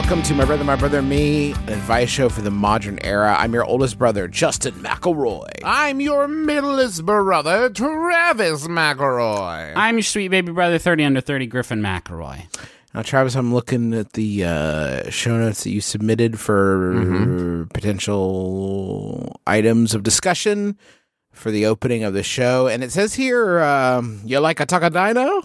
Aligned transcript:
Welcome 0.00 0.22
to 0.22 0.32
My 0.32 0.46
Brother, 0.46 0.64
My 0.64 0.76
Brother, 0.76 1.02
Me, 1.02 1.52
an 1.52 1.68
advice 1.68 2.08
show 2.08 2.30
for 2.30 2.40
the 2.40 2.50
modern 2.50 2.98
era. 3.02 3.36
I'm 3.38 3.52
your 3.52 3.66
oldest 3.66 3.98
brother, 3.98 4.28
Justin 4.28 4.72
McElroy. 4.76 5.60
I'm 5.62 6.00
your 6.00 6.26
middlest 6.26 7.04
brother, 7.04 7.68
Travis 7.68 8.66
McElroy. 8.66 9.74
I'm 9.76 9.96
your 9.96 10.02
sweet 10.02 10.28
baby 10.28 10.52
brother, 10.52 10.78
30 10.78 11.04
under 11.04 11.20
30, 11.20 11.46
Griffin 11.48 11.82
McElroy. 11.82 12.46
Now, 12.94 13.02
Travis, 13.02 13.34
I'm 13.34 13.52
looking 13.52 13.92
at 13.92 14.14
the 14.14 14.44
uh, 14.44 15.10
show 15.10 15.36
notes 15.36 15.64
that 15.64 15.70
you 15.70 15.82
submitted 15.82 16.40
for 16.40 17.66
potential 17.74 19.38
items 19.46 19.92
of 19.92 20.02
discussion 20.02 20.78
for 21.30 21.50
the 21.50 21.66
opening 21.66 22.04
of 22.04 22.14
the 22.14 22.22
show, 22.22 22.68
and 22.68 22.82
it 22.82 22.90
says 22.90 23.12
here, 23.12 23.60
um, 23.60 24.22
"You 24.24 24.40
like 24.40 24.60
a 24.60 24.66
Takadino?" 24.66 25.42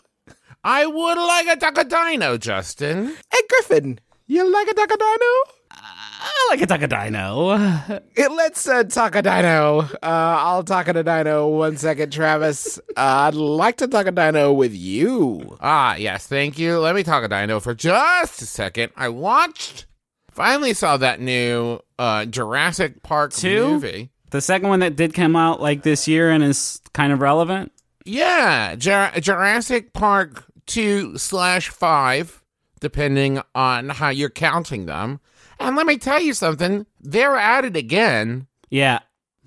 I 0.63 0.87
would 0.87 1.17
like 1.17 1.45
a 1.45 1.58
Takadino, 1.58 2.39
Justin. 2.39 3.15
Hey, 3.31 3.41
Griffin, 3.49 3.99
you 4.27 4.51
like 4.51 4.67
a 4.67 4.73
Takadino? 4.73 5.51
I 5.71 6.47
like 6.49 6.61
a 6.61 6.67
Takadino. 6.67 8.01
It 8.15 8.31
let's 8.31 8.67
uh, 8.67 8.83
talk 8.85 9.15
a 9.15 9.21
dino. 9.21 9.79
Uh, 9.81 9.97
I'll 10.01 10.63
talk 10.63 10.87
a 10.87 11.03
dino 11.03 11.47
one 11.49 11.77
second, 11.77 12.11
Travis. 12.11 12.79
Uh, 12.97 13.27
I'd 13.27 13.35
like 13.35 13.77
to 13.77 13.87
talk 13.89 14.07
a 14.07 14.11
dino 14.11 14.53
with 14.53 14.73
you. 14.73 15.57
Ah, 15.59 15.95
yes, 15.95 16.27
thank 16.27 16.57
you. 16.57 16.79
Let 16.79 16.95
me 16.95 17.03
talk 17.03 17.25
a 17.25 17.27
dino 17.27 17.59
for 17.59 17.75
just 17.75 18.41
a 18.41 18.45
second. 18.45 18.93
I 18.95 19.09
watched, 19.09 19.85
finally 20.31 20.73
saw 20.73 20.95
that 20.95 21.19
new 21.19 21.79
uh, 21.99 22.23
Jurassic 22.23 23.03
Park 23.03 23.33
Two? 23.33 23.67
movie. 23.67 24.11
The 24.29 24.39
second 24.39 24.69
one 24.69 24.79
that 24.79 24.95
did 24.95 25.13
come 25.13 25.35
out 25.35 25.61
like 25.61 25.83
this 25.83 26.07
year 26.07 26.31
and 26.31 26.41
is 26.41 26.79
kind 26.93 27.11
of 27.11 27.19
relevant. 27.19 27.73
Yeah, 28.05 28.75
Jur- 28.75 29.11
Jurassic 29.19 29.91
Park 29.91 30.45
2 30.67 31.17
slash 31.17 31.67
5, 31.69 32.41
depending 32.86 33.41
on 33.55 33.89
how 33.89 34.09
you're 34.09 34.30
counting 34.30 34.86
them. 34.86 35.19
And 35.59 35.75
let 35.75 35.88
me 35.88 35.97
tell 35.97 36.22
you 36.22 36.36
something, 36.36 36.86
they're 37.02 37.36
at 37.36 37.66
it 37.66 37.75
again. 37.75 38.45
Yeah. 38.69 39.00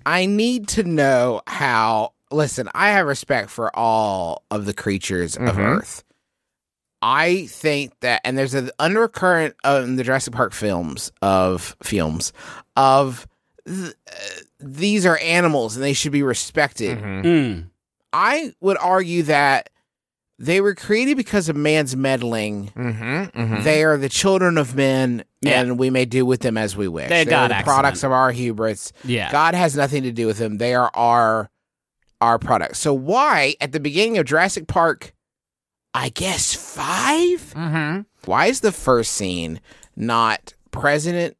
I 0.05 0.25
need 0.25 0.67
to 0.69 0.83
know 0.83 1.41
how. 1.47 2.11
Listen, 2.31 2.67
I 2.75 2.89
have 2.89 3.07
respect 3.07 3.49
for 3.49 3.73
all 3.73 4.43
of 4.51 4.65
the 4.65 4.73
creatures 4.73 5.37
of 5.37 5.55
Mhm. 5.55 5.77
Earth. 5.77 6.03
I 7.01 7.45
think 7.47 7.97
that, 8.01 8.19
and 8.25 8.37
there's 8.37 8.53
an 8.53 8.71
undercurrent 8.77 9.55
in 9.63 9.95
the 9.95 10.03
Jurassic 10.03 10.33
Park 10.33 10.51
films 10.53 11.13
of 11.21 11.77
films 11.81 12.33
of 12.75 13.25
th- 13.65 13.93
these 14.59 15.05
are 15.05 15.17
animals 15.19 15.75
and 15.77 15.83
they 15.83 15.93
should 15.93 16.11
be 16.11 16.23
respected. 16.23 16.99
Mm. 16.99 17.69
I 18.11 18.53
would 18.59 18.77
argue 18.79 19.23
that 19.23 19.69
they 20.41 20.61
were 20.61 20.73
created 20.73 21.17
because 21.17 21.49
of 21.49 21.55
man's 21.57 21.95
meddling. 21.95 22.71
Mm-hmm, 22.75 23.03
mm-hmm. 23.39 23.63
They 23.63 23.83
are 23.83 23.97
the 23.97 24.07
children 24.09 24.57
of 24.57 24.73
men, 24.75 25.25
Yeah. 25.41 25.61
and 25.61 25.77
we 25.77 25.89
may 25.89 26.05
do 26.05 26.25
with 26.25 26.39
them 26.39 26.57
as 26.57 26.77
we 26.77 26.87
wish. 26.87 27.09
They're 27.09 27.25
They 27.25 27.33
are 27.33 27.49
the 27.49 27.61
products 27.63 28.03
of 28.03 28.11
our 28.13 28.31
hubris. 28.31 28.93
Yeah. 29.03 29.31
God 29.31 29.53
has 29.53 29.75
nothing 29.75 30.03
to 30.03 30.11
do 30.13 30.25
with 30.27 30.37
them. 30.37 30.57
They 30.57 30.73
are 30.73 30.89
our 30.93 31.49
our 32.21 32.39
products. 32.39 32.79
So 32.79 32.93
why 32.93 33.55
at 33.61 33.71
the 33.71 33.79
beginning 33.79 34.17
of 34.17 34.25
Jurassic 34.25 34.67
Park, 34.67 35.13
I 35.93 36.09
guess 36.09 36.53
five? 36.53 37.53
Mm-hmm. 37.55 38.01
Why 38.25 38.47
is 38.47 38.61
the 38.61 38.71
first 38.71 39.13
scene 39.13 39.59
not 39.95 40.53
President 40.71 41.35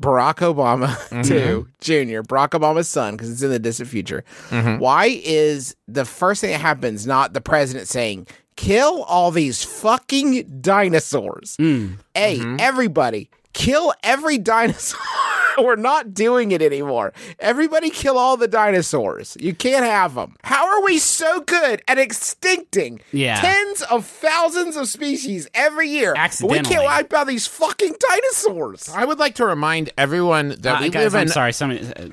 Barack 0.00 0.36
Obama 0.36 0.96
too, 1.26 1.68
Junior, 1.80 2.22
Barack 2.22 2.50
Obama's 2.50 2.88
son, 2.88 3.14
because 3.14 3.30
it's 3.30 3.42
in 3.42 3.50
the 3.50 3.58
distant 3.58 3.88
future. 3.88 4.24
Mhm. 4.48 4.78
Why 4.78 5.20
is 5.24 5.76
the 5.88 6.04
first 6.04 6.40
thing 6.40 6.50
that 6.52 6.60
happens 6.60 7.06
not 7.06 7.32
the 7.34 7.40
president 7.40 7.86
saying, 7.88 8.26
kill 8.56 9.02
all 9.04 9.30
these 9.30 9.62
fucking 9.64 10.60
dinosaurs? 10.60 11.56
Mm. 11.58 11.96
Hey, 12.14 12.40
everybody, 12.58 13.30
kill 13.52 13.92
every 14.02 14.38
dinosaur. 14.38 15.00
We're 15.58 15.76
not 15.76 16.14
doing 16.14 16.52
it 16.52 16.62
anymore. 16.62 17.12
Everybody 17.38 17.90
kill 17.90 18.16
all 18.16 18.36
the 18.36 18.46
dinosaurs. 18.48 19.36
You 19.40 19.54
can't 19.54 19.84
have 19.84 20.14
them. 20.14 20.36
How 20.44 20.66
are 20.66 20.82
we 20.84 20.98
so 20.98 21.40
good 21.40 21.82
at 21.88 21.98
extincting 21.98 23.00
Yeah. 23.12 23.40
tens 23.40 23.82
of 23.82 24.06
thousands 24.06 24.76
of 24.76 24.88
species 24.88 25.48
every 25.52 25.88
year? 25.88 26.14
But 26.14 26.40
we 26.50 26.60
can't 26.60 26.84
wipe 26.84 27.12
out 27.12 27.26
these 27.26 27.46
fucking 27.46 27.94
dinosaurs. 27.98 28.88
I 28.94 29.04
would 29.04 29.18
like 29.18 29.34
to 29.36 29.44
remind 29.44 29.90
everyone 29.98 30.50
that 30.60 30.78
Uh, 30.78 30.82
we 30.82 30.88
guys, 30.90 31.04
live 31.04 31.14
I'm 31.16 31.22
in. 31.22 31.28
sorry. 31.28 31.52
Somebody, 31.52 31.86
uh, 31.94 32.08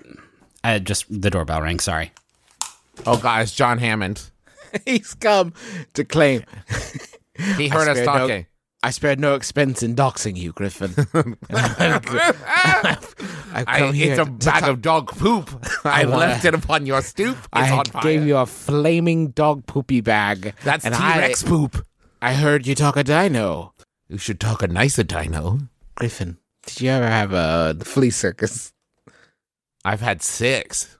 uh, 0.63 0.79
just 0.79 1.05
the 1.09 1.29
doorbell 1.29 1.61
rang. 1.61 1.79
Sorry. 1.79 2.11
Oh, 3.05 3.17
guys, 3.17 3.51
John 3.53 3.77
Hammond. 3.77 4.23
He's 4.85 5.13
come 5.13 5.53
to 5.93 6.03
claim. 6.03 6.43
He 7.55 7.67
heard 7.69 7.87
us 7.87 7.97
spared 7.97 8.05
no- 8.07 8.13
talking. 8.27 8.45
I 8.83 8.91
spared 8.91 9.19
no 9.19 9.33
expense 9.33 9.81
in 9.81 9.95
doxing 9.95 10.37
you, 10.37 10.53
Griffin. 10.53 10.93
I, 11.49 12.97
it's 13.93 14.19
a 14.19 14.25
to 14.25 14.31
bag 14.31 14.63
of 14.65 14.81
dog 14.81 15.07
poop. 15.07 15.49
I, 15.83 16.05
wanna- 16.05 16.17
left 16.17 16.45
it 16.45 16.53
upon 16.53 16.85
your 16.85 17.01
stoop. 17.01 17.37
It's 17.37 17.47
I 17.53 17.83
gave 18.01 18.25
you 18.25 18.37
a 18.37 18.45
flaming 18.45 19.29
dog 19.29 19.65
poopy 19.65 20.01
bag. 20.01 20.53
That's 20.63 20.85
and 20.85 20.93
T-Rex 20.93 21.43
poop. 21.43 21.83
I 22.21 22.33
heard 22.33 22.67
you 22.67 22.75
talk 22.75 22.97
a 22.97 23.03
dino. 23.03 23.73
You 24.09 24.17
should 24.17 24.39
talk 24.39 24.61
a 24.61 24.67
nicer 24.67 25.03
dino. 25.03 25.59
Griffin, 25.95 26.37
did 26.65 26.81
you 26.81 26.91
ever 26.91 27.07
have 27.07 27.33
a 27.33 27.75
flea 27.83 28.11
circus? 28.11 28.73
I've 29.83 30.01
had 30.01 30.21
six. 30.21 30.97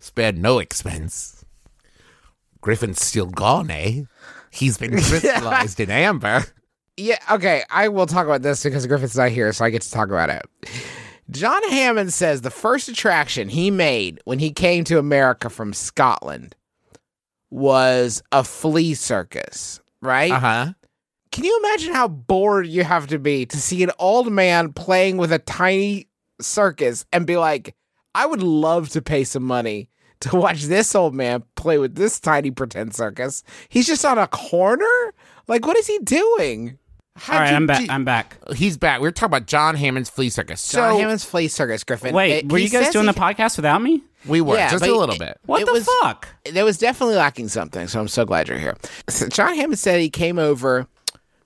Spared 0.00 0.36
no 0.36 0.58
expense. 0.58 1.44
Griffin's 2.60 3.04
still 3.04 3.26
gone, 3.26 3.70
eh? 3.70 4.02
He's 4.50 4.76
been 4.76 4.92
crystallized 4.92 5.78
in 5.78 5.90
amber. 5.90 6.44
Yeah, 6.96 7.18
okay. 7.30 7.62
I 7.70 7.88
will 7.88 8.06
talk 8.06 8.26
about 8.26 8.42
this 8.42 8.62
because 8.62 8.86
Griffin's 8.86 9.16
not 9.16 9.30
here, 9.30 9.52
so 9.52 9.64
I 9.64 9.70
get 9.70 9.82
to 9.82 9.90
talk 9.90 10.08
about 10.08 10.30
it. 10.30 10.42
John 11.30 11.62
Hammond 11.70 12.12
says 12.12 12.42
the 12.42 12.50
first 12.50 12.88
attraction 12.88 13.48
he 13.48 13.70
made 13.70 14.20
when 14.24 14.38
he 14.38 14.50
came 14.50 14.84
to 14.84 14.98
America 14.98 15.48
from 15.48 15.72
Scotland 15.72 16.54
was 17.50 18.22
a 18.32 18.44
flea 18.44 18.94
circus, 18.94 19.80
right? 20.00 20.32
Uh 20.32 20.38
huh. 20.38 20.72
Can 21.30 21.44
you 21.44 21.58
imagine 21.64 21.94
how 21.94 22.08
bored 22.08 22.66
you 22.66 22.84
have 22.84 23.06
to 23.06 23.18
be 23.18 23.46
to 23.46 23.56
see 23.56 23.82
an 23.82 23.90
old 23.98 24.30
man 24.30 24.72
playing 24.74 25.16
with 25.16 25.32
a 25.32 25.38
tiny 25.38 26.08
circus 26.40 27.06
and 27.10 27.26
be 27.26 27.38
like, 27.38 27.74
I 28.14 28.26
would 28.26 28.42
love 28.42 28.90
to 28.90 29.00
pay 29.00 29.24
some 29.24 29.44
money 29.44 29.88
to 30.20 30.36
watch 30.36 30.64
this 30.64 30.94
old 30.94 31.14
man 31.14 31.42
play 31.54 31.78
with 31.78 31.94
this 31.94 32.20
tiny 32.20 32.50
pretend 32.50 32.94
circus? 32.94 33.42
He's 33.70 33.86
just 33.86 34.04
on 34.04 34.18
a 34.18 34.26
corner? 34.26 35.14
Like, 35.48 35.66
what 35.66 35.78
is 35.78 35.86
he 35.86 35.98
doing? 36.00 36.78
How'd 37.16 37.36
All 37.36 37.42
right, 37.42 37.54
I'm 37.54 37.66
back. 37.66 37.80
do- 37.80 37.86
I'm 37.90 38.04
back. 38.06 38.38
He's 38.56 38.76
back. 38.78 39.00
We 39.00 39.06
were 39.06 39.12
talking 39.12 39.36
about 39.36 39.46
John 39.46 39.74
Hammond's 39.76 40.08
flea 40.08 40.30
circus. 40.30 40.60
So 40.62 40.78
John 40.78 40.98
Hammond's 40.98 41.24
flea 41.24 41.48
circus, 41.48 41.84
Griffin. 41.84 42.14
Wait, 42.14 42.32
It- 42.44 42.50
were 42.52 42.56
he 42.58 42.64
you 42.64 42.70
guys 42.70 42.86
says 42.86 42.92
doing 42.94 43.06
he- 43.06 43.12
the 43.12 43.18
podcast 43.20 43.56
without 43.56 43.82
me? 43.82 44.02
we 44.26 44.40
were 44.40 44.56
Yeah, 44.56 44.70
just 44.70 44.80
but 44.80 44.88
a 44.88 44.92
he- 44.92 44.98
little 44.98 45.18
bit. 45.18 45.38
What 45.46 45.60
It 45.62 45.66
the 45.66 45.72
was- 45.72 45.88
fuck? 46.02 46.28
There 46.50 46.64
was 46.64 46.78
definitely 46.78 47.16
lacking 47.16 47.48
something, 47.48 47.86
so 47.88 48.00
I'm 48.00 48.08
so 48.08 48.24
glad 48.24 48.48
you're 48.48 48.58
here. 48.58 48.76
So 49.08 49.28
John 49.28 49.54
Hammond 49.54 49.78
said 49.78 50.00
he 50.00 50.08
came 50.10 50.38
over 50.38 50.86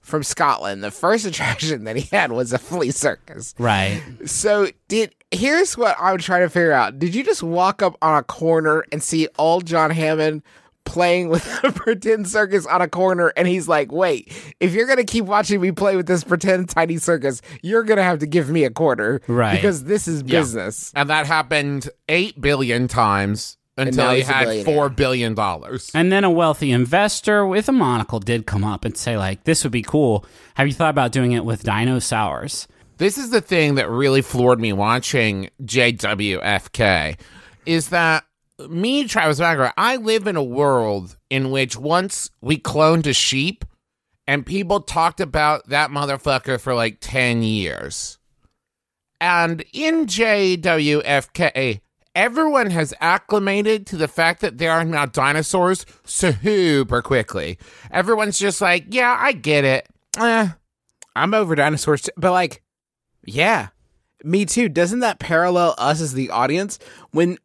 from 0.02 0.23
Scotland. 0.23 0.85
The 0.85 0.90
first 0.93 1.25
attraction 1.26 1.82
that 1.85 1.96
he 1.96 2.08
had 2.17 2.31
was 2.31 2.52
a 2.52 2.58
flea 2.58 2.93
circus. 2.93 3.52
Right. 3.58 4.00
So 4.25 4.69
did 4.88 5.14
here's 5.32 5.76
what 5.76 5.96
I'm 6.00 6.19
trying 6.19 6.43
to 6.43 6.49
figure 6.50 6.73
out. 6.73 6.99
Did 7.00 7.12
you 7.14 7.25
just 7.25 7.43
walk 7.43 7.82
up 7.82 7.96
on 8.02 8.17
a 8.17 8.23
corner 8.23 8.85
and 8.93 9.02
see 9.02 9.26
old 9.37 9.67
John 9.67 9.90
Hammond 9.90 10.43
playing 10.87 11.29
with 11.29 11.47
a 11.65 11.71
pretend 11.73 12.29
circus 12.29 12.65
on 12.67 12.81
a 12.81 12.88
corner 12.88 13.33
and 13.37 13.47
he's 13.47 13.69
like, 13.69 13.93
"Wait, 13.93 14.33
if 14.61 14.73
you're 14.73 14.87
going 14.87 14.97
to 14.99 15.05
keep 15.05 15.27
watching 15.27 15.61
me 15.61 15.73
play 15.73 15.97
with 15.97 16.06
this 16.06 16.25
pretend 16.25 16.71
tiny 16.71 16.97
circus, 16.97 17.43
you're 17.62 17.83
going 17.83 17.99
to 17.99 18.03
have 18.05 18.21
to 18.21 18.27
give 18.27 18.49
me 18.49 18.65
a 18.65 18.71
quarter 18.71 19.21
Right. 19.27 19.55
because 19.56 19.85
this 19.85 20.09
is 20.09 20.23
Yeah. 20.23 20.41
business." 20.41 20.93
And 20.97 21.11
that 21.11 21.27
happened 21.27 21.91
8 22.09 22.41
billion 22.41 22.88
times 22.88 23.59
until 23.79 24.12
he 24.15 24.23
had 24.23 24.65
four 24.65 24.88
billion 24.88 25.35
dollars. 25.35 25.91
And 25.93 26.11
then 26.11 26.25
a 26.25 26.31
wealthy 26.31 26.71
investor 26.73 27.47
with 27.47 27.69
a 27.69 27.73
monocle 27.73 28.21
did 28.21 28.47
come 28.47 28.65
up 28.65 28.87
and 28.87 28.97
say, 28.97 29.19
like, 29.19 29.44
this 29.44 29.65
would 29.65 29.73
be 29.73 29.83
cool. 29.83 30.25
Have 30.55 30.67
you 30.67 30.73
thought 30.73 30.88
about 30.88 31.12
doing 31.12 31.33
it 31.33 31.44
with 31.44 31.62
dinosaurs? 31.62 32.67
This 32.97 33.19
is 33.19 33.29
the 33.29 33.43
thing 33.43 33.75
that 33.75 33.91
really 33.91 34.23
floored 34.23 34.59
me 34.61 34.73
watching 34.73 35.50
JWFK 35.62 37.19
is 37.67 37.88
that 37.91 38.25
me, 38.69 39.06
Travis 39.06 39.38
Bagger, 39.38 39.73
I 39.76 39.97
live 39.97 40.26
in 40.26 40.37
a 40.37 40.44
world 40.44 41.17
in 41.31 41.50
which 41.50 41.76
once 41.76 42.31
we 42.41 42.58
cloned 42.58 43.06
a 43.06 43.12
sheep 43.12 43.64
and 44.26 44.47
people 44.47 44.81
talked 44.81 45.20
about 45.20 45.69
that 45.69 45.91
motherfucker 45.91 46.61
for 46.61 46.75
like 46.75 46.99
10 47.00 47.43
years. 47.43 48.19
And 49.20 49.64
in 49.73 50.06
JWFK, 50.06 51.81
everyone 52.14 52.70
has 52.70 52.94
acclimated 53.00 53.87
to 53.88 53.97
the 53.97 54.08
fact 54.08 54.41
that 54.41 54.59
there 54.59 54.73
are 54.73 54.85
now 54.85 55.06
dinosaurs 55.06 55.87
super 56.05 57.02
quickly. 57.02 57.59
Everyone's 57.91 58.38
just 58.38 58.61
like, 58.61 58.87
yeah, 58.88 59.17
I 59.19 59.32
get 59.32 59.64
it. 59.64 59.88
Eh, 60.19 60.49
I'm 61.14 61.35
over 61.35 61.55
dinosaurs, 61.55 62.09
but 62.17 62.32
like, 62.32 62.62
yeah, 63.25 63.69
me 64.25 64.44
too. 64.44 64.69
Doesn't 64.69 65.00
that 65.00 65.19
parallel 65.19 65.75
us 65.79 66.00
as 66.00 66.14
the 66.14 66.31
audience 66.31 66.79
when? 67.11 67.38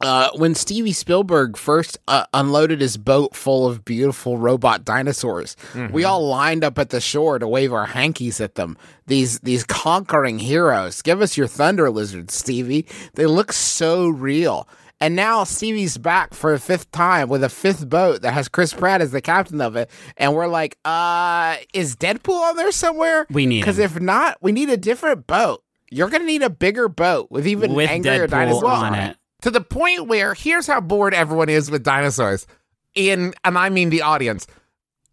Uh, 0.00 0.28
when 0.36 0.54
Stevie 0.54 0.92
Spielberg 0.92 1.56
first 1.56 1.98
uh, 2.06 2.24
unloaded 2.34 2.80
his 2.80 2.96
boat 2.96 3.34
full 3.34 3.66
of 3.66 3.84
beautiful 3.84 4.36
robot 4.36 4.84
dinosaurs, 4.84 5.56
we 5.90 6.04
all 6.04 6.26
lined 6.28 6.64
up 6.64 6.78
at 6.78 6.90
the 6.90 7.00
shore 7.00 7.38
to 7.38 7.48
wave 7.48 7.72
our 7.72 7.86
hankies 7.86 8.40
at 8.40 8.56
them. 8.56 8.76
These 9.06 9.40
these 9.40 9.64
conquering 9.64 10.38
heroes. 10.38 11.00
Give 11.02 11.22
us 11.22 11.36
your 11.36 11.46
thunder 11.46 11.88
lizards, 11.90 12.34
Stevie. 12.34 12.86
They 13.14 13.26
look 13.26 13.52
so 13.52 14.08
real. 14.08 14.68
And 15.00 15.14
now 15.14 15.44
Stevie's 15.44 15.98
back 15.98 16.32
for 16.32 16.54
a 16.54 16.58
fifth 16.58 16.90
time 16.90 17.28
with 17.28 17.44
a 17.44 17.50
fifth 17.50 17.86
boat 17.88 18.22
that 18.22 18.32
has 18.32 18.48
Chris 18.48 18.72
Pratt 18.72 19.02
as 19.02 19.10
the 19.12 19.20
captain 19.20 19.60
of 19.60 19.76
it. 19.76 19.90
And 20.16 20.34
we're 20.34 20.46
like, 20.46 20.78
uh, 20.86 21.56
is 21.74 21.96
Deadpool 21.96 22.40
on 22.40 22.56
there 22.56 22.72
somewhere? 22.72 23.26
We 23.30 23.44
need 23.44 23.60
Because 23.60 23.78
if 23.78 24.00
not, 24.00 24.38
we 24.40 24.52
need 24.52 24.70
a 24.70 24.76
different 24.78 25.26
boat. 25.26 25.62
You're 25.90 26.08
going 26.08 26.22
to 26.22 26.26
need 26.26 26.42
a 26.42 26.50
bigger 26.50 26.88
boat 26.88 27.30
with 27.30 27.46
even 27.46 27.74
with 27.74 27.90
angrier 27.90 28.26
Deadpool 28.26 28.30
dinosaurs 28.30 28.64
on 28.64 28.94
it. 28.94 29.16
To 29.42 29.50
the 29.50 29.60
point 29.60 30.06
where 30.06 30.34
here's 30.34 30.66
how 30.66 30.80
bored 30.80 31.14
everyone 31.14 31.48
is 31.48 31.70
with 31.70 31.82
dinosaurs 31.82 32.46
in 32.94 33.34
and 33.44 33.58
i 33.58 33.68
mean 33.68 33.90
the 33.90 34.02
audience 34.02 34.46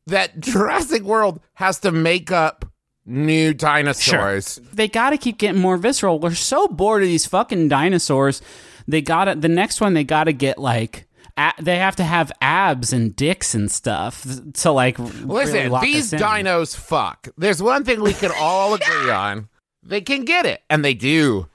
that 0.08 0.40
jurassic 0.40 1.04
world 1.04 1.40
has 1.56 1.80
to 1.80 1.92
make 1.92 2.31
up 2.31 2.66
new 3.06 3.54
dinosaurs 3.54 4.60
They 4.72 4.88
got 4.88 5.10
to 5.10 5.18
keep 5.18 5.38
getting 5.38 5.60
more 5.60 5.75
visceral. 5.75 6.20
We're 6.20 6.36
so 6.36 6.68
bored 6.70 7.02
of 7.04 7.10
these 7.10 7.25
fucking 7.25 7.68
dinosaurs. 7.68 8.42
They 8.88 9.02
got 9.02 9.25
to 9.25 9.36
The 9.36 9.50
next 9.50 9.81
one, 9.81 9.94
they 9.94 10.06
got 10.06 10.24
to 10.26 10.31
get 10.34 10.58
like. 10.58 11.06
A- 11.36 11.52
they 11.62 11.78
have 11.80 11.98
to 11.98 12.04
have 12.06 12.31
abs 12.42 12.94
and 12.94 13.14
dicks 13.14 13.56
and 13.56 13.69
stuff 13.69 14.26
to 14.54 14.72
like. 14.72 14.98
really 15.00 15.26
listen 15.26 15.72
lock 15.72 15.81
these 15.84 16.12
dinos 16.12 16.76
fuck 16.78 17.28
there's 17.38 17.62
one 17.62 17.84
thing 17.84 18.00
we 18.02 18.14
can 18.14 18.31
all 18.40 18.74
agree 18.80 19.10
on 19.10 19.50
they 19.81 20.00
can 20.00 20.24
get 20.26 20.46
it 20.46 20.62
and 20.69 20.86
they 20.86 20.94
do 20.94 21.50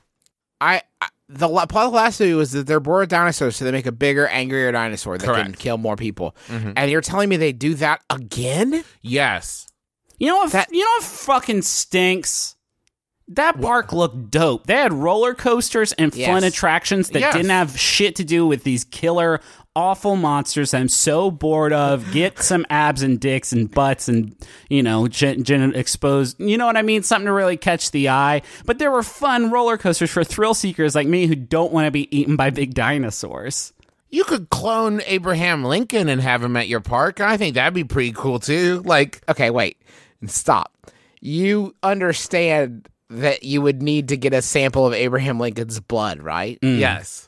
I, 0.60 0.82
I 1.00 1.08
the 1.28 1.48
la- 1.48 1.66
plot 1.66 1.86
of 1.86 1.92
the 1.92 1.96
last 1.96 2.20
movie 2.20 2.34
was 2.34 2.52
that 2.52 2.66
they're 2.66 2.80
bored 2.80 3.02
of 3.04 3.08
dinosaurs, 3.10 3.56
so 3.56 3.64
they 3.64 3.72
make 3.72 3.86
a 3.86 3.92
bigger, 3.92 4.26
angrier 4.28 4.72
dinosaur 4.72 5.18
that 5.18 5.26
can 5.26 5.52
kill 5.54 5.76
more 5.78 5.96
people. 5.96 6.34
Mm-hmm. 6.48 6.72
And 6.76 6.90
you're 6.90 7.00
telling 7.02 7.28
me 7.28 7.36
they 7.36 7.52
do 7.52 7.74
that 7.74 8.02
again? 8.10 8.82
yes 9.02 9.66
You 10.18 10.28
know 10.28 10.36
what? 10.38 10.52
That- 10.52 10.72
you 10.72 10.80
know 10.80 10.90
what 10.98 11.04
fucking 11.04 11.62
stinks. 11.62 12.56
That 13.32 13.60
park 13.60 13.92
looked 13.92 14.30
dope. 14.30 14.66
They 14.66 14.74
had 14.76 14.92
roller 14.94 15.34
coasters 15.34 15.92
and 15.92 16.12
fun 16.12 16.18
Yes. 16.20 16.44
attractions 16.44 17.10
that 17.10 17.20
Yes. 17.20 17.34
didn't 17.34 17.50
have 17.50 17.78
shit 17.78 18.16
to 18.16 18.24
do 18.24 18.46
with 18.46 18.64
these 18.64 18.84
killer, 18.84 19.40
awful 19.78 20.16
monsters 20.16 20.74
I'm 20.74 20.88
so 20.88 21.30
bored 21.30 21.72
of. 21.72 22.10
Get 22.12 22.40
some 22.40 22.66
abs 22.68 23.02
and 23.02 23.20
dicks 23.20 23.52
and 23.52 23.70
butts 23.70 24.08
and, 24.08 24.34
you 24.68 24.82
know, 24.82 25.06
gen- 25.06 25.44
gen- 25.44 25.74
exposed. 25.74 26.40
You 26.40 26.58
know 26.58 26.66
what 26.66 26.76
I 26.76 26.82
mean? 26.82 27.02
Something 27.04 27.26
to 27.26 27.32
really 27.32 27.56
catch 27.56 27.90
the 27.92 28.08
eye. 28.08 28.42
But 28.66 28.78
there 28.78 28.90
were 28.90 29.02
fun 29.04 29.50
roller 29.52 29.78
coasters 29.78 30.10
for 30.10 30.24
thrill 30.24 30.54
seekers 30.54 30.94
like 30.96 31.06
me 31.06 31.26
who 31.26 31.36
don't 31.36 31.72
want 31.72 31.86
to 31.86 31.90
be 31.92 32.08
eaten 32.16 32.34
by 32.36 32.50
big 32.50 32.74
dinosaurs. 32.74 33.72
you 34.10 34.24
could 34.24 34.48
clone 34.50 35.02
abraham 35.06 35.62
lincoln 35.64 36.08
and 36.08 36.20
have 36.22 36.42
him 36.42 36.56
at 36.56 36.66
your 36.66 36.80
park 36.80 37.20
i 37.20 37.36
think 37.36 37.54
that'd 37.54 37.74
be 37.74 37.84
pretty 37.84 38.10
cool 38.12 38.38
too 38.40 38.80
like 38.86 39.20
Okay, 39.28 39.50
wait. 39.50 39.76
Stop. 40.26 40.72
You 41.20 41.74
understand 41.82 42.88
that 43.10 43.42
you 43.42 43.60
would 43.62 43.82
need 43.82 44.08
to 44.08 44.16
get 44.16 44.32
a 44.34 44.42
sample 44.42 44.86
of 44.86 44.92
Abraham 44.92 45.38
Lincoln's 45.38 45.80
blood, 45.80 46.20
right? 46.22 46.60
Mm. 46.60 46.78
Yes. 46.78 47.27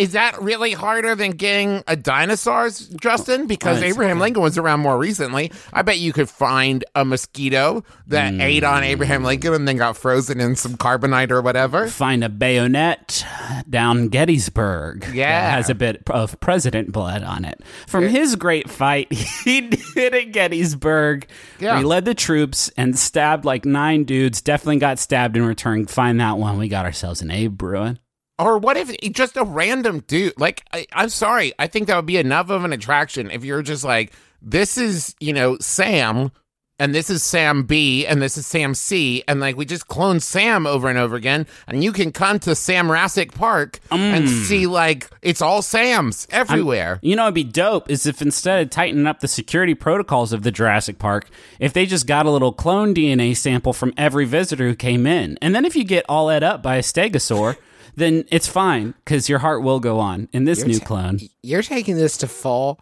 Is 0.00 0.12
that 0.12 0.40
really 0.40 0.72
harder 0.72 1.14
than 1.14 1.32
getting 1.32 1.82
a 1.86 1.94
dinosaur's, 1.94 2.88
Justin? 2.88 3.46
Because 3.46 3.82
Oh, 3.82 3.84
Abraham 3.84 4.18
Lincoln 4.18 4.42
was 4.42 4.56
around 4.56 4.80
more 4.80 4.96
recently. 4.96 5.52
I 5.74 5.82
bet 5.82 5.98
you 5.98 6.14
could 6.14 6.30
find 6.30 6.82
a 6.94 7.04
mosquito 7.04 7.84
that 8.06 8.32
Mm. 8.32 8.40
ate 8.42 8.64
on 8.64 8.82
Abraham 8.82 9.24
Lincoln 9.24 9.52
and 9.52 9.68
then 9.68 9.76
got 9.76 9.98
frozen 9.98 10.40
in 10.40 10.56
some 10.56 10.76
carbonite 10.78 11.30
or 11.30 11.42
whatever. 11.42 11.86
Find 11.86 12.24
a 12.24 12.30
bayonet 12.30 13.26
down 13.68 14.08
Gettysburg. 14.08 15.06
Yeah. 15.12 15.50
That 15.50 15.56
has 15.56 15.68
a 15.68 15.74
bit 15.74 16.02
of 16.08 16.40
president 16.40 16.92
blood 16.92 17.22
on 17.22 17.44
it. 17.44 17.60
From 17.86 18.08
his 18.08 18.36
great 18.36 18.70
fight 18.70 19.12
he 19.44 19.60
did 19.60 20.14
at 20.14 20.32
Gettysburg, 20.32 21.26
Yeah. 21.58 21.76
he 21.78 21.84
led 21.84 22.06
the 22.06 22.14
troops 22.14 22.70
and 22.76 22.98
stabbed 22.98 23.44
like 23.44 23.66
nine 23.66 24.04
dudes. 24.04 24.40
Definitely 24.40 24.78
got 24.78 24.98
stabbed 24.98 25.36
in 25.36 25.44
return. 25.44 25.84
Find 25.86 26.18
that 26.20 26.38
one. 26.38 26.56
We 26.56 26.68
got 26.68 26.86
ourselves 26.86 27.20
an 27.20 27.30
Abe 27.30 27.56
Bruin. 27.56 27.98
Or 28.40 28.58
what 28.58 28.76
if 28.76 28.96
just 29.12 29.36
a 29.36 29.44
random 29.44 30.00
dude? 30.06 30.38
Like, 30.40 30.64
I, 30.72 30.86
I'm 30.92 31.10
sorry. 31.10 31.52
I 31.58 31.66
think 31.66 31.86
that 31.86 31.96
would 31.96 32.06
be 32.06 32.16
enough 32.16 32.50
of 32.50 32.64
an 32.64 32.72
attraction 32.72 33.30
if 33.30 33.44
you're 33.44 33.62
just 33.62 33.84
like, 33.84 34.12
this 34.40 34.78
is, 34.78 35.14
you 35.20 35.34
know, 35.34 35.58
Sam, 35.60 36.32
and 36.78 36.94
this 36.94 37.10
is 37.10 37.22
Sam 37.22 37.64
B, 37.64 38.06
and 38.06 38.22
this 38.22 38.38
is 38.38 38.46
Sam 38.46 38.74
C, 38.74 39.22
and 39.28 39.38
like 39.38 39.58
we 39.58 39.66
just 39.66 39.88
clone 39.88 40.18
Sam 40.18 40.66
over 40.66 40.88
and 40.88 40.98
over 40.98 41.14
again, 41.14 41.46
and 41.68 41.84
you 41.84 41.92
can 41.92 42.10
come 42.10 42.38
to 42.38 42.54
Sam 42.54 42.88
Rassick 42.88 43.34
Park 43.34 43.80
and 43.90 44.26
mm. 44.26 44.44
see 44.46 44.66
like 44.66 45.10
it's 45.20 45.42
all 45.42 45.60
Sam's 45.60 46.26
everywhere. 46.30 46.98
You 47.02 47.16
know, 47.16 47.24
it'd 47.24 47.34
be 47.34 47.44
dope 47.44 47.90
is 47.90 48.06
if 48.06 48.22
instead 48.22 48.62
of 48.62 48.70
tightening 48.70 49.06
up 49.06 49.20
the 49.20 49.28
security 49.28 49.74
protocols 49.74 50.32
of 50.32 50.42
the 50.42 50.50
Jurassic 50.50 50.98
Park, 50.98 51.28
if 51.58 51.74
they 51.74 51.84
just 51.84 52.06
got 52.06 52.24
a 52.24 52.30
little 52.30 52.52
clone 52.52 52.94
DNA 52.94 53.36
sample 53.36 53.74
from 53.74 53.92
every 53.98 54.24
visitor 54.24 54.66
who 54.66 54.74
came 54.74 55.06
in. 55.06 55.36
And 55.42 55.54
then 55.54 55.66
if 55.66 55.76
you 55.76 55.84
get 55.84 56.06
all 56.08 56.30
ed 56.30 56.42
up 56.42 56.62
by 56.62 56.76
a 56.76 56.82
stegosaur, 56.82 57.58
then 58.00 58.24
it's 58.30 58.46
fine 58.48 58.94
because 59.04 59.28
your 59.28 59.38
heart 59.40 59.62
will 59.62 59.80
go 59.80 59.98
on 60.00 60.28
in 60.32 60.44
this 60.44 60.64
new 60.64 60.78
ta- 60.78 60.86
clone. 60.86 61.20
You're 61.42 61.62
taking 61.62 61.96
this 61.96 62.16
to 62.18 62.26
full 62.26 62.80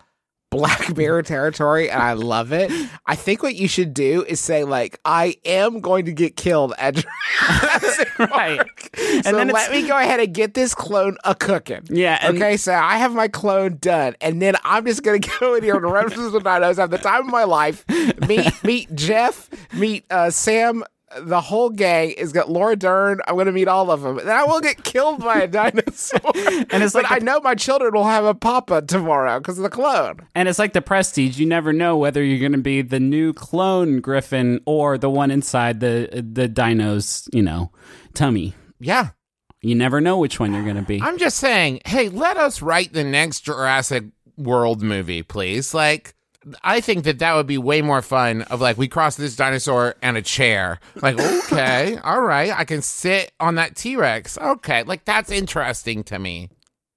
Black 0.51 0.97
Mirror 0.97 1.25
territory, 1.25 1.91
and 1.91 2.03
I 2.03 2.15
love 2.15 2.53
it. 2.53 2.71
I 3.07 3.17
think 3.17 3.43
what 3.43 3.55
you 3.55 3.69
should 3.69 3.93
do 3.93 4.25
is 4.27 4.41
say, 4.41 4.65
like, 4.65 4.99
I 5.05 5.37
am 5.45 5.81
going 5.81 6.07
to 6.07 6.13
get 6.13 6.37
killed 6.37 6.73
at 6.79 6.95
Jurassic 6.95 8.19
Right. 8.19 8.61
And 8.99 9.25
so 9.25 9.33
then 9.33 9.49
let 9.49 9.71
me 9.71 9.87
go 9.87 9.97
ahead 9.99 10.21
and 10.21 10.33
get 10.35 10.55
this 10.55 10.75
clone 10.75 11.19
a 11.25 11.35
cooking. 11.35 11.83
Yeah, 11.91 12.19
and- 12.23 12.37
okay, 12.37 12.57
so 12.57 12.73
I 12.73 12.97
have 12.97 13.15
my 13.15 13.29
clone 13.29 13.77
done, 13.79 14.15
and 14.23 14.41
then 14.41 14.55
I'm 14.65 14.87
just 14.87 15.03
gonna 15.03 15.19
go 15.41 15.55
in 15.55 15.63
here 15.65 15.77
and 15.77 15.85
run 15.85 16.09
through 16.09 16.31
the 16.31 16.41
dinos, 16.41 16.77
have 16.77 16.91
the 16.91 16.99
time 16.99 17.27
of 17.27 17.31
my 17.31 17.45
life. 17.45 17.85
Meet 18.27 18.65
meet 18.65 18.95
Jeff, 18.95 19.51
meet 19.75 20.05
uh, 20.11 20.31
Sam. 20.31 20.83
The 21.17 21.41
whole 21.41 21.71
gang 21.71 22.11
is 22.11 22.33
got 22.33 22.51
Laura 22.51 22.77
Dern. 22.77 23.21
I'm 23.27 23.37
gonna 23.37 23.53
meet 23.53 23.69
all 23.69 23.91
of 23.91 24.03
them. 24.03 24.17
Then 24.17 24.29
I 24.29 24.45
will 24.45 24.61
get 24.61 24.85
killed 24.85 25.21
by 25.21 25.41
a 25.41 25.47
dinosaur. 25.49 26.21
And 26.35 26.83
it's 26.83 26.93
but 26.93 27.05
like 27.05 27.13
I 27.13 27.19
the- 27.19 27.25
know 27.25 27.41
my 27.41 27.55
children 27.55 27.95
will 27.95 28.05
have 28.05 28.25
a 28.25 28.35
papa 28.35 28.83
tomorrow 28.83 29.39
because 29.41 29.59
of 29.59 29.63
the 29.63 29.71
clone. 29.71 30.21
And 30.35 30.49
it's 30.49 30.59
like 30.59 30.75
the 30.75 30.83
prestige. 30.83 31.39
You 31.39 31.47
never 31.47 31.73
know 31.73 31.97
whether 31.97 32.23
you're 32.23 32.39
going 32.41 32.53
to 32.53 32.59
be 32.59 32.83
the 32.83 33.01
new 33.01 33.33
clone 33.33 34.01
Griffin 34.01 34.61
or 34.67 34.99
the 34.99 35.09
one 35.11 35.31
inside 35.31 35.81
the 35.81 36.23
the 36.31 36.47
dino's, 36.49 37.29
you 37.33 37.43
know, 37.43 37.73
tummy. 38.15 38.55
yeah. 38.79 39.09
You 39.61 39.75
never 39.75 40.01
know 40.01 40.19
which 40.19 40.39
one 40.39 40.53
you're 40.55 40.63
going 40.63 40.77
to 40.77 40.83
be. 40.83 41.03
I'm 41.03 41.19
just 41.19 41.39
saying, 41.39 41.81
hey, 41.85 42.09
let 42.11 42.37
us 42.37 42.63
write 42.63 42.93
the 42.93 43.03
next 43.03 43.41
Jurassic 43.41 44.05
World 44.37 44.83
movie, 44.83 45.25
please. 45.25 45.75
Like, 45.75 46.15
I 46.63 46.81
think 46.81 47.05
that 47.05 47.19
that 47.19 47.35
would 47.35 47.47
be 47.47 47.59
way 47.59 47.83
more 47.83 48.01
fun. 48.03 48.43
Of 48.43 48.61
like, 48.61 48.79
we 48.79 48.89
cross 48.89 49.17
this 49.17 49.37
dinosaur 49.37 49.97
and 50.03 50.17
a 50.17 50.23
chair. 50.23 50.79
Like, 51.03 51.19
okay, 51.53 51.99
all 52.03 52.21
right, 52.21 52.53
I 52.57 52.65
can 52.65 52.81
sit 52.83 53.33
on 53.41 53.57
that 53.57 53.77
T 53.77 53.97
Rex. 53.97 54.39
Okay, 54.39 54.83
like 54.85 55.05
that's 55.05 55.31
interesting 55.31 56.05
to 56.05 56.19
me. 56.19 56.49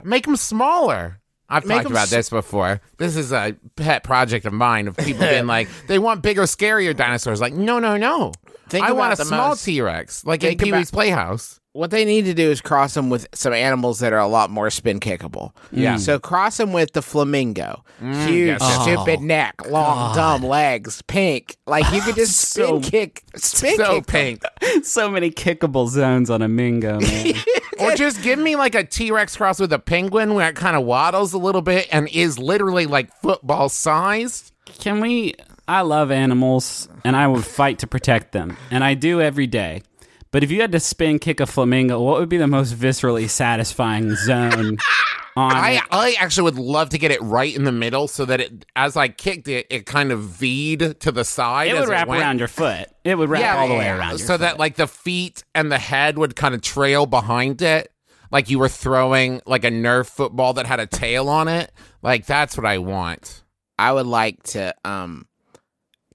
Make 0.04 0.26
them 0.26 0.36
smaller. 0.36 1.20
I've 1.50 1.66
Make 1.66 1.80
talked 1.80 1.92
about 1.92 2.04
s- 2.04 2.10
this 2.12 2.30
before. 2.30 2.80
This 2.98 3.16
is 3.18 3.32
a 3.34 3.56
pet 3.76 4.04
project 4.04 4.46
of 4.46 4.54
mine 4.54 4.88
of 4.88 4.96
people 4.96 5.28
being 5.28 5.48
like, 5.48 5.68
they 5.88 6.00
want 6.00 6.22
bigger, 6.22 6.44
scarier 6.44 6.96
dinosaurs. 6.96 7.42
Like, 7.42 7.54
no, 7.54 7.78
no, 7.80 7.98
no. 7.98 8.32
Think 8.70 8.86
I 8.86 8.94
want 8.94 9.20
a 9.20 9.26
small 9.26 9.50
most- 9.50 9.66
T 9.66 9.82
Rex, 9.82 10.24
like 10.26 10.44
in 10.44 10.58
Pee 10.58 10.70
about- 10.70 10.78
Wee's 10.80 10.92
Playhouse. 10.92 11.60
What 11.74 11.90
they 11.90 12.04
need 12.04 12.26
to 12.26 12.34
do 12.34 12.52
is 12.52 12.60
cross 12.60 12.94
them 12.96 13.10
with 13.10 13.28
some 13.34 13.54
animals 13.54 14.00
that 14.00 14.12
are 14.12 14.20
a 14.20 14.28
lot 14.28 14.50
more 14.50 14.70
spin 14.70 15.00
kickable. 15.00 15.54
Yeah. 15.72 15.96
Mm. 15.96 16.00
So 16.00 16.20
cross 16.20 16.58
them 16.58 16.74
with 16.74 16.92
the 16.92 17.02
flamingo. 17.02 17.84
Mm, 18.02 18.28
Huge, 18.28 18.48
yes, 18.48 18.58
yes. 18.62 18.82
stupid 18.84 19.20
oh, 19.22 19.24
neck, 19.24 19.70
long, 19.70 20.14
dumb 20.14 20.44
legs, 20.44 21.02
pink. 21.04 21.56
Like 21.66 21.90
you 21.94 22.02
could 22.02 22.16
just 22.16 22.36
spin 22.52 22.84
So- 22.84 22.90
kick, 22.90 23.24
spin 23.36 23.78
So 23.78 23.96
kick 23.96 24.06
them. 24.08 24.38
pink. 24.62 24.86
so 24.86 25.10
many 25.10 25.32
kickable 25.32 25.88
zones 25.88 26.30
on 26.30 26.42
a 26.42 26.48
Mingo, 26.50 27.00
man. 27.00 27.34
Or 27.80 27.96
just 27.96 28.22
give 28.22 28.38
me 28.38 28.56
like 28.56 28.76
a 28.76 28.84
T 28.84 29.10
Rex 29.12 29.36
cross 29.36 29.60
with 29.60 29.74
a 29.74 29.80
penguin 29.80 30.36
where 30.36 30.50
it 30.50 30.56
kind 30.56 30.76
of 30.76 30.84
waddles 30.84 31.34
a 31.34 31.40
little 31.40 31.64
bit 31.64 31.88
and 31.92 32.08
is 32.10 32.38
literally 32.38 32.86
like 32.86 33.12
football 33.24 33.70
sized. 33.70 34.52
Can 34.66 35.00
we? 35.00 35.34
I 35.68 35.82
love 35.82 36.12
animals, 36.12 36.88
and 37.04 37.16
I 37.16 37.26
would 37.28 37.44
fight 37.46 37.80
to 37.80 37.88
protect 37.88 38.34
them, 38.34 38.56
and 38.70 38.84
I 38.84 38.94
do 38.94 39.20
every 39.20 39.48
day. 39.48 39.82
But 40.32 40.44
if 40.44 40.52
you 40.52 40.62
had 40.62 40.72
to 40.72 40.80
spin 40.80 41.20
kick 41.20 41.40
a 41.42 41.46
flamingo, 41.46 42.02
what 42.02 42.20
would 42.20 42.30
be 42.30 42.38
the 42.38 42.48
most 42.48 42.74
viscerally 42.74 43.30
satisfying 43.30 44.16
zone 44.16 44.78
on 45.36 45.52
I, 45.52 45.72
it? 45.72 45.84
I 45.92 46.16
actually 46.20 46.44
would 46.44 46.58
love 46.58 46.90
to 46.90 46.98
get 46.98 47.12
it 47.12 47.22
right 47.22 47.54
in 47.54 47.66
the 47.66 47.72
middle 47.74 48.08
so 48.08 48.24
that 48.24 48.40
it, 48.40 48.66
as 48.76 48.96
I 48.96 49.10
kicked 49.10 49.50
it, 49.50 49.68
it 49.70 49.86
kind 49.86 50.12
of 50.12 50.22
V'd 50.22 51.02
to 51.02 51.12
the 51.12 51.26
side. 51.26 51.68
It 51.68 51.76
as 51.76 51.82
would 51.82 51.90
wrap 51.90 52.08
went. 52.08 52.22
around 52.22 52.40
your 52.40 52.48
foot. 52.48 52.88
It 53.04 53.18
would 53.18 53.30
wrap 53.30 53.58
all 53.58 53.68
the 53.68 53.76
way 53.76 53.90
around. 53.90 54.12
Your 54.12 54.20
so 54.20 54.34
foot. 54.36 54.40
that 54.40 54.58
like 54.58 54.78
the 54.78 54.88
feet 54.88 55.44
and 55.54 55.70
the 55.70 55.80
head 55.80 56.18
would 56.18 56.38
kind 56.38 56.56
of 56.56 56.62
trail 56.62 57.06
behind 57.06 57.62
it, 57.62 57.92
like 58.32 58.50
you 58.50 58.58
were 58.58 58.70
throwing 58.70 59.42
like 59.46 59.66
a 59.66 59.70
Nerf 59.72 60.08
football 60.08 60.54
that 60.54 60.66
had 60.66 60.80
a 60.80 60.88
tail 60.88 61.28
on 61.28 61.50
it. 61.50 61.74
Like 62.02 62.26
that's 62.26 62.56
what 62.56 62.66
I 62.66 62.78
want. 62.78 63.44
I 63.78 63.92
would 63.92 64.06
like 64.06 64.44
to 64.44 64.74
um 64.86 65.26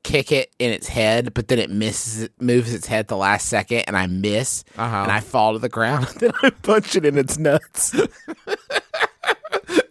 kick 0.07 0.31
it 0.33 0.53
in 0.61 0.71
its 0.73 0.87
head, 0.87 1.35
but 1.35 1.49
then 1.49 1.59
it 1.59 1.69
misses 1.69 2.23
it, 2.23 2.33
moves 2.41 2.73
its 2.73 2.87
head 2.87 3.09
the 3.09 3.17
last 3.17 3.49
second, 3.49 3.81
and 3.89 3.97
I 3.97 4.07
miss, 4.07 4.65
Uh-huh. 4.79 4.97
and 5.03 5.11
I 5.11 5.19
fall 5.21 5.53
to 5.55 5.59
the 5.59 5.69
ground. 5.69 6.07
then 6.21 6.31
I 6.43 6.51
punch 6.51 6.95
it 6.97 7.05
in 7.05 7.19
its 7.19 7.37
nuts. 7.39 7.95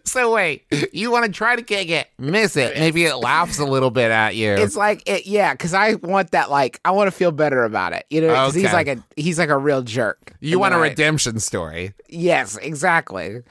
So 0.04 0.32
wait, 0.32 0.64
you 0.94 1.10
want 1.10 1.26
to 1.26 1.30
try 1.32 1.56
to 1.56 1.62
kick 1.62 1.90
it, 1.90 2.08
miss 2.16 2.56
it, 2.56 2.78
maybe 2.78 3.04
it 3.04 3.16
laughs 3.16 3.58
a 3.58 3.66
little 3.66 3.90
bit 3.90 4.10
at 4.10 4.34
you. 4.34 4.52
it's 4.52 4.74
like 4.76 5.02
it, 5.06 5.26
yeah, 5.26 5.52
because 5.52 5.74
I 5.74 5.96
want 5.96 6.30
that. 6.30 6.48
Like, 6.50 6.80
I 6.86 6.92
want 6.92 7.08
to 7.08 7.10
feel 7.10 7.32
better 7.32 7.64
about 7.64 7.92
it. 7.92 8.06
You 8.08 8.22
know, 8.22 8.32
'cause 8.32 8.54
he's 8.54 8.64
Okay. 8.66 8.72
like 8.72 8.86
a 8.86 9.04
he's 9.16 9.38
like 9.38 9.50
a 9.50 9.58
real 9.58 9.82
jerk. 9.82 10.32
you 10.40 10.58
want 10.58 10.72
a 10.72 10.78
redemption 10.78 11.38
story. 11.38 11.92
Yes, 12.08 12.56
exactly. 12.56 13.42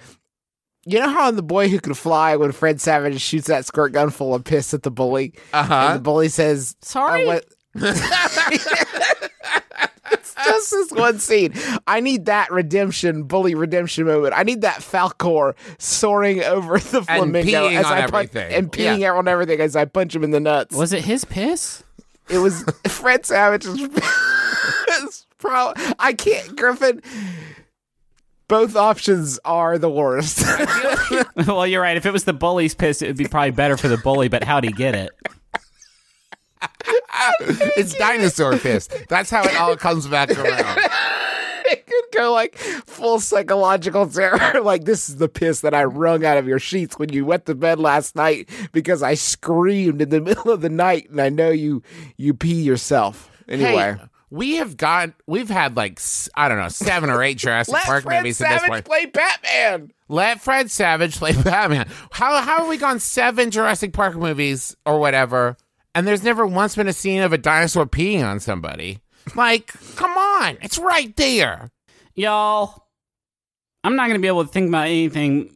You 0.86 1.00
know 1.00 1.10
how 1.10 1.30
in 1.30 1.36
the 1.36 1.42
boy 1.44 1.68
who 1.68 1.80
could 1.80 1.98
fly, 1.98 2.36
when 2.36 2.52
Fred 2.52 2.80
Savage 2.80 3.20
shoots 3.20 3.48
that 3.48 3.66
squirt 3.66 3.92
gun 3.94 4.12
full 4.12 4.36
of 4.36 4.44
piss 4.44 4.74
at 4.74 4.84
the 4.84 4.92
bully, 4.92 5.34
Uh-huh. 5.52 5.74
and 5.74 5.96
the 6.00 6.04
bully 6.04 6.30
says, 6.30 6.76
Sorry? 6.82 7.24
"I 7.24 7.26
want-" 7.26 7.46
it's 10.12 10.36
just 10.46 10.72
this 10.72 10.92
one 10.92 11.20
scene. 11.20 11.54
I 11.88 12.00
need 12.00 12.26
that 12.26 12.52
redemption, 12.52 13.24
bully 13.24 13.56
redemption 13.56 14.06
moment. 14.06 14.34
I 14.38 14.44
need 14.44 14.62
that 14.62 14.80
Falkor 14.82 15.56
soaring 15.80 16.44
over 16.44 16.78
the 16.78 17.02
flamingo 17.04 17.68
peeing 17.70 17.76
as 17.78 17.86
on 17.86 17.92
I 17.94 18.02
punch 18.02 18.14
everything. 18.36 18.54
and 18.54 18.72
peeing 18.72 19.00
Yeah. 19.00 19.12
out 19.12 19.18
on 19.18 19.28
everything 19.28 19.60
as 19.62 19.76
I 19.76 19.86
punch 19.86 20.16
him 20.16 20.24
in 20.24 20.32
the 20.32 20.40
nuts. 20.40 20.76
was 20.76 20.94
it 20.94 21.04
his 21.06 21.26
piss? 21.26 21.84
It 22.30 22.38
was 22.40 22.64
Fred 22.88 23.26
Savage's. 23.26 23.76
it's 23.80 25.26
pro- 25.40 25.74
I 26.00 26.14
can't, 26.14 26.56
Griffin. 26.56 27.02
Both 28.48 28.76
options 28.76 29.40
are 29.44 29.78
the 29.78 29.90
worst. 29.90 30.44
well, 31.48 31.66
you're 31.66 31.82
right. 31.82 31.98
If 31.98 32.06
it 32.06 32.14
was 32.14 32.26
the 32.26 32.34
bully's 32.34 32.76
piss, 32.76 33.02
it 33.02 33.08
would 33.08 33.18
be 33.18 33.26
probably 33.28 33.52
better 33.52 33.76
for 33.78 33.88
the 33.88 33.98
bully. 33.98 34.28
But 34.28 34.44
how'd 34.44 34.64
he 34.64 34.72
get 34.72 34.96
it? 34.96 35.12
It's 37.40 37.96
dinosaur 37.96 38.58
piss. 38.58 38.88
That's 39.10 39.30
how 39.30 39.44
it 39.44 39.56
all 39.56 39.76
comes 39.76 40.08
back 40.08 40.30
around. 40.30 40.80
it 41.66 41.86
could 41.86 42.04
go 42.14 42.32
like 42.34 42.56
full 42.56 43.20
psychological 43.20 44.08
terror. 44.08 44.62
like 44.62 44.86
this 44.86 45.10
is 45.10 45.18
the 45.18 45.28
piss 45.30 45.62
that 45.62 45.74
I 45.74 45.86
wrung 45.86 46.24
out 46.26 46.38
of 46.38 46.48
your 46.48 46.60
sheets 46.60 47.00
when 47.00 47.10
you 47.12 47.26
went 47.26 47.46
to 47.48 47.56
bed 47.56 47.80
last 47.80 48.16
night 48.16 48.50
because 48.72 49.02
I 49.02 49.16
screamed 49.16 50.02
in 50.02 50.10
the 50.10 50.22
middle 50.22 50.52
of 50.52 50.62
the 50.62 50.70
night, 50.70 51.10
and 51.10 51.20
I 51.20 51.30
know 51.30 51.50
you 51.50 51.82
you 52.18 52.34
pee 52.34 52.62
yourself. 52.62 53.32
Anyway, 53.48 53.96
Hey, 54.00 54.06
we 54.36 54.58
have 54.58 54.76
got 54.76 55.12
we've 55.28 55.50
had 55.50 55.78
like 55.78 56.00
I 56.36 56.50
don't 56.50 56.58
know 56.58 56.68
seven 56.68 57.10
or 57.10 57.24
eight 57.24 57.38
Jurassic 57.38 57.74
let 57.74 57.84
Park 57.84 58.04
Fred 58.04 58.18
movies 58.20 58.42
at 58.42 58.50
this 58.50 58.62
Savage 58.62 58.70
point. 58.70 58.86
play 58.86 59.06
Batman. 59.06 59.92
Let 60.10 60.42
Fred 60.42 60.70
Savage 60.70 61.16
play 61.18 61.32
Batman. 61.44 61.88
How 62.12 62.42
how 62.42 62.60
have 62.60 62.68
we 62.68 62.78
gone 62.78 63.00
seven 63.00 63.50
Jurassic 63.50 63.94
Park 63.94 64.16
movies 64.16 64.76
or 64.86 65.00
whatever, 65.00 65.56
and 65.94 66.06
there's 66.06 66.24
never 66.24 66.46
once 66.46 66.76
been 66.76 66.88
a 66.88 66.94
scene 66.94 67.22
of 67.22 67.34
a 67.34 67.38
dinosaur 67.38 67.86
peeing 67.86 68.26
on 68.26 68.40
somebody? 68.40 69.00
Like, 69.36 69.72
come 69.96 70.12
on, 70.12 70.58
it's 70.62 70.78
right 70.78 71.16
there. 71.16 71.72
Y'all, 72.14 72.88
I'm 73.84 73.96
not 73.96 74.08
going 74.08 74.20
to 74.20 74.22
be 74.22 74.28
able 74.28 74.46
to 74.46 74.52
think 74.52 74.68
about 74.70 74.88
anything 74.88 75.56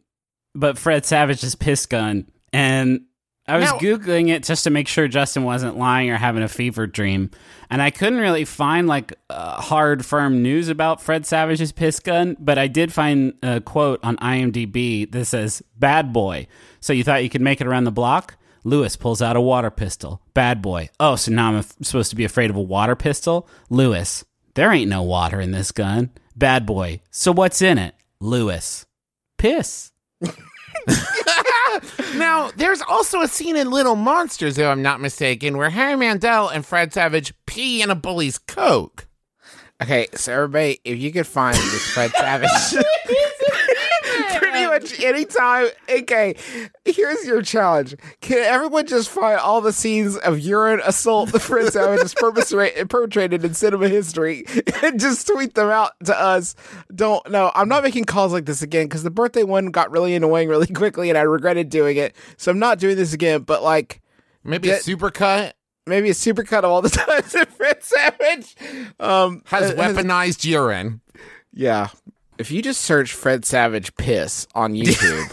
but 0.54 0.78
Fred 0.78 1.04
Savage's 1.06 1.54
piss 1.54 1.86
gun. 1.86 2.26
And 2.52 3.02
I 3.50 3.56
was 3.58 3.64
Now- 3.66 3.78
Googling 3.78 4.28
it 4.28 4.44
just 4.44 4.64
to 4.64 4.70
make 4.70 4.88
sure 4.88 5.08
Justin 5.08 5.44
wasn't 5.44 5.76
lying 5.76 6.10
or 6.10 6.16
having 6.16 6.42
a 6.42 6.48
fever 6.48 6.86
dream. 6.86 7.30
And 7.68 7.80
I 7.82 7.90
couldn't 7.90 8.18
really 8.18 8.44
find 8.44 8.86
like 8.86 9.12
uh, 9.28 9.60
hard, 9.60 10.04
firm 10.04 10.42
news 10.42 10.68
about 10.68 11.02
Fred 11.02 11.26
Savage's 11.26 11.72
piss 11.72 12.00
gun, 12.00 12.36
but 12.40 12.58
I 12.58 12.66
did 12.68 12.92
find 12.92 13.34
a 13.42 13.60
quote 13.60 14.00
on 14.02 14.16
IMDb 14.16 15.10
that 15.12 15.24
says, 15.26 15.62
Bad 15.78 16.12
boy. 16.12 16.46
So 16.80 16.92
you 16.92 17.04
thought 17.04 17.22
you 17.22 17.30
could 17.30 17.40
make 17.42 17.60
it 17.60 17.66
around 17.66 17.84
the 17.84 17.92
block? 17.92 18.36
Lewis 18.64 18.94
pulls 18.96 19.22
out 19.22 19.36
a 19.36 19.40
water 19.40 19.70
pistol. 19.70 20.20
Bad 20.34 20.60
boy. 20.62 20.90
Oh, 20.98 21.16
so 21.16 21.32
now 21.32 21.48
I'm 21.48 21.56
af- 21.56 21.74
supposed 21.82 22.10
to 22.10 22.16
be 22.16 22.24
afraid 22.24 22.50
of 22.50 22.56
a 22.56 22.60
water 22.62 22.94
pistol? 22.96 23.48
Lewis. 23.70 24.24
There 24.54 24.70
ain't 24.72 24.90
no 24.90 25.02
water 25.02 25.40
in 25.40 25.50
this 25.52 25.72
gun. 25.72 26.10
Bad 26.36 26.66
boy. 26.66 27.00
So 27.10 27.32
what's 27.32 27.62
in 27.62 27.78
it? 27.78 27.94
Lewis. 28.20 28.84
Piss. 29.38 29.92
Now, 32.14 32.50
there's 32.56 32.82
also 32.82 33.20
a 33.20 33.28
scene 33.28 33.56
in 33.56 33.70
Little 33.70 33.96
Monsters, 33.96 34.58
if 34.58 34.66
I'm 34.66 34.82
not 34.82 35.00
mistaken, 35.00 35.56
where 35.56 35.70
Howie 35.70 35.96
Mandel 35.96 36.48
and 36.48 36.64
Fred 36.66 36.92
Savage 36.92 37.32
pee 37.46 37.82
in 37.82 37.90
a 37.90 37.94
bully's 37.94 38.38
coke. 38.38 39.06
Okay, 39.82 40.08
so 40.14 40.32
everybody, 40.32 40.80
if 40.84 40.98
you 40.98 41.10
could 41.12 41.26
find 41.26 41.56
this 41.56 41.86
Fred 41.92 42.10
Savage, 42.12 42.50
much 44.80 45.00
anytime. 45.00 45.68
Okay, 45.88 46.36
here's 46.84 47.24
your 47.26 47.42
challenge: 47.42 47.96
Can 48.20 48.38
everyone 48.38 48.86
just 48.86 49.08
find 49.08 49.38
all 49.38 49.60
the 49.60 49.72
scenes 49.72 50.16
of 50.16 50.38
urine 50.38 50.80
assault 50.84 51.32
the 51.32 51.40
Savage 51.40 52.00
has 52.00 52.14
perpetra- 52.14 52.88
perpetrated 52.88 53.44
in 53.44 53.54
cinema 53.54 53.88
history 53.88 54.44
and 54.82 54.98
just 54.98 55.26
tweet 55.26 55.54
them 55.54 55.68
out 55.68 55.92
to 56.04 56.18
us? 56.18 56.54
Don't 56.94 57.28
no, 57.30 57.50
I'm 57.54 57.68
not 57.68 57.82
making 57.82 58.04
calls 58.04 58.32
like 58.32 58.46
this 58.46 58.62
again 58.62 58.86
because 58.86 59.02
the 59.02 59.10
birthday 59.10 59.42
one 59.42 59.66
got 59.66 59.90
really 59.90 60.14
annoying 60.14 60.48
really 60.48 60.66
quickly 60.66 61.08
and 61.08 61.18
I 61.18 61.22
regretted 61.22 61.68
doing 61.68 61.96
it. 61.96 62.14
So 62.36 62.50
I'm 62.50 62.58
not 62.58 62.78
doing 62.78 62.96
this 62.96 63.12
again. 63.12 63.42
But 63.42 63.62
like. 63.62 64.00
Maybe 64.42 64.68
Get- 64.68 64.86
a 64.86 64.90
supercut 64.90 65.52
Maybe 65.86 66.10
a 66.10 66.14
supercut 66.14 66.58
of 66.58 66.66
all 66.66 66.82
the 66.82 66.88
times 66.90 67.32
that 67.32 67.52
Fred 67.52 67.82
Savage 67.82 68.54
um, 69.00 69.42
has 69.46 69.72
uh, 69.72 69.74
weaponized 69.74 70.44
urine. 70.44 71.00
Yeah. 71.52 71.88
If 72.40 72.50
you 72.50 72.62
just 72.62 72.80
search 72.80 73.12
Fred 73.12 73.44
Savage 73.44 73.94
piss 73.96 74.48
on 74.54 74.72
YouTube, 74.72 75.26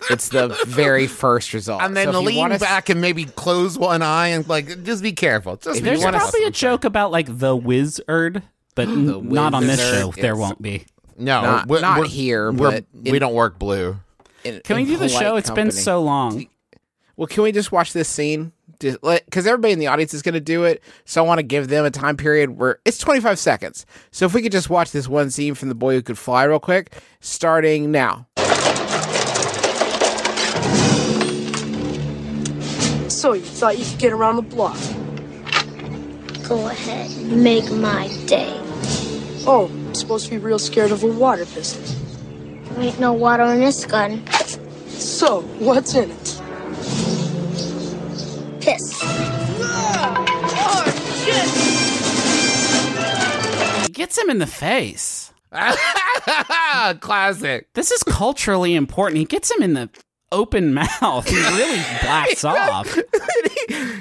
it's 0.10 0.28
the 0.28 0.48
very 0.66 1.06
first 1.06 1.54
result. 1.54 1.80
And 1.82 1.96
then 1.96 2.06
So 2.12 2.18
if 2.18 2.22
you 2.22 2.28
lean 2.28 2.36
wanna- 2.38 2.58
back 2.58 2.88
and 2.90 3.00
maybe 3.00 3.24
close 3.24 3.78
one 3.78 4.02
eye 4.02 4.28
and 4.28 4.46
like 4.48 4.82
just 4.84 5.02
be 5.02 5.12
careful. 5.12 5.56
Just 5.56 5.80
be 5.80 5.84
There's 5.84 6.02
wanna- 6.04 6.18
probably 6.18 6.44
a 6.44 6.50
joke 6.50 6.84
about 6.84 7.10
like 7.12 7.26
the 7.38 7.56
wizard, 7.56 8.42
but 8.74 8.88
n- 8.88 9.28
not 9.30 9.54
on 9.54 9.66
this 9.66 9.80
show. 9.80 10.12
There 10.12 10.36
won't 10.36 10.60
be. 10.60 10.84
no, 11.16 11.40
Not- 11.42 11.66
we're, 11.68 11.80
not 11.80 11.98
we're- 11.98 12.08
here, 12.10 12.52
we're- 12.52 12.84
but 13.02 13.10
we 13.10 13.18
don't 13.18 13.34
work 13.34 13.58
blue. 13.58 13.96
in- 14.44 14.60
Can 14.62 14.76
we 14.76 14.84
do 14.84 14.92
the 14.98 15.06
polite 15.06 15.10
show? 15.22 15.36
It's 15.36 15.50
been 15.50 15.70
so 15.70 16.02
long. 16.02 16.46
Well, 17.16 17.26
can 17.26 17.42
we 17.42 17.52
just 17.52 17.72
watch 17.72 17.92
this 17.94 18.08
scene? 18.08 18.52
Because 18.80 19.46
everybody 19.46 19.72
in 19.72 19.78
the 19.78 19.86
audience 19.86 20.14
is 20.14 20.22
going 20.22 20.34
to 20.34 20.40
do 20.40 20.64
it, 20.64 20.82
so 21.04 21.22
I 21.22 21.26
want 21.26 21.38
to 21.38 21.42
give 21.42 21.68
them 21.68 21.84
a 21.84 21.90
time 21.90 22.16
period 22.16 22.58
where 22.58 22.80
it's 22.84 22.98
25 22.98 23.38
seconds. 23.38 23.86
So 24.10 24.24
if 24.24 24.34
we 24.34 24.42
could 24.42 24.52
just 24.52 24.70
watch 24.70 24.90
this 24.90 25.06
one 25.06 25.30
scene 25.30 25.54
from 25.54 25.68
The 25.68 25.74
Boy 25.74 25.94
Who 25.94 26.02
Could 26.02 26.18
Fly 26.18 26.44
real 26.44 26.58
quick, 26.58 26.94
starting 27.20 27.90
now. 27.90 28.26
So 33.08 33.34
you 33.34 33.42
thought 33.42 33.78
you 33.78 33.84
could 33.84 33.98
get 33.98 34.12
around 34.12 34.36
the 34.36 34.42
block? 34.42 34.78
Go 36.48 36.66
ahead, 36.68 37.10
make 37.30 37.70
my 37.70 38.08
day. 38.26 38.50
Oh, 39.46 39.70
I'm 39.70 39.94
supposed 39.94 40.24
to 40.26 40.30
be 40.30 40.38
real 40.38 40.58
scared 40.58 40.90
of 40.90 41.02
a 41.02 41.06
water 41.06 41.44
pistol. 41.44 41.82
There 42.70 42.84
ain't 42.84 42.98
no 42.98 43.12
water 43.12 43.44
in 43.44 43.60
this 43.60 43.84
gun. 43.84 44.26
So, 44.88 45.42
what's 45.58 45.94
in 45.94 46.10
it? 46.10 46.39
Piss. 48.60 49.00
He 53.86 53.92
gets 53.92 54.18
him 54.18 54.30
in 54.30 54.38
the 54.38 54.46
face. 54.46 55.32
Classic. 57.00 57.68
This 57.74 57.90
is 57.90 58.02
culturally 58.02 58.74
important. 58.74 59.18
He 59.18 59.24
gets 59.24 59.50
him 59.50 59.62
in 59.62 59.74
the 59.74 59.90
open 60.32 60.74
mouth. 60.74 61.28
He 61.28 61.36
really 61.36 61.82
blasts 62.02 62.44
off. 62.44 62.96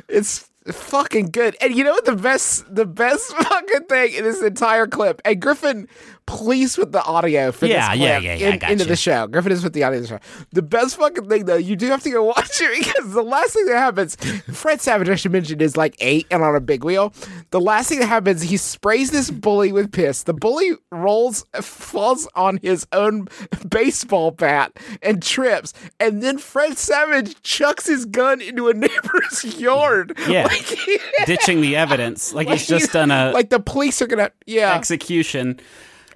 it's 0.10 0.50
fucking 0.68 1.28
good. 1.28 1.56
And 1.62 1.75
you 1.75 1.84
know 1.84 1.92
what 1.92 2.06
the 2.06 2.16
best 2.16 2.74
the 2.74 2.86
best 2.86 3.36
fucking 3.36 3.86
thing 3.86 4.13
in 4.13 4.24
this 4.24 4.42
entire 4.42 4.88
clip? 4.88 5.22
And 5.25 5.42
Griffin, 5.42 5.88
please 6.29 6.77
with 6.77 6.91
the 6.91 7.03
audio 7.03 7.51
for 7.51 7.65
Yeah, 7.65 7.89
this 7.91 8.00
yeah, 8.01 8.19
clip 8.19 8.24
yeah, 8.24 8.33
yeah, 8.36 8.45
I 8.48 8.50
in- 8.67 8.71
into 8.74 8.83
you. 8.83 8.89
the 8.89 8.95
show. 8.95 9.25
Griffin 9.27 9.51
is 9.51 9.63
with 9.63 9.74
the 9.74 9.83
audio 9.83 9.98
of 9.98 10.03
the 10.03 10.07
show. 10.09 10.19
The 10.51 10.62
best 10.62 10.95
fucking 10.98 11.27
thing 11.27 11.45
though, 11.45 11.55
you 11.55 11.75
do 11.75 11.88
have 11.88 12.03
to 12.03 12.12
go 12.12 12.24
watch 12.36 12.62
it 12.62 12.86
because 12.86 13.12
the 13.13 13.24
last 13.24 13.53
thing 13.53 13.65
that 13.65 13.77
happens, 13.77 14.15
Fred 14.53 14.79
Savage, 14.79 15.09
I 15.09 15.15
should 15.15 15.31
mention, 15.31 15.59
is 15.59 15.75
like 15.75 15.95
eight 16.00 16.27
and 16.29 16.43
on 16.43 16.55
a 16.55 16.59
big 16.62 16.83
wheel. 16.83 17.13
the 17.50 17.59
last 17.59 17.89
thing 17.89 18.00
that 18.00 18.05
happens, 18.05 18.43
he 18.43 18.57
sprays 18.57 19.09
this 19.12 19.31
bully 19.31 19.71
with 19.71 19.91
piss. 19.91 20.24
The 20.24 20.33
bully 20.33 20.71
rolls, 20.91 21.45
falls 21.62 22.27
on 22.36 22.59
his 22.62 22.86
own 22.93 23.27
baseball 23.67 24.31
bat 24.31 24.71
and 25.01 25.24
trips. 25.24 25.74
And 26.00 26.21
then 26.21 26.38
Fred 26.38 26.77
Savage 26.77 27.41
chucks 27.41 27.88
his 27.88 28.05
gun 28.05 28.39
into 28.41 28.67
a 28.67 28.74
neighbor's 28.86 29.59
yard. 29.59 30.17
Yeah. 30.27 30.48
Like, 30.59 31.25
Ditching 31.25 31.62
the 31.62 31.75
evidence, 31.75 32.33
like, 32.33 32.48
he's 32.48 32.69
like 32.69 32.79
just 32.79 32.93
done 32.93 33.12
a 33.12 33.31
Like 33.31 33.50
the 33.50 33.59
police 33.59 34.01
are 34.01 34.07
gonna, 34.07 34.31
yeah. 34.45 34.75
execution. 34.75 35.59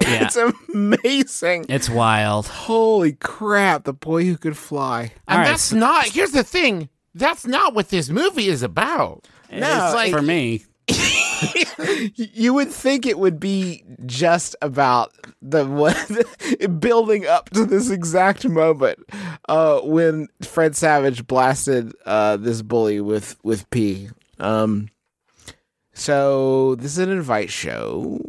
Yeah, 0.04 0.26
It's 0.26 0.38
amazing. 0.74 1.66
it's 1.70 1.90
wild. 1.90 2.48
Holy 2.48 3.14
crap, 3.14 3.84
the 3.86 3.94
boy 3.94 4.26
who 4.26 4.38
could 4.38 4.58
fly. 4.58 5.02
And 5.02 5.12
All 5.28 5.38
right, 5.40 5.48
that's 5.48 5.64
so- 5.64 5.78
not. 5.78 6.06
Here's 6.08 6.32
the 6.32 6.44
thing. 6.44 6.90
That's 7.16 7.46
not 7.46 7.74
what 7.76 7.90
this 7.90 8.10
movie 8.10 8.48
is 8.48 8.64
about. 8.64 9.28
No, 9.52 9.86
it's 9.86 9.94
like 9.94 10.12
For 10.12 10.22
me, 10.22 10.64
you 12.16 12.54
would 12.54 12.70
think 12.72 13.06
it 13.06 13.20
would 13.20 13.40
be 13.40 13.84
just 14.06 14.56
about 14.62 15.12
the 15.42 15.66
one 15.66 15.96
building 16.80 17.26
up 17.28 17.50
to 17.52 17.66
this 17.66 17.90
exact 17.92 18.48
moment 18.48 19.00
uh, 19.48 19.80
when 19.82 20.28
Fred 20.42 20.76
Savage 20.76 21.28
blasted 21.28 21.94
uh, 22.06 22.38
this 22.38 22.62
bully 22.64 23.00
with 23.02 23.38
with 23.44 23.70
pee. 23.70 24.10
Um, 24.40 24.90
so 25.94 26.76
this 26.76 26.94
is 26.94 26.98
an 26.98 27.12
invite 27.12 27.52
show, 27.52 28.20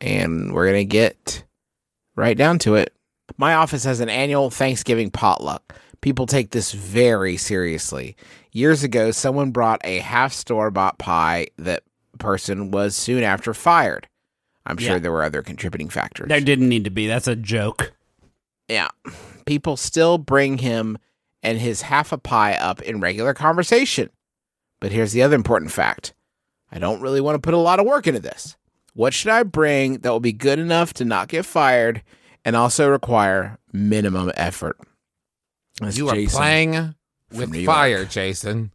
and 0.00 0.52
we're 0.52 0.66
gonna 0.66 0.84
get 0.84 1.44
right 2.16 2.36
down 2.36 2.58
to 2.60 2.74
it. 2.76 2.92
My 3.36 3.54
office 3.54 3.84
has 3.84 4.00
an 4.00 4.08
annual 4.08 4.50
Thanksgiving 4.50 5.10
potluck. 5.10 5.74
People 6.00 6.26
take 6.26 6.50
this 6.50 6.72
very 6.72 7.36
seriously. 7.36 8.16
Years 8.52 8.82
ago, 8.82 9.10
someone 9.10 9.50
brought 9.50 9.80
a 9.84 9.98
half 9.98 10.32
store 10.32 10.70
bought 10.70 10.98
pie 10.98 11.48
that 11.58 11.82
person 12.18 12.70
was 12.70 12.96
soon 12.96 13.22
after 13.22 13.54
fired. 13.54 14.08
I'm 14.66 14.76
sure 14.76 14.94
Yeah. 14.94 14.98
there 14.98 15.12
were 15.12 15.22
other 15.22 15.42
contributing 15.42 15.88
factors. 15.88 16.28
there 16.28 16.40
didn't 16.40 16.68
need 16.68 16.84
to 16.84 16.90
be. 16.90 17.06
That's 17.06 17.28
a 17.28 17.36
joke. 17.36 17.92
Yeah. 18.68 18.88
People 19.46 19.76
still 19.76 20.18
bring 20.18 20.58
him 20.58 20.98
and 21.42 21.58
his 21.58 21.82
half 21.82 22.12
a 22.12 22.18
pie 22.18 22.54
up 22.54 22.82
in 22.82 23.00
regular 23.00 23.32
conversation. 23.34 24.10
But 24.80 24.92
here's 24.92 25.12
the 25.12 25.22
other 25.22 25.36
important 25.36 25.70
fact 25.72 26.12
I 26.72 26.78
don't 26.78 27.00
really 27.00 27.20
want 27.20 27.34
to 27.36 27.40
put 27.40 27.54
a 27.54 27.58
lot 27.58 27.80
of 27.80 27.86
work 27.86 28.06
into 28.06 28.20
this. 28.20 28.56
What 28.94 29.14
should 29.14 29.30
I 29.30 29.42
bring 29.42 29.98
that 29.98 30.10
will 30.10 30.20
be 30.20 30.32
good 30.32 30.58
enough 30.58 30.92
to 30.94 31.04
not 31.04 31.28
get 31.28 31.46
fired 31.46 32.02
and 32.44 32.56
also 32.56 32.88
require 32.88 33.58
minimum 33.72 34.32
effort? 34.36 34.76
That's 35.80 35.96
you 35.96 36.08
are 36.08 36.14
Jason 36.14 36.38
playing 36.38 36.94
with 37.32 37.64
fire, 37.64 38.04
Jason. 38.04 38.72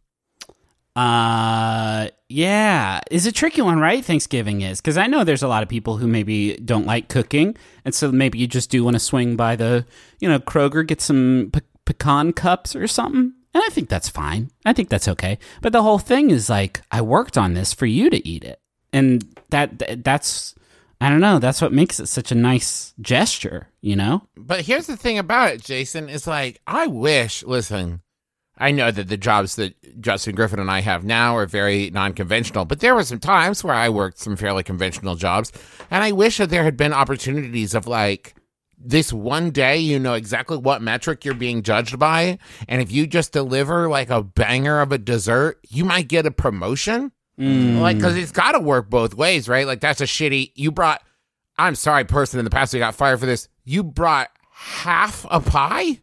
Uh, 0.96 2.08
yeah, 2.30 3.00
is 3.10 3.26
a 3.26 3.32
tricky 3.32 3.60
one, 3.60 3.78
right? 3.78 4.02
Thanksgiving 4.02 4.62
is 4.62 4.80
because 4.80 4.96
I 4.96 5.06
know 5.06 5.24
there's 5.24 5.42
a 5.42 5.48
lot 5.48 5.62
of 5.62 5.68
people 5.68 5.98
who 5.98 6.06
maybe 6.06 6.56
don't 6.56 6.86
like 6.86 7.08
cooking, 7.10 7.54
and 7.84 7.94
so 7.94 8.10
maybe 8.10 8.38
you 8.38 8.46
just 8.46 8.70
do 8.70 8.82
want 8.82 8.94
to 8.94 9.00
swing 9.00 9.36
by 9.36 9.56
the, 9.56 9.84
you 10.20 10.28
know, 10.28 10.38
Kroger, 10.38 10.86
get 10.86 11.02
some 11.02 11.50
pe- 11.52 11.60
pecan 11.84 12.32
cups 12.32 12.74
or 12.74 12.86
something, 12.86 13.34
and 13.52 13.62
I 13.66 13.68
think 13.68 13.90
that's 13.90 14.08
fine. 14.08 14.50
I 14.64 14.72
think 14.72 14.88
that's 14.88 15.06
okay. 15.06 15.38
But 15.60 15.72
the 15.74 15.82
whole 15.82 15.98
thing 15.98 16.30
is 16.30 16.48
like, 16.48 16.80
I 16.90 17.02
worked 17.02 17.36
on 17.36 17.52
this 17.52 17.74
for 17.74 17.84
you 17.84 18.08
to 18.08 18.26
eat 18.26 18.42
it, 18.42 18.58
and 18.96 19.36
that 19.50 20.02
that's 20.04 20.54
I 21.00 21.10
don't 21.10 21.20
know, 21.20 21.38
that's 21.38 21.60
what 21.60 21.72
makes 21.72 22.00
it 22.00 22.06
such 22.06 22.32
a 22.32 22.34
nice 22.34 22.94
gesture, 23.00 23.68
you 23.82 23.96
know? 23.96 24.26
But 24.34 24.62
here's 24.62 24.86
the 24.86 24.96
thing 24.96 25.18
about 25.18 25.52
it, 25.52 25.62
Jason. 25.62 26.08
Is 26.08 26.26
like 26.26 26.60
I 26.66 26.86
wish. 26.86 27.42
Listen, 27.42 28.00
I 28.56 28.70
know 28.70 28.90
that 28.90 29.08
the 29.08 29.18
jobs 29.18 29.56
that 29.56 30.00
Justin 30.00 30.34
Griffin 30.34 30.58
and 30.58 30.70
I 30.70 30.80
have 30.80 31.04
now 31.04 31.36
are 31.36 31.46
very 31.46 31.90
non-conventional, 31.90 32.64
but 32.64 32.80
there 32.80 32.94
were 32.94 33.04
some 33.04 33.18
times 33.18 33.62
where 33.62 33.74
I 33.74 33.90
worked 33.90 34.18
some 34.18 34.36
fairly 34.36 34.62
conventional 34.62 35.16
jobs, 35.16 35.52
and 35.90 36.02
I 36.02 36.12
wish 36.12 36.38
that 36.38 36.48
there 36.48 36.64
had 36.64 36.78
been 36.78 36.94
opportunities 36.94 37.74
of 37.74 37.86
like 37.86 38.34
this 38.78 39.12
one 39.12 39.50
day 39.50 39.78
you 39.78 39.98
know 39.98 40.14
exactly 40.14 40.56
what 40.56 40.82
metric 40.82 41.24
you're 41.24 41.34
being 41.34 41.62
judged 41.62 41.98
by, 41.98 42.38
and 42.68 42.80
if 42.80 42.90
you 42.90 43.06
just 43.06 43.32
deliver 43.32 43.88
like 43.90 44.08
a 44.08 44.22
banger 44.22 44.80
of 44.80 44.92
a 44.92 44.98
dessert, 44.98 45.58
you 45.68 45.84
might 45.84 46.08
get 46.08 46.24
a 46.24 46.30
promotion. 46.30 47.12
Mm. 47.38 47.80
Like, 47.80 47.96
because 47.98 48.16
it's 48.16 48.32
got 48.32 48.52
to 48.52 48.60
work 48.60 48.88
both 48.88 49.14
ways, 49.14 49.48
right? 49.48 49.66
Like, 49.66 49.80
that's 49.80 50.00
a 50.00 50.04
shitty. 50.04 50.52
You 50.54 50.72
brought. 50.72 51.02
I'm 51.58 51.74
sorry, 51.74 52.04
person 52.04 52.38
in 52.38 52.44
the 52.44 52.50
past 52.50 52.72
who 52.72 52.78
got 52.78 52.94
fired 52.94 53.18
for 53.20 53.26
this. 53.26 53.48
You 53.64 53.82
brought 53.82 54.28
half 54.50 55.26
a 55.30 55.40
pie, 55.40 56.00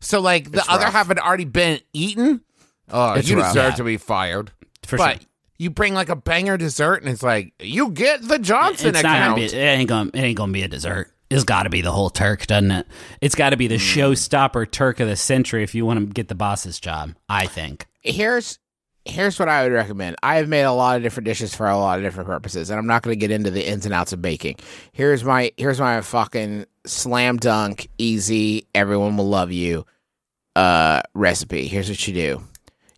so 0.00 0.20
like 0.20 0.50
the 0.50 0.58
It's 0.58 0.68
other 0.68 0.84
rough. 0.84 0.92
half 0.94 1.08
had 1.08 1.18
already 1.18 1.44
been 1.44 1.80
eaten. 1.92 2.42
Oh, 2.90 3.12
It's 3.14 3.28
you 3.28 3.36
rough. 3.38 3.52
deserve 3.52 3.72
Yeah. 3.72 3.76
to 3.76 3.84
be 3.84 3.96
fired. 3.98 4.50
For 4.84 4.96
but 4.96 5.20
sure. 5.20 5.28
you 5.58 5.70
bring 5.70 5.92
like 5.94 6.08
a 6.08 6.16
banger 6.16 6.56
dessert, 6.56 7.02
and 7.02 7.10
it's 7.10 7.22
like 7.22 7.52
you 7.60 7.90
get 7.90 8.26
the 8.26 8.38
Johnson 8.38 8.90
it's 8.90 9.00
account. 9.00 9.36
be. 9.36 9.44
It 9.44 9.54
ain't 9.54 9.88
gonna. 9.88 10.10
It 10.14 10.20
ain't 10.20 10.38
gonna 10.38 10.52
be 10.52 10.62
a 10.62 10.68
dessert. 10.68 11.12
It's 11.30 11.44
got 11.44 11.64
to 11.64 11.70
be 11.70 11.82
the 11.82 11.92
whole 11.92 12.08
Turk, 12.08 12.46
doesn't 12.46 12.70
it? 12.70 12.86
It's 13.20 13.34
got 13.34 13.50
to 13.50 13.58
be 13.58 13.66
the 13.66 13.74
mm. 13.76 13.78
showstopper 13.78 14.70
Turk 14.70 14.98
of 15.00 15.08
the 15.08 15.16
century 15.16 15.62
if 15.62 15.74
you 15.74 15.84
want 15.84 16.00
to 16.00 16.06
get 16.06 16.28
the 16.28 16.34
boss's 16.34 16.80
job. 16.80 17.14
I 17.28 17.46
think. 17.46 17.86
here's 18.00 18.58
here's 19.10 19.38
what 19.38 19.48
I 19.48 19.62
would 19.62 19.72
recommend. 19.72 20.16
I 20.22 20.36
have 20.36 20.48
made 20.48 20.62
a 20.62 20.72
lot 20.72 20.96
of 20.96 21.02
different 21.02 21.24
dishes 21.24 21.54
for 21.54 21.66
a 21.68 21.76
lot 21.76 21.98
of 21.98 22.04
different 22.04 22.28
purposes, 22.28 22.70
and 22.70 22.78
I'm 22.78 22.86
not 22.86 23.02
going 23.02 23.14
to 23.14 23.20
get 23.20 23.30
into 23.30 23.50
the 23.50 23.66
ins 23.66 23.84
and 23.84 23.94
outs 23.94 24.12
of 24.12 24.22
baking. 24.22 24.56
Here's 24.92 25.24
my 25.24 25.52
here's 25.56 25.80
my 25.80 26.00
fucking 26.00 26.66
slam 26.86 27.36
dunk, 27.36 27.88
easy, 27.98 28.66
everyone 28.74 29.16
will 29.16 29.28
love 29.28 29.52
you 29.52 29.84
uh 30.56 31.02
recipe. 31.14 31.68
Here's 31.68 31.88
what 31.88 32.06
you 32.08 32.14
do. 32.14 32.42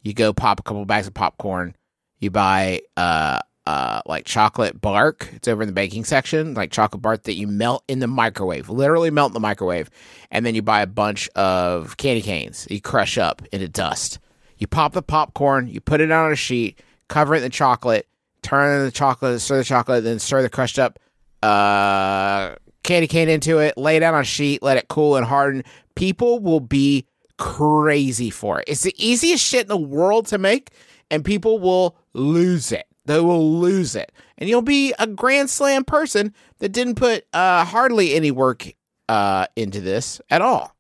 You 0.03 0.15
go 0.15 0.33
pop 0.33 0.61
a 0.61 0.63
couple 0.63 0.85
bags 0.87 1.07
of 1.07 1.15
popcorn. 1.15 1.77
You 2.19 2.31
buy 2.31 2.81
uh 2.97 3.41
uh 3.67 4.01
like 4.07 4.25
chocolate 4.25 4.81
bark. 4.81 5.29
It's 5.35 5.47
over 5.47 5.63
in 5.63 5.69
the 5.69 5.75
baking 5.75 6.05
section, 6.05 6.55
like 6.55 6.71
chocolate 6.71 7.03
bark 7.03 7.25
that 7.25 7.35
you 7.35 7.47
melt 7.47 7.85
in 7.87 7.99
the 7.99 8.07
microwave. 8.07 8.71
Literally 8.71 9.11
melt 9.11 9.31
in 9.31 9.35
the 9.35 9.41
microwave. 9.41 9.91
And 10.31 10.47
then 10.47 10.55
you 10.55 10.63
buy 10.63 10.81
a 10.81 10.87
bunch 10.87 11.29
of 11.31 11.99
candy 11.99 12.23
canes. 12.23 12.67
You 12.71 12.81
crush 12.81 13.19
up 13.19 13.43
into 13.53 13.69
dust. 13.69 14.19
You 14.61 14.67
pop 14.67 14.93
the 14.93 15.03
popcorn, 15.03 15.67
you 15.67 15.81
put 15.81 16.01
it 16.01 16.13
on 16.13 16.31
a 16.31 16.37
sheet, 16.37 16.81
cover 17.09 17.35
it 17.35 17.39
in 17.39 17.43
the 17.43 17.49
chocolate, 17.49 18.07
turn 18.43 18.85
the 18.85 18.91
chocolate, 18.91 19.41
stir 19.41 19.57
the 19.57 19.65
chocolate, 19.65 20.05
then 20.05 20.19
stir 20.19 20.43
the 20.43 20.51
crushed 20.51 20.79
up 20.79 20.99
uh, 21.43 22.55
candy 22.83 23.07
cane 23.07 23.29
into 23.29 23.59
it, 23.59 23.77
lay 23.79 23.97
it 23.97 24.03
out 24.03 24.15
on 24.15 24.21
a 24.21 24.25
sheet, 24.25 24.63
let 24.63 24.77
it 24.77 24.89
cool 24.89 25.17
and 25.17 25.27
harden. 25.27 25.65
People 25.95 26.41
will 26.41 26.61
be 26.61 27.07
crazy 27.39 28.29
for 28.29 28.61
it. 28.61 28.67
It's 28.69 28.83
the 28.83 28.95
easiest 28.99 29.45
shit 29.45 29.63
in 29.63 29.69
the 29.69 29.77
world 29.79 30.27
to 30.27 30.39
make, 30.39 30.71
and 31.11 31.25
people 31.25 31.59
will 31.59 31.97
lose 32.13 32.71
it. 32.71 32.87
They 33.07 33.19
will 33.19 33.59
lose 33.59 33.97
it. 33.97 34.13
And 34.37 34.49
you'll 34.49 34.63
be 34.63 34.95
a 34.99 35.07
grand 35.07 35.49
slam 35.49 35.85
person 35.85 36.35
that 36.59 36.69
didn't 36.69 36.97
put 36.97 37.25
uh, 37.33 37.65
hardly 37.65 38.15
any 38.15 38.31
work 38.31 38.71
uh, 39.09 39.47
into 39.57 39.81
this 39.81 40.21
at 40.29 40.43
all. 40.43 40.77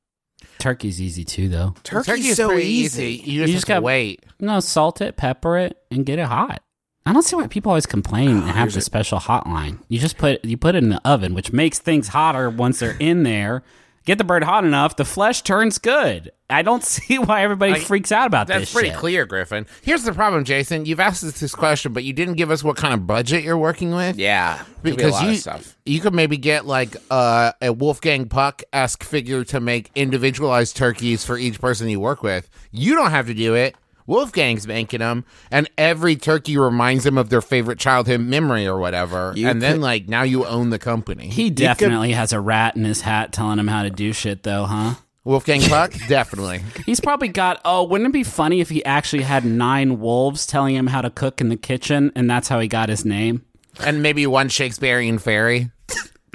Turkey's 0.58 1.00
easy 1.00 1.24
too, 1.24 1.48
though. 1.48 1.74
Turkey's 1.82 2.06
Turkey 2.06 2.28
is 2.28 2.36
so 2.36 2.48
pretty 2.48 2.68
easy. 2.68 3.12
You 3.12 3.16
just, 3.18 3.26
You 3.28 3.40
have 3.42 3.50
just 3.50 3.66
to 3.66 3.72
got- 3.74 3.82
wait. 3.82 4.24
No, 4.38 4.60
salt 4.60 5.00
it, 5.00 5.16
pepper 5.16 5.56
it, 5.58 5.78
and 5.90 6.04
get 6.06 6.18
it 6.18 6.26
hot. 6.26 6.62
I 7.06 7.12
don't 7.12 7.22
see 7.22 7.34
why 7.36 7.46
people 7.46 7.70
always 7.70 7.86
complain 7.86 8.28
and 8.30 8.42
have 8.44 8.56
here's 8.56 8.74
the 8.74 8.80
special 8.82 9.18
hotline. 9.18 9.78
You 9.88 9.98
just 9.98 10.18
put 10.18 10.44
you 10.44 10.56
put 10.56 10.74
it 10.74 10.82
in 10.82 10.90
the 10.90 11.00
oven, 11.08 11.34
which 11.34 11.52
makes 11.52 11.78
things 11.78 12.08
hotter 12.08 12.48
once 12.50 12.78
they're 12.80 12.96
in 13.00 13.22
there. 13.22 13.62
Get 14.10 14.18
the 14.18 14.24
bird 14.24 14.42
hot 14.42 14.64
enough, 14.64 14.96
the 14.96 15.04
flesh 15.04 15.42
turns 15.42 15.78
good. 15.78 16.32
I 16.50 16.62
don't 16.62 16.82
see 16.96 17.16
why 17.20 17.44
everybody 17.44 17.74
Like, 17.74 17.82
freaks 17.82 18.10
out 18.10 18.26
about 18.26 18.48
That's 18.48 18.62
this. 18.62 18.68
That's 18.70 18.74
pretty 18.74 18.88
shit. 18.88 18.98
clear, 18.98 19.24
Griffin. 19.24 19.68
Here's 19.82 20.02
the 20.02 20.12
problem, 20.12 20.42
Jason. 20.42 20.84
You've 20.84 20.98
asked 20.98 21.22
us 21.22 21.38
this 21.38 21.54
question, 21.54 21.92
but 21.92 22.02
you 22.02 22.12
didn't 22.12 22.34
give 22.34 22.50
us 22.50 22.64
what 22.64 22.76
kind 22.76 22.92
of 22.92 23.06
budget 23.06 23.44
you're 23.44 23.56
working 23.56 23.94
with. 23.94 24.18
Yeah, 24.18 24.58
could 24.58 24.82
be 24.82 24.90
a 24.90 24.94
because 24.96 25.12
lot 25.12 25.24
you 25.26 25.30
of 25.30 25.36
stuff. 25.36 25.76
you 25.86 26.00
could 26.00 26.12
maybe 26.12 26.38
get 26.38 26.66
like 26.66 26.96
uh, 27.08 27.52
a 27.62 27.72
Wolfgang 27.72 28.28
Puck 28.28 28.64
esque 28.72 29.04
figure 29.04 29.44
to 29.44 29.60
make 29.60 29.92
individualized 29.94 30.74
turkeys 30.76 31.24
for 31.24 31.38
each 31.38 31.60
person 31.60 31.88
you 31.88 32.00
work 32.00 32.24
with. 32.24 32.50
You 32.72 32.96
don't 32.96 33.12
have 33.12 33.28
to 33.28 33.34
do 33.34 33.54
it. 33.54 33.76
Wolfgang's 34.10 34.66
making 34.66 34.98
them, 34.98 35.24
and 35.52 35.70
every 35.78 36.16
turkey 36.16 36.58
reminds 36.58 37.04
them 37.04 37.16
of 37.16 37.28
their 37.28 37.40
favorite 37.40 37.78
childhood 37.78 38.20
memory 38.20 38.66
or 38.66 38.76
whatever. 38.76 39.32
You 39.36 39.48
and 39.48 39.62
then 39.62 39.80
like 39.80 40.08
now 40.08 40.24
you 40.24 40.44
own 40.44 40.70
the 40.70 40.80
company. 40.80 41.28
He 41.28 41.48
definitely 41.48 42.10
has 42.10 42.32
a 42.32 42.40
rat 42.40 42.74
in 42.74 42.82
his 42.82 43.02
hat 43.02 43.32
telling 43.32 43.60
him 43.60 43.68
how 43.68 43.84
to 43.84 43.90
do 43.90 44.12
shit, 44.12 44.42
though, 44.42 44.64
huh? 44.64 44.94
Wolfgang 45.22 45.60
Puck, 45.68 45.92
definitely. 46.08 46.60
He's 46.86 46.98
probably 46.98 47.28
got. 47.28 47.60
Oh, 47.64 47.84
wouldn't 47.84 48.08
it 48.08 48.12
be 48.12 48.24
funny 48.24 48.60
if 48.60 48.68
he 48.68 48.84
actually 48.84 49.22
had 49.22 49.44
nine 49.44 50.00
wolves 50.00 50.44
telling 50.44 50.74
him 50.74 50.88
how 50.88 51.02
to 51.02 51.10
cook 51.10 51.40
in 51.40 51.48
the 51.48 51.56
kitchen, 51.56 52.10
and 52.16 52.28
that's 52.28 52.48
how 52.48 52.58
he 52.58 52.66
got 52.66 52.88
his 52.88 53.04
name? 53.04 53.44
And 53.78 54.02
maybe 54.02 54.26
one 54.26 54.48
Shakespearean 54.48 55.18
fairy. 55.18 55.70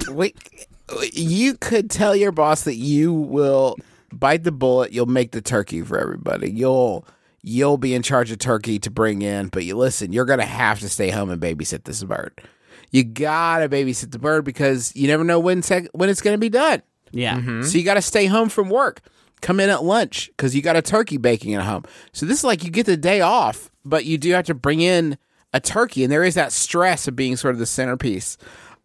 Wait, 0.08 0.34
you 1.12 1.52
could 1.58 1.90
tell 1.90 2.16
your 2.16 2.32
boss 2.32 2.64
that 2.64 2.76
you 2.76 3.12
will 3.12 3.76
bite 4.10 4.44
the 4.44 4.52
bullet. 4.52 4.92
You'll 4.92 5.04
make 5.04 5.32
the 5.32 5.42
turkey 5.42 5.82
for 5.82 5.98
everybody. 5.98 6.50
You'll 6.50 7.06
you'll 7.46 7.78
be 7.78 7.94
in 7.94 8.02
charge 8.02 8.30
of 8.32 8.38
turkey 8.38 8.78
to 8.80 8.90
bring 8.90 9.22
in. 9.22 9.48
But 9.48 9.64
you 9.64 9.76
listen, 9.76 10.12
you're 10.12 10.24
gonna 10.24 10.44
have 10.44 10.80
to 10.80 10.88
stay 10.88 11.10
home 11.10 11.30
and 11.30 11.40
babysit 11.40 11.84
this 11.84 12.02
bird. 12.02 12.42
You 12.90 13.04
gotta 13.04 13.68
babysit 13.68 14.10
the 14.10 14.18
bird 14.18 14.44
because 14.44 14.94
you 14.94 15.06
never 15.06 15.24
know 15.24 15.38
when 15.38 15.62
sec- 15.62 15.88
when 15.92 16.08
it's 16.10 16.20
gonna 16.20 16.38
be 16.38 16.50
done. 16.50 16.82
Yeah. 17.12 17.36
Mm-hmm. 17.36 17.62
So 17.62 17.78
you 17.78 17.84
got 17.84 17.94
to 17.94 18.02
stay 18.02 18.26
home 18.26 18.48
from 18.48 18.68
work. 18.68 19.00
Come 19.40 19.60
in 19.60 19.70
at 19.70 19.84
lunch 19.84 20.28
because 20.28 20.54
you 20.54 20.62
got 20.62 20.76
a 20.76 20.82
turkey 20.82 21.18
baking 21.18 21.54
at 21.54 21.62
home. 21.62 21.84
So 22.12 22.26
this 22.26 22.38
is 22.38 22.44
like 22.44 22.64
you 22.64 22.70
get 22.70 22.86
the 22.86 22.96
day 22.96 23.20
off, 23.20 23.70
but 23.84 24.04
you 24.04 24.18
do 24.18 24.32
have 24.32 24.46
to 24.46 24.54
bring 24.54 24.80
in 24.80 25.18
a 25.52 25.60
turkey, 25.60 26.02
and 26.02 26.12
there 26.12 26.24
is 26.24 26.34
that 26.34 26.52
stress 26.52 27.06
of 27.06 27.16
being 27.16 27.36
sort 27.36 27.54
of 27.54 27.58
the 27.58 27.66
centerpiece. 27.66 28.36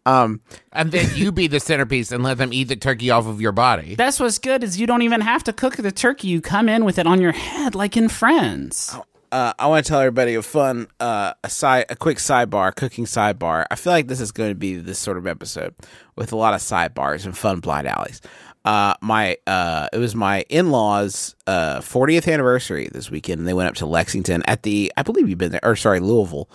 Um, 0.04 0.40
And 0.72 0.90
then 0.90 1.08
you 1.14 1.30
be 1.32 1.46
the 1.46 1.60
centerpiece 1.60 2.10
and 2.12 2.22
let 2.24 2.38
them 2.38 2.52
eat 2.52 2.64
the 2.68 2.76
turkey 2.76 3.10
off 3.10 3.26
of 3.26 3.40
your 3.40 3.52
body. 3.52 3.94
That's 3.94 4.18
what's 4.18 4.38
good 4.38 4.64
is 4.64 4.80
you 4.80 4.86
don't 4.86 5.02
even 5.02 5.20
have 5.20 5.44
to 5.44 5.52
cook 5.52 5.76
the 5.76 5.92
turkey. 5.92 6.28
You 6.28 6.40
come 6.40 6.68
in 6.68 6.84
with 6.84 6.98
it 6.98 7.06
on 7.06 7.20
your 7.20 7.32
head, 7.32 7.74
like 7.74 7.96
in 7.96 8.08
Friends. 8.08 8.96
uh, 9.30 9.52
I 9.58 9.66
want 9.68 9.84
to 9.86 9.88
tell 9.88 10.00
everybody 10.00 10.34
a 10.34 10.42
fun, 10.42 10.88
uh, 11.00 11.34
a 11.44 11.48
side, 11.48 11.86
a 11.88 11.96
quick 11.96 12.18
sidebar, 12.18 12.74
cooking 12.74 13.04
sidebar. 13.04 13.64
I 13.70 13.76
feel 13.76 13.92
like 13.92 14.08
this 14.08 14.20
is 14.20 14.32
going 14.32 14.50
to 14.50 14.54
be 14.56 14.76
this 14.76 14.98
sort 14.98 15.16
of 15.18 15.26
episode 15.26 15.74
with 16.16 16.32
a 16.32 16.36
lot 16.36 16.52
of 16.54 16.60
sidebars 16.60 17.24
and 17.24 17.36
fun 17.36 17.60
blind 17.60 17.86
alleys. 17.86 18.20
Uh, 18.64 18.94
my, 19.00 19.36
uh, 19.46 19.88
it 19.92 19.98
was 19.98 20.14
my 20.14 20.42
in-laws' 20.48 21.34
uh 21.48 21.80
40th 21.80 22.32
anniversary 22.32 22.88
this 22.92 23.10
weekend, 23.10 23.38
and 23.40 23.48
they 23.48 23.54
went 23.54 23.68
up 23.68 23.74
to 23.76 23.86
Lexington 23.86 24.42
at 24.46 24.62
the, 24.64 24.92
I 24.96 25.02
believe 25.02 25.28
you've 25.28 25.38
been 25.38 25.50
there, 25.52 25.64
or 25.64 25.74
sorry, 25.76 25.98
Louisville, 26.00 26.48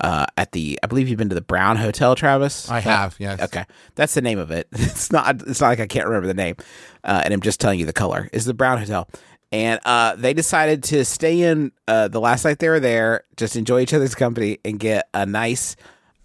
uh, 0.00 0.26
at 0.36 0.52
the, 0.52 0.78
I 0.82 0.86
believe 0.86 1.08
you've 1.08 1.18
been 1.18 1.28
to 1.28 1.34
the 1.34 1.40
Brown 1.40 1.76
Hotel, 1.76 2.14
Travis. 2.14 2.68
I 2.70 2.80
have, 2.80 3.16
yes. 3.18 3.40
Okay, 3.40 3.64
that's 3.94 4.14
the 4.14 4.22
name 4.22 4.38
of 4.38 4.50
it. 4.50 4.68
It's 4.72 5.10
not. 5.10 5.42
It's 5.46 5.60
not 5.60 5.68
like 5.68 5.80
I 5.80 5.86
can't 5.86 6.06
remember 6.06 6.26
the 6.26 6.34
name, 6.34 6.56
uh, 7.02 7.22
and 7.24 7.34
I'm 7.34 7.40
just 7.40 7.60
telling 7.60 7.80
you 7.80 7.86
the 7.86 7.92
color. 7.92 8.28
Is 8.32 8.44
the 8.44 8.54
Brown 8.54 8.78
Hotel, 8.78 9.08
and 9.52 9.80
uh, 9.84 10.16
they 10.16 10.34
decided 10.34 10.82
to 10.84 11.04
stay 11.04 11.42
in 11.42 11.72
uh, 11.88 12.08
the 12.08 12.20
last 12.20 12.44
night 12.44 12.58
they 12.58 12.68
were 12.68 12.80
there, 12.80 13.24
just 13.36 13.56
enjoy 13.56 13.80
each 13.80 13.94
other's 13.94 14.14
company, 14.14 14.58
and 14.64 14.78
get 14.78 15.08
a 15.14 15.26
nice 15.26 15.76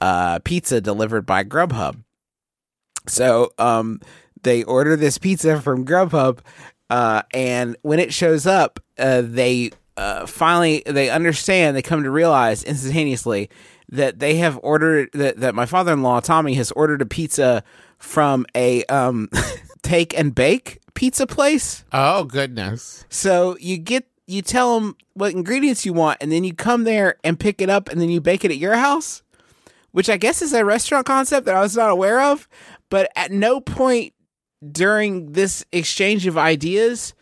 uh, 0.02 0.40
pizza 0.40 0.82
delivered 0.82 1.26
by 1.26 1.44
Grubhub. 1.44 2.04
So 3.08 3.52
um, 3.58 4.02
they 4.44 4.64
order 4.64 4.96
this 4.96 5.18
pizza 5.18 5.62
from 5.62 5.86
Grubhub, 5.86 6.40
uh, 6.90 7.24
and 7.34 7.76
when 7.82 8.00
it 8.00 8.14
shows 8.14 8.48
up, 8.48 8.80
uh, 8.98 9.22
they 9.24 9.72
uh, 10.00 10.26
finally 10.26 10.82
they 10.86 11.10
understand. 11.10 11.76
They 11.76 11.82
come 11.82 12.04
to 12.04 12.12
realize 12.12 12.64
instantaneously 12.64 13.50
that 13.90 14.20
they 14.20 14.36
have 14.36 14.58
ordered 14.64 15.10
that, 15.14 15.38
that 15.38 15.54
my 15.54 15.66
father-in-law 15.66 16.22
Tommy 16.22 16.54
has 16.54 16.72
ordered 16.72 17.02
a 17.02 17.06
pizza 17.06 17.64
from 17.98 18.46
a 18.56 18.86
um, 18.86 19.30
take 19.82 20.18
and 20.18 20.34
bake 20.34 20.80
pizza 20.94 21.28
place. 21.28 21.84
Oh, 21.92 22.24
goodness. 22.24 23.06
So 23.10 23.58
you 23.60 23.78
get 23.78 24.08
you 24.26 24.42
tell 24.42 24.80
them 24.80 24.96
what 25.16 25.34
ingredients 25.34 25.86
you 25.86 25.92
want, 25.92 26.20
and 26.22 26.32
then 26.32 26.46
you 26.46 26.54
come 26.54 26.86
there 26.86 27.18
and 27.26 27.38
pick 27.38 27.62
it 27.62 27.70
up, 27.70 27.90
and 27.90 28.00
then 28.00 28.10
you 28.10 28.22
bake 28.22 28.46
it 28.46 28.52
at 28.52 28.58
your 28.58 28.76
house, 28.76 29.22
which 29.92 30.10
I 30.10 30.16
guess 30.16 30.42
is 30.42 30.54
a 30.54 30.64
restaurant 30.64 31.08
concept 31.08 31.46
that 31.46 31.56
I 31.56 31.62
was 31.62 31.76
not 31.76 31.90
aware 31.90 32.22
of. 32.22 32.48
But 32.90 33.12
at 33.18 33.32
no 33.32 33.60
point 33.60 34.14
during 34.72 35.34
this 35.34 35.66
exchange 35.74 36.26
of 36.26 36.38
ideas 36.38 37.14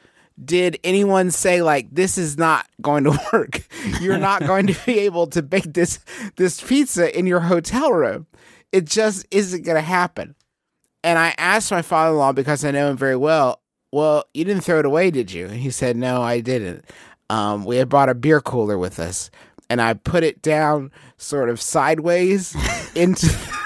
did 0.43 0.79
anyone 0.83 1.31
say 1.31 1.61
like 1.61 1.87
this 1.91 2.17
is 2.17 2.37
not 2.37 2.67
going 2.81 3.03
to 3.05 3.19
work. 3.33 3.67
You're 4.01 4.17
not 4.17 4.45
going 4.45 4.67
to 4.67 4.85
be 4.85 4.99
able 4.99 5.27
to 5.27 5.41
bake 5.41 5.73
this 5.73 5.99
this 6.35 6.61
pizza 6.61 7.17
in 7.17 7.25
your 7.25 7.41
hotel 7.41 7.91
room. 7.91 8.27
It 8.71 8.85
just 8.85 9.25
isn't 9.31 9.63
going 9.63 9.75
to 9.75 9.81
happen. 9.81 10.35
And 11.03 11.17
I 11.17 11.33
asked 11.37 11.71
my 11.71 11.81
father-in-law 11.81 12.33
because 12.33 12.65
I 12.65 12.71
know 12.71 12.89
him 12.89 12.97
very 12.97 13.15
well. 13.15 13.61
Well, 13.91 14.25
you 14.33 14.43
didn't 14.43 14.63
throw 14.63 14.79
it 14.79 14.85
away, 14.85 15.11
did 15.11 15.31
you? 15.31 15.45
And 15.45 15.55
he 15.55 15.71
said, 15.71 15.95
No, 15.95 16.21
I 16.21 16.41
didn't. 16.41 16.85
Um, 17.29 17.65
we 17.65 17.77
had 17.77 17.89
bought 17.89 18.09
a 18.09 18.15
beer 18.15 18.41
cooler 18.41 18.77
with 18.77 18.99
us, 18.99 19.31
and 19.69 19.81
I 19.81 19.93
put 19.93 20.23
it 20.23 20.41
down 20.41 20.91
sort 21.17 21.49
of 21.49 21.61
sideways 21.61 22.55
into 22.95 23.27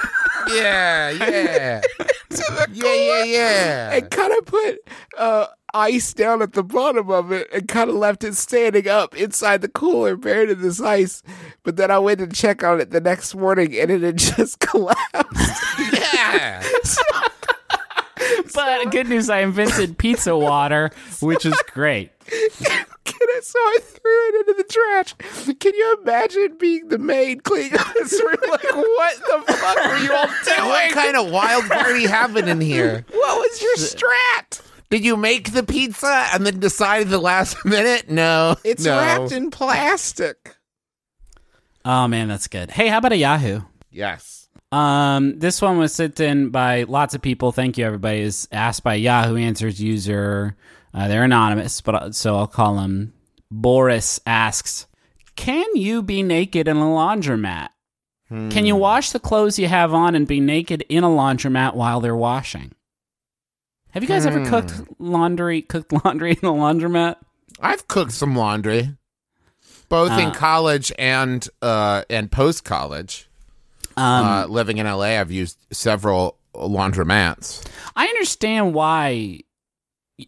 Yeah, 0.50 1.10
yeah. 1.12 1.82
yeah, 2.72 2.94
yeah, 2.94 3.24
yeah. 3.24 3.92
and 3.94 4.10
kind 4.10 4.34
of 4.38 4.46
put 4.46 4.80
uh, 5.18 5.48
ice 5.74 6.14
down 6.14 6.42
at 6.42 6.54
the 6.54 6.64
bottom 6.64 7.10
of 7.10 7.32
it 7.32 7.48
and 7.54 7.68
kind 7.68 7.90
of 7.90 7.96
left 7.96 8.24
it 8.24 8.36
standing 8.36 8.88
up 8.88 9.16
inside 9.16 9.62
the 9.62 9.70
cooler, 9.70 10.16
buried 10.16 10.50
in 10.50 10.62
this 10.62 10.82
ice. 10.82 11.24
But 11.64 11.76
then 11.78 11.92
I 11.92 12.00
went 12.00 12.20
to 12.20 12.28
check 12.28 12.64
on 12.64 12.80
it 12.82 12.92
the 12.92 13.02
next 13.02 13.36
morning, 13.36 13.78
and 13.78 13.92
it 13.92 14.02
had 14.02 14.18
just 14.38 14.60
collapsed. 14.60 15.64
Yeah. 15.94 16.64
But 18.54 18.92
good 18.92 19.08
news, 19.08 19.30
I 19.30 19.40
invented 19.40 19.98
pizza 19.98 20.38
water, 20.38 20.92
which 21.22 21.46
is 21.46 21.56
great. 21.72 22.12
so 22.28 23.60
I 23.60 23.78
threw 23.82 24.28
it 24.28 24.48
into 24.48 24.54
the 24.58 24.64
trash. 24.70 25.56
Can 25.60 25.74
you 25.74 25.98
imagine 26.02 26.58
being 26.60 26.88
the 26.90 26.98
maid 26.98 27.44
cleaning 27.44 27.80
this 27.96 28.14
room? 28.26 28.36
Like, 28.50 28.64
what 28.64 29.16
the 29.18 29.54
fuck 29.54 29.78
were 29.88 29.98
you 29.98 30.14
all 30.14 30.28
doing? 30.46 30.70
What 30.70 30.92
kind 30.92 31.18
of 31.18 31.32
wild 31.32 31.66
party 31.66 32.06
happened 32.06 32.50
in 32.50 32.62
here? 32.62 33.06
What 33.12 33.38
was 33.38 33.62
your 33.62 33.76
strat? 33.76 34.62
Did 34.90 35.06
you 35.06 35.16
make 35.16 35.54
the 35.54 35.64
pizza 35.64 36.28
and 36.34 36.46
then 36.46 36.60
decide 36.60 37.04
at 37.04 37.10
the 37.10 37.18
last 37.18 37.64
minute? 37.64 38.10
No. 38.10 38.58
It's 38.66 38.84
no. 38.84 38.98
wrapped 38.98 39.32
in 39.32 39.50
plastic. 39.50 40.58
Oh 41.86 42.08
man, 42.08 42.28
that's 42.28 42.48
good. 42.48 42.70
Hey, 42.72 42.90
how 42.90 42.98
about 42.98 43.14
a 43.14 43.18
Yahoo? 43.18 43.62
Yes. 43.90 44.41
Um, 44.72 45.38
this 45.40 45.62
one 45.62 45.78
was 45.78 45.94
sent 45.94 46.20
in 46.20 46.50
by 46.50 46.84
lots 46.84 47.14
of 47.14 47.22
people. 47.22 47.52
Thank 47.52 47.78
you, 47.78 47.86
everybody. 47.86 48.22
Is 48.22 48.48
asked 48.52 48.84
by 48.84 48.96
Yahoo 48.96 49.36
Answers 49.36 49.82
user. 49.82 50.56
Uh, 50.94 51.08
they're 51.08 51.24
anonymous, 51.24 51.82
but 51.82 51.96
uh, 51.96 52.12
so 52.12 52.38
I'll 52.38 52.48
call 52.48 52.76
them. 52.76 53.14
Boris 53.50 54.20
asks, 54.26 54.88
"Can 55.36 55.66
you 55.76 56.02
be 56.02 56.24
naked 56.24 56.68
in 56.68 56.78
a 56.78 56.82
laundromat? 56.86 57.70
Can 58.30 58.66
you 58.66 58.78
wash 58.78 59.10
the 59.10 59.20
clothes 59.20 59.60
you 59.60 59.68
have 59.68 59.94
on 59.94 60.16
and 60.16 60.26
be 60.26 60.40
naked 60.40 60.86
in 60.88 61.04
a 61.04 61.10
laundromat 61.10 61.74
while 61.76 62.00
they're 62.00 62.16
washing? 62.16 62.72
Have 63.90 64.04
you 64.04 64.08
guys 64.08 64.26
ever 64.26 64.46
cooked 64.46 64.74
laundry? 65.00 65.62
Cooked 65.62 65.92
laundry 66.06 66.32
in 66.42 66.48
a 66.48 66.54
laundromat? 66.54 67.18
I've 67.60 67.90
cooked 67.90 68.14
some 68.14 68.38
laundry, 68.38 68.96
both 69.90 70.14
in 70.18 70.28
Ah. 70.28 70.34
college 70.34 70.94
and 70.98 71.46
uh, 71.62 72.04
and 72.10 72.32
post 72.32 72.64
college. 72.64 73.28
Um, 73.98 74.26
uh, 74.26 74.46
living 74.48 74.78
in 74.78 74.86
LA, 74.86 75.20
I've 75.20 75.32
used 75.32 75.58
several 75.72 76.38
laundromats. 76.54 77.66
I 77.96 78.06
understand 78.08 78.74
why 78.74 79.42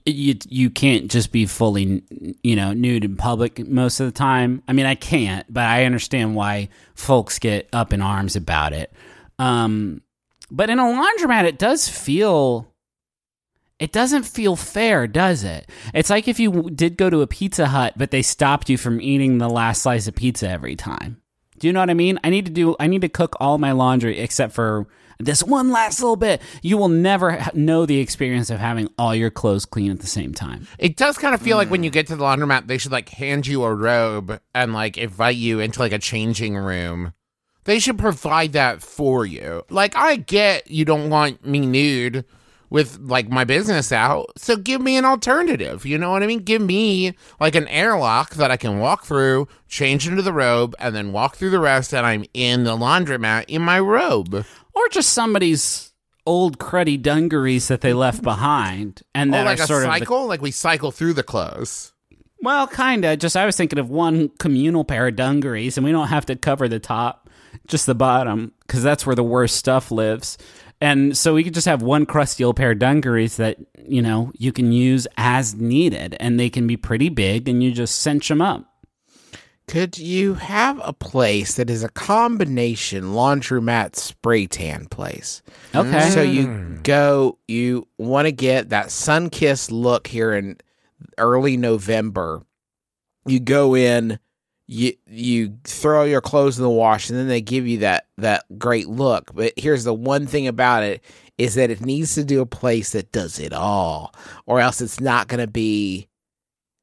you 0.06 0.36
you 0.48 0.70
can't 0.70 1.12
just 1.12 1.32
be 1.32 1.46
fully 1.46 2.04
you 2.42 2.56
know 2.56 2.74
nude 2.74 3.06
in 3.06 3.16
public 3.16 3.66
most 3.68 4.00
of 4.00 4.06
the 4.06 4.12
time. 4.12 4.64
I 4.68 4.74
mean, 4.74 4.86
I 4.86 4.96
can't, 4.96 5.46
but 5.52 5.64
I 5.64 5.86
understand 5.86 6.36
why 6.36 6.70
folks 6.96 7.40
get 7.40 7.70
up 7.74 7.94
in 7.94 8.02
arms 8.02 8.36
about 8.36 8.74
it. 8.74 8.92
Um, 9.40 10.02
but 10.52 10.70
in 10.70 10.80
a 10.80 10.84
laundromat, 10.84 11.46
it 11.46 11.58
does 11.58 11.88
feel. 11.88 12.70
It 13.80 13.92
doesn't 13.92 14.24
feel 14.24 14.56
fair, 14.56 15.08
does 15.08 15.44
it? 15.44 15.70
It's 15.94 16.10
like 16.10 16.30
if 16.30 16.40
you 16.40 16.70
did 16.70 16.96
go 16.96 17.10
to 17.10 17.22
a 17.22 17.28
Pizza 17.28 17.66
Hut, 17.66 17.96
but 17.98 18.12
they 18.12 18.22
stopped 18.22 18.70
you 18.70 18.78
from 18.78 19.02
eating 19.02 19.40
the 19.40 19.50
last 19.50 19.82
slice 19.82 20.08
of 20.08 20.16
pizza 20.16 20.48
every 20.48 20.76
time. 20.76 21.22
Do 21.64 21.68
you 21.68 21.72
know 21.72 21.80
what 21.80 21.90
I 21.90 21.94
mean? 21.94 22.20
I 22.26 22.30
need 22.30 22.46
to 22.48 22.52
do. 22.52 22.76
I 22.78 22.88
need 22.88 23.00
to 23.04 23.08
cook 23.08 23.38
all 23.40 23.58
my 23.58 23.72
laundry 23.72 24.20
except 24.20 24.52
for 24.52 24.86
this 25.18 25.42
one 25.42 25.72
last 25.72 26.02
little 26.02 26.18
bit. 26.18 26.42
You 26.62 26.78
will 26.78 26.90
never 26.90 27.42
know 27.54 27.86
the 27.86 28.00
experience 28.00 28.50
of 28.50 28.60
having 28.60 28.90
all 28.98 29.16
your 29.16 29.30
clothes 29.30 29.64
clean 29.64 29.90
at 29.90 30.02
the 30.02 30.08
same 30.08 30.34
time. 30.34 30.68
It 30.78 30.98
does 30.98 31.18
kind 31.18 31.34
of 31.34 31.42
feel 31.42 31.56
like 31.56 31.72
when 31.72 31.82
you 31.82 31.90
get 31.90 32.08
to 32.08 32.18
the 32.18 32.24
laundromat, 32.26 32.68
they 32.68 32.78
should 32.78 32.92
like 32.92 33.08
hand 33.08 33.48
you 33.48 33.64
a 33.64 33.74
robe 33.74 34.42
and 34.54 34.74
like 34.74 34.98
invite 34.98 35.38
you 35.38 35.62
into 35.62 35.80
like 35.80 35.94
a 35.94 36.00
changing 36.00 36.58
room. 36.58 37.14
They 37.64 37.80
should 37.80 37.98
provide 37.98 38.52
that 38.52 38.82
for 38.82 39.26
you. 39.26 39.64
Like, 39.70 39.96
I 39.96 40.18
get 40.18 40.70
you 40.70 40.84
don't 40.84 41.10
want 41.10 41.46
me 41.46 41.62
nude 41.62 42.26
with 42.74 42.98
like 43.00 43.30
my 43.30 43.44
business 43.44 43.92
out, 43.92 44.32
so 44.36 44.58
give 44.58 44.82
me 44.82 44.98
an 44.98 45.06
alternative. 45.06 45.86
You 45.86 45.98
know 46.00 46.10
what 46.12 46.24
I 46.24 46.28
mean? 46.28 46.40
Give 46.40 46.60
me 46.62 47.14
like 47.40 47.54
an 47.54 47.68
airlock 47.68 48.34
that 48.34 48.50
I 48.50 48.58
can 48.58 48.80
walk 48.80 49.06
through, 49.06 49.48
change 49.68 50.08
into 50.08 50.24
the 50.24 50.34
robe, 50.34 50.76
and 50.80 50.96
then 50.96 51.12
walk 51.14 51.36
through 51.36 51.52
the 51.52 51.60
rest, 51.60 51.94
and 51.94 52.04
I'm 52.06 52.26
in 52.34 52.64
the 52.64 52.76
laundromat 52.76 53.46
in 53.48 53.62
my 53.62 53.80
robe. 53.80 54.44
Or 54.74 54.90
just 54.90 55.14
somebody's 55.14 55.94
old 56.26 56.58
cruddy 56.58 57.00
dungarees 57.00 57.68
that 57.68 57.82
they 57.82 57.94
left 57.94 58.24
behind, 58.24 59.04
and 59.14 59.30
Oh, 59.34 59.38
that 59.38 59.46
like 59.46 59.60
are 59.60 59.64
a 59.64 59.68
sort 59.68 59.84
of 59.84 59.92
the- 59.92 60.00
cycle? 60.00 60.26
like 60.26 60.42
we 60.42 60.50
cycle 60.52 60.92
through 60.92 61.14
the 61.14 61.22
clothes. 61.24 61.92
well, 62.42 62.66
kind 62.68 63.06
of. 63.06 63.20
Just 63.20 63.38
I 63.38 63.46
was 63.46 63.56
thinking 63.56 63.78
of 63.80 63.90
one 63.92 64.30
communal 64.40 64.84
pair 64.84 65.08
of 65.08 65.16
dungarees, 65.16 65.78
and 65.78 65.86
we 65.86 65.92
don't 65.92 66.08
have 66.08 66.26
to 66.26 66.36
cover 66.36 66.68
the 66.68 66.80
top, 66.80 67.30
just 67.68 67.86
the 67.86 67.94
bottom, 67.96 68.52
because 68.66 68.82
that's 68.84 69.06
where 69.06 69.16
the 69.16 69.24
worst 69.24 69.58
stuff 69.58 69.92
lives. 69.92 70.38
And 70.84 71.18
so 71.18 71.34
we 71.34 71.46
could 71.46 71.54
just 71.54 71.66
have 71.66 71.82
one 71.82 72.06
crusty 72.06 72.44
old 72.44 72.58
pair 72.58 72.72
of 72.72 72.80
dungarees 72.80 73.38
that 73.38 73.58
you 73.88 74.02
know 74.02 74.34
you 74.38 74.52
can 74.52 74.74
use 74.74 75.08
as 75.16 75.56
needed, 75.56 76.18
and 76.20 76.38
they 76.38 76.50
can 76.50 76.68
be 76.68 76.76
pretty 76.76 77.08
big, 77.08 77.48
and 77.48 77.64
you 77.64 77.72
just 77.72 78.02
cinch 78.02 78.28
them 78.28 78.42
up. 78.42 78.70
Could 79.66 79.98
you 79.98 80.34
have 80.34 80.82
a 80.84 80.92
place 80.92 81.56
that 81.56 81.70
is 81.70 81.86
a 81.86 81.90
combination 81.90 83.14
laundromat 83.14 83.96
spray 83.96 84.46
tan 84.46 84.88
place? 84.88 85.42
Okay. 85.74 86.10
So 86.10 86.22
you 86.22 86.80
go, 86.84 87.38
you 87.48 87.88
want 87.98 88.26
to 88.26 88.34
get 88.34 88.70
that 88.70 88.92
sun 88.92 89.30
kissed 89.30 89.72
look 89.72 90.08
here 90.08 90.34
in 90.34 90.58
early 91.18 91.56
November. 91.56 92.44
You 93.26 93.40
go 93.40 93.74
in, 93.74 94.20
you 94.68 94.94
you 95.08 95.58
throw 95.66 96.04
your 96.04 96.22
clothes 96.22 96.58
in 96.58 96.64
the 96.64 96.70
wash, 96.70 97.10
and 97.10 97.18
then 97.20 97.28
they 97.28 97.42
give 97.42 97.68
you 97.68 97.80
that 97.80 98.08
that 98.18 98.46
great 98.58 98.88
look. 98.88 99.32
But 99.34 99.54
here's 99.58 99.84
the 99.84 99.94
one 99.94 100.26
thing 100.28 100.48
about 100.48 100.84
it 100.84 101.04
is 101.38 101.56
that 101.56 101.72
it 101.72 101.82
needs 101.82 102.16
to 102.16 102.24
do 102.24 102.42
a 102.42 102.46
place 102.46 102.92
that 102.92 103.12
does 103.12 103.40
it 103.40 103.54
all, 103.54 104.14
or 104.46 104.60
else 104.60 104.82
it's 104.82 105.00
not 105.00 105.28
going 105.28 105.40
to 105.40 105.48
be 105.52 106.08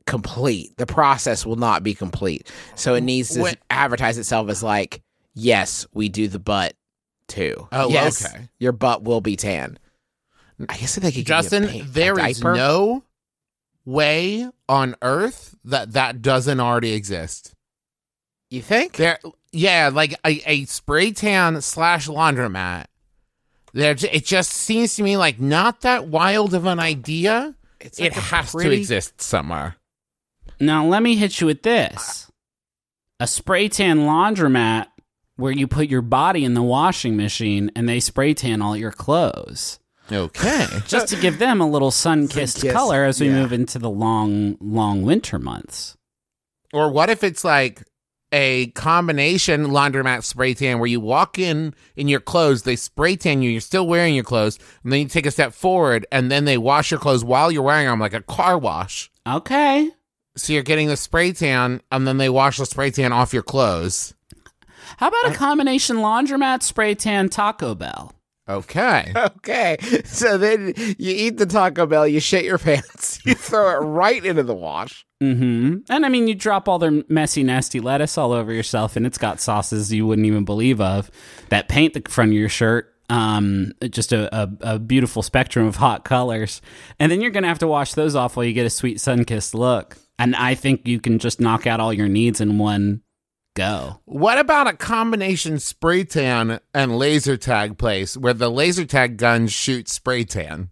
complete. 0.07 0.77
The 0.77 0.87
process 0.87 1.47
will 1.47 1.57
not 1.57 1.83
be 1.83 1.95
complete. 1.95 2.51
So 2.75 2.95
it 2.95 3.03
needs 3.03 3.31
to 3.35 3.43
When- 3.43 3.57
advertise 3.71 4.19
itself 4.19 4.49
as 4.51 4.63
like 4.63 5.03
yes, 5.35 5.87
we 5.95 6.09
do 6.09 6.29
the 6.29 6.39
butt 6.41 6.75
too. 7.29 7.69
Oh, 7.73 7.89
yes, 7.89 8.27
okay. 8.27 8.49
Your 8.59 8.73
butt 8.73 9.05
will 9.05 9.21
be 9.21 9.37
tan. 9.37 9.79
I 10.69 10.77
guess 10.77 10.97
they 10.97 11.13
could 11.13 11.25
Justin, 11.25 11.63
give 11.63 11.75
you 11.75 11.83
a, 11.83 11.85
pa- 11.85 11.91
there 11.93 12.29
is 12.29 12.43
no 12.43 13.05
way 13.87 14.49
on 14.69 14.95
earth 15.01 15.57
that 15.65 15.93
that 15.93 16.21
doesn't 16.21 16.61
already 16.61 16.93
exist. 16.93 17.55
You 18.51 18.63
think? 18.63 18.97
There, 18.97 19.19
yeah, 19.53 19.91
like 19.93 20.15
a, 20.25 20.43
a 20.45 20.65
spray 20.65 21.13
tan 21.13 21.61
slash 21.63 22.09
laundromat. 22.09 22.87
There, 23.73 23.95
it 24.13 24.25
just 24.25 24.51
seems 24.51 24.97
to 24.97 25.05
me 25.05 25.17
like 25.17 25.41
not 25.41 25.83
that 25.83 26.09
wild 26.09 26.55
of 26.55 26.67
an 26.67 26.81
idea. 26.81 27.55
It's 27.81 28.01
it 28.01 28.13
like 28.13 28.17
a 28.17 28.21
has 28.21 28.53
to 28.53 28.71
exist 28.71 29.23
somewhere. 29.23 29.77
Now 30.59 30.85
let 30.85 31.03
me 31.03 31.17
hit 31.17 31.41
you 31.41 31.47
with 31.47 31.63
this: 31.63 32.31
a 33.21 33.29
spray 33.29 33.69
tan 33.69 34.01
laundromat 34.01 34.89
where 35.37 35.53
you 35.53 35.67
put 35.67 35.89
your 35.89 36.03
body 36.03 36.45
in 36.45 36.55
the 36.55 36.63
washing 36.63 37.17
machine 37.17 37.71
and 37.75 37.89
they 37.89 38.01
spray 38.01 38.35
tan 38.35 38.61
all 38.61 38.77
your 38.77 38.93
clothes. 38.93 39.79
Okay. 40.13 40.67
just 40.87 41.09
to 41.09 41.17
give 41.17 41.39
them 41.39 41.61
a 41.61 41.69
little 41.69 41.93
sun-kissed 41.93 42.59
Sun-kissed, 42.59 42.75
color 42.75 43.05
as 43.05 43.21
we 43.21 43.29
yeah. 43.29 43.41
move 43.41 43.53
into 43.53 43.79
the 43.79 43.89
long, 43.89 44.57
long 44.61 45.03
winter 45.03 45.39
months. 45.39 45.97
Or 46.73 46.91
what 46.91 47.11
if 47.11 47.23
it's 47.23 47.45
like 47.45 47.85
a 48.33 48.69
combination 48.69 49.67
laundromat 49.67 50.23
spray 50.25 50.55
tan 50.55 50.79
where 50.79 50.87
you 50.87 51.01
walk 51.01 51.39
in 51.39 51.75
in 51.97 52.09
your 52.09 52.21
clothes, 52.21 52.63
they 52.63 52.77
spray 52.77 53.17
tan 53.17 53.43
you, 53.43 53.51
you're 53.51 53.61
still 53.61 53.87
wearing 53.87 54.15
your 54.15 54.25
clothes, 54.25 54.59
and 54.83 54.93
then 54.93 55.01
you 55.01 55.09
take 55.09 55.27
a 55.27 55.31
step 55.31 55.53
forward, 55.53 56.07
and 56.13 56.31
then 56.31 56.45
they 56.45 56.59
wash 56.59 56.91
your 56.91 57.01
clothes 57.01 57.25
while 57.25 57.51
you're 57.51 57.63
wearing 57.63 57.87
them, 57.87 58.01
like 58.01 58.15
a 58.15 58.23
car 58.23 58.59
wash. 58.59 59.11
Okay. 59.27 59.91
So 60.37 60.53
you're 60.53 60.63
getting 60.63 60.89
the 60.89 60.97
spray 60.97 61.33
tan, 61.33 61.83
and 61.91 62.07
then 62.07 62.19
they 62.19 62.29
wash 62.29 62.59
the 62.59 62.67
spray 62.67 62.91
tan 62.91 63.13
off 63.13 63.35
your 63.35 63.43
clothes. 63.43 64.15
How 64.97 65.09
about 65.09 65.33
a 65.33 65.35
combination 65.35 65.97
laundromat 65.97 66.63
spray 66.63 66.95
tan 66.95 67.29
Taco 67.29 67.75
Bell? 67.75 68.13
Okay. 68.51 69.13
Okay, 69.41 69.79
so 70.05 70.37
then 70.37 70.75
you 70.77 71.15
eat 71.17 71.39
the 71.39 71.47
Taco 71.47 71.87
Bell, 71.87 72.07
you 72.07 72.21
shit 72.21 72.45
your 72.45 72.59
pants, 72.59 73.25
you 73.25 73.35
throw 73.35 73.71
it 73.71 73.85
right 73.85 74.25
into 74.25 74.43
the 74.43 74.55
wash. 74.55 75.07
Mm-hmm. 75.23 75.79
And 75.89 76.07
I 76.07 76.09
mean, 76.09 76.29
you 76.29 76.35
drop 76.35 76.69
all 76.69 76.79
their 76.79 77.03
messy, 77.09 77.43
nasty 77.43 77.81
lettuce 77.81 78.19
all 78.19 78.33
over 78.33 78.53
yourself, 78.53 78.97
and 78.97 79.07
it's 79.07 79.19
got 79.19 79.41
sauces 79.41 79.93
you 79.93 80.07
wouldn't 80.07 80.27
even 80.27 80.45
believe 80.45 80.81
of 80.81 81.11
that 81.49 81.69
paint 81.69 81.95
the 81.95 82.03
front 82.11 82.31
of 82.31 82.39
your 82.39 82.49
shirt. 82.49 82.95
Um, 83.09 83.73
just 83.91 84.13
a, 84.13 84.35
a, 84.35 84.51
a 84.61 84.79
beautiful 84.79 85.23
spectrum 85.23 85.67
of 85.67 85.77
hot 85.77 86.05
colors. 86.05 86.63
And 86.99 87.11
then 87.11 87.21
you're 87.21 87.33
going 87.33 87.43
to 87.43 87.49
have 87.49 87.59
to 87.61 87.67
wash 87.67 87.95
those 87.95 88.15
off 88.15 88.37
while 88.37 88.45
you 88.45 88.53
get 88.53 88.67
a 88.67 88.71
sweet 88.71 89.01
sun 89.01 89.25
kissed 89.25 89.55
look. 89.55 89.97
And 90.19 90.37
I 90.37 90.55
think 90.55 90.87
you 90.87 91.01
can 91.01 91.19
just 91.19 91.41
knock 91.41 91.67
out 91.67 91.81
all 91.81 91.93
your 91.93 92.09
needs 92.09 92.41
in 92.41 92.59
one 92.59 93.03
go. 93.55 94.01
What 94.05 94.39
about 94.39 94.67
a 94.69 94.73
combination 94.75 95.59
spray 95.59 96.05
tan 96.05 96.61
and 96.75 96.99
laser 96.99 97.37
tag 97.37 97.79
place 97.79 98.17
where 98.17 98.35
the 98.35 98.51
laser 98.51 98.85
tag 98.85 99.17
guns 99.17 99.53
shoot 99.53 99.89
spray 99.89 100.25
tan? 100.25 100.71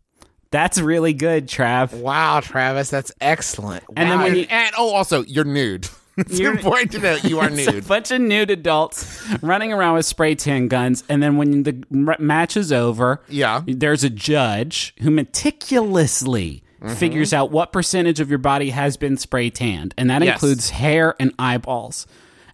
That's 0.50 0.78
really 0.80 1.12
good, 1.12 1.46
Trav. 1.46 1.92
Wow, 1.92 2.40
Travis, 2.40 2.88
that's 2.88 3.12
excellent. 3.20 3.84
And 3.96 4.10
then 4.10 4.18
when 4.20 4.34
you- 4.36 4.46
And 4.48 4.74
oh, 4.78 4.94
also, 4.94 5.22
you're 5.24 5.44
nude. 5.44 5.88
It's 6.20 6.40
You're- 6.40 6.56
important 6.56 6.90
to 6.92 6.98
note 6.98 7.22
you 7.22 7.38
are 7.38 7.48
It's 7.52 7.68
a 7.68 7.80
bunch 7.88 8.10
of 8.10 8.20
nude 8.20 8.50
adults 8.50 9.22
running 9.40 9.72
around 9.72 9.94
with 9.94 10.04
spray 10.04 10.34
tan 10.34 10.66
guns, 10.66 11.04
and 11.08 11.22
then 11.22 11.36
when 11.36 11.62
the 11.62 11.80
m- 11.92 12.10
match 12.18 12.56
is 12.56 12.72
over, 12.72 13.22
Yeah. 13.28 13.62
there's 13.68 14.02
a 14.02 14.10
judge 14.10 14.96
who 15.00 15.12
meticulously 15.12 16.64
Mm-hmm. 16.82 16.94
figures 16.94 17.32
out 17.32 17.50
what 17.50 17.72
percentage 17.72 18.20
of 18.20 18.28
your 18.30 18.38
body 18.38 18.70
has 18.70 18.96
been 18.96 19.16
spray 19.16 19.50
tanned, 19.50 19.94
and 19.98 20.08
that 20.10 20.22
Yes. 20.22 20.34
includes 20.34 20.70
hair 20.70 21.16
and 21.18 21.32
eyeballs. 21.36 22.06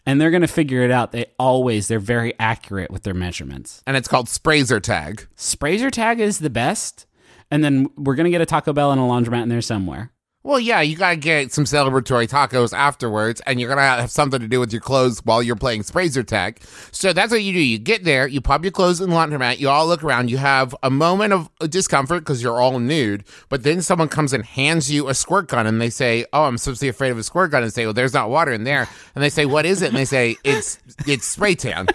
And 0.06 0.20
they're 0.20 0.30
going 0.30 0.42
to 0.42 0.48
figure 0.48 0.82
it 0.82 0.90
out. 0.90 1.12
They 1.12 1.26
always 1.38 1.88
they're 1.88 1.98
very 1.98 2.34
accurate 2.38 2.90
with 2.90 3.04
their 3.04 3.14
measurements. 3.14 3.82
And 3.86 3.96
it's 3.96 4.08
called 4.08 4.26
Sprayzer 4.26 4.80
tag. 4.80 5.26
Sprayzer 5.36 5.90
tag 5.90 6.20
is 6.20 6.38
the 6.38 6.50
best, 6.50 7.06
and 7.50 7.64
then 7.64 7.88
we're 7.96 8.14
going 8.14 8.24
to 8.24 8.30
get 8.30 8.40
a 8.40 8.46
Taco 8.46 8.72
Bell 8.72 8.92
and 8.92 9.00
a 9.00 9.04
laundromat 9.04 9.42
in 9.42 9.48
there 9.48 9.62
somewhere. 9.62 10.10
Well, 10.46 10.60
yeah, 10.60 10.82
you 10.82 10.94
gotta 10.94 11.16
get 11.16 11.54
some 11.54 11.64
celebratory 11.64 12.28
tacos 12.28 12.74
afterwards, 12.74 13.40
and 13.46 13.58
you're 13.58 13.70
gonna 13.70 13.80
have 13.80 14.10
something 14.10 14.40
to 14.40 14.46
do 14.46 14.60
with 14.60 14.74
your 14.74 14.82
clothes 14.82 15.24
while 15.24 15.42
you're 15.42 15.56
playing 15.56 15.84
Sprayzer 15.84 16.24
tag. 16.24 16.60
So 16.92 17.14
that's 17.14 17.32
what 17.32 17.42
you 17.42 17.54
do. 17.54 17.60
You 17.60 17.78
get 17.78 18.04
there, 18.04 18.28
you 18.28 18.42
pop 18.42 18.62
your 18.62 18.70
clothes 18.70 19.00
in 19.00 19.08
the 19.08 19.16
laundromat, 19.16 19.58
you 19.58 19.70
all 19.70 19.86
look 19.86 20.04
around, 20.04 20.30
you 20.30 20.36
have 20.36 20.76
a 20.82 20.90
moment 20.90 21.32
of 21.32 21.48
uh, 21.62 21.66
discomfort 21.66 22.24
because 22.24 22.42
you're 22.42 22.60
all 22.60 22.78
nude, 22.78 23.24
but 23.48 23.62
then 23.62 23.80
someone 23.80 24.08
comes 24.08 24.34
and 24.34 24.44
hands 24.44 24.92
you 24.92 25.08
a 25.08 25.14
squirt 25.14 25.48
gun, 25.48 25.66
and 25.66 25.80
they 25.80 25.88
say, 25.88 26.26
"Oh, 26.34 26.44
I'm 26.44 26.58
supposed 26.58 26.80
to 26.80 26.84
be 26.84 26.90
afraid 26.90 27.10
of 27.10 27.16
a 27.16 27.22
squirt 27.22 27.50
gun," 27.50 27.62
and 27.62 27.72
say, 27.72 27.86
"Well, 27.86 27.94
there's 27.94 28.12
not 28.12 28.28
water 28.28 28.52
in 28.52 28.64
there," 28.64 28.86
and 29.14 29.24
they 29.24 29.30
say, 29.30 29.46
"What 29.46 29.64
is 29.64 29.80
it?" 29.80 29.88
and 29.88 29.96
they 29.96 30.04
say, 30.04 30.36
"It's 30.44 30.78
it's 31.06 31.26
spray 31.26 31.54
tan." 31.54 31.86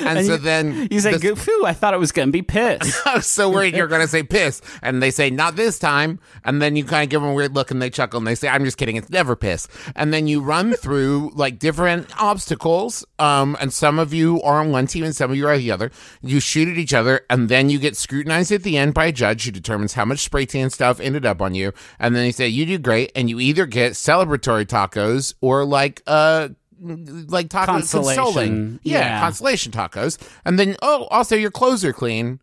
And, 0.00 0.26
so 0.26 0.36
then 0.36 0.88
You 0.90 1.00
say, 1.00 1.16
the- 1.16 1.36
"Phew, 1.36 1.64
I 1.66 1.72
thought 1.72 1.94
it 1.94 2.00
was 2.00 2.12
going 2.12 2.28
to 2.28 2.32
be 2.32 2.42
piss." 2.42 3.00
I 3.06 3.16
was 3.16 3.26
so 3.26 3.50
worried 3.50 3.74
you're 3.74 3.86
going 3.86 4.00
to 4.02 4.08
say 4.08 4.22
piss. 4.22 4.60
And 4.82 5.02
they 5.02 5.10
say, 5.10 5.30
not 5.30 5.56
this 5.56 5.78
time. 5.78 6.18
And 6.44 6.60
then 6.60 6.76
you 6.76 6.84
kind 6.84 7.04
of 7.04 7.10
give 7.10 7.20
them 7.20 7.30
a 7.30 7.34
weird 7.34 7.54
look 7.54 7.70
and 7.70 7.80
they 7.80 7.90
chuckle 7.90 8.18
and 8.18 8.26
they 8.26 8.34
say, 8.34 8.48
I'm 8.48 8.64
just 8.64 8.76
kidding. 8.76 8.96
It's 8.96 9.10
never 9.10 9.36
piss. 9.36 9.68
And 9.94 10.12
then 10.12 10.26
you 10.26 10.40
run 10.40 10.72
through 10.76 11.32
like 11.34 11.58
different 11.58 12.08
obstacles. 12.20 13.04
Um, 13.18 13.56
and 13.60 13.72
some 13.72 13.98
of 13.98 14.12
you 14.12 14.40
are 14.42 14.60
on 14.60 14.70
one 14.70 14.86
team 14.86 15.04
and 15.04 15.14
some 15.14 15.30
of 15.30 15.36
you 15.36 15.46
are 15.48 15.56
the 15.58 15.70
other. 15.70 15.90
You 16.22 16.40
shoot 16.40 16.68
at 16.68 16.76
each 16.78 16.94
other 16.94 17.22
and 17.30 17.48
then 17.48 17.70
you 17.70 17.78
get 17.78 17.96
scrutinized 17.96 18.52
at 18.52 18.62
the 18.62 18.76
end 18.76 18.94
by 18.94 19.06
a 19.06 19.12
judge 19.12 19.44
who 19.44 19.50
determines 19.50 19.94
how 19.94 20.04
much 20.04 20.20
spray 20.20 20.46
tan 20.46 20.70
stuff 20.70 21.00
ended 21.00 21.24
up 21.26 21.40
on 21.42 21.54
you. 21.54 21.72
And 21.98 22.14
then 22.14 22.22
they 22.22 22.32
say, 22.32 22.48
you 22.48 22.66
do 22.66 22.78
great. 22.78 23.12
And 23.14 23.28
you 23.30 23.40
either 23.40 23.66
get 23.66 23.92
celebratory 23.92 24.66
tacos 24.66 25.34
or 25.40 25.64
like, 25.64 26.02
uh, 26.06 26.50
like 26.80 27.48
tacos 27.48 27.66
Consolation. 27.66 28.24
consoling. 28.24 28.80
Yeah, 28.82 28.98
Yeah. 29.00 29.20
consolation 29.20 29.72
tacos. 29.72 30.18
And 30.44 30.58
then, 30.58 30.76
oh, 30.82 31.06
also 31.10 31.34
your 31.36 31.50
clothes 31.50 31.84
are 31.84 31.92
clean 31.92 32.40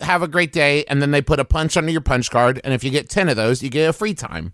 have 0.00 0.22
a 0.22 0.28
great 0.28 0.52
day, 0.52 0.84
and 0.88 1.00
then 1.00 1.12
they 1.12 1.22
put 1.22 1.38
a 1.38 1.44
punch 1.44 1.76
under 1.76 1.90
your 1.92 2.00
punch 2.00 2.28
card, 2.28 2.60
and 2.64 2.74
if 2.74 2.82
you 2.82 2.90
get 2.90 3.08
ten 3.08 3.28
of 3.28 3.36
those, 3.36 3.62
you 3.62 3.70
get 3.70 3.88
a 3.88 3.92
free 3.92 4.12
time. 4.12 4.52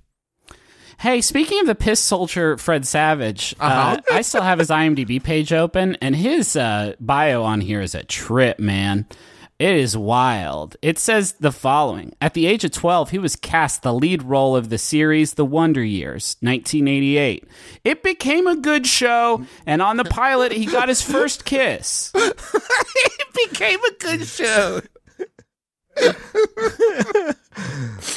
Hey, 0.98 1.22
speaking 1.22 1.60
of 1.60 1.66
the 1.66 1.74
piss 1.74 1.98
soldier 1.98 2.58
Fred 2.58 2.86
Savage, 2.86 3.54
uh 3.58 3.64
Uh-huh. 3.64 4.00
I 4.12 4.20
still 4.20 4.42
have 4.42 4.58
his 4.58 4.68
IMDb 4.68 5.20
page 5.20 5.50
open, 5.50 5.96
and 6.02 6.14
his 6.14 6.56
uh, 6.56 6.92
bio 7.00 7.42
on 7.42 7.62
here 7.62 7.80
is 7.80 7.94
a 7.94 8.04
trip, 8.04 8.58
man. 8.60 9.06
It 9.60 9.76
is 9.76 9.94
wild. 9.94 10.78
It 10.80 10.98
says 10.98 11.32
the 11.32 11.52
following 11.52 12.14
At 12.18 12.32
the 12.32 12.46
age 12.46 12.64
of 12.64 12.70
12, 12.72 13.10
he 13.10 13.18
was 13.18 13.36
cast 13.36 13.82
the 13.82 13.92
lead 13.92 14.22
role 14.22 14.56
of 14.56 14.70
the 14.70 14.78
series 14.78 15.34
The 15.34 15.44
Wonder 15.44 15.84
Years, 15.84 16.38
1988. 16.40 17.44
It 17.84 18.02
became 18.02 18.46
a 18.46 18.56
good 18.56 18.86
show, 18.86 19.44
and 19.66 19.82
on 19.82 19.98
the 19.98 20.04
pilot, 20.04 20.52
he 20.52 20.64
got 20.64 20.88
his 20.88 21.02
first 21.02 21.44
kiss. 21.44 22.10
it 22.14 23.34
became 23.50 23.80
a 23.84 23.92
good 23.98 24.26
show. 24.26 24.80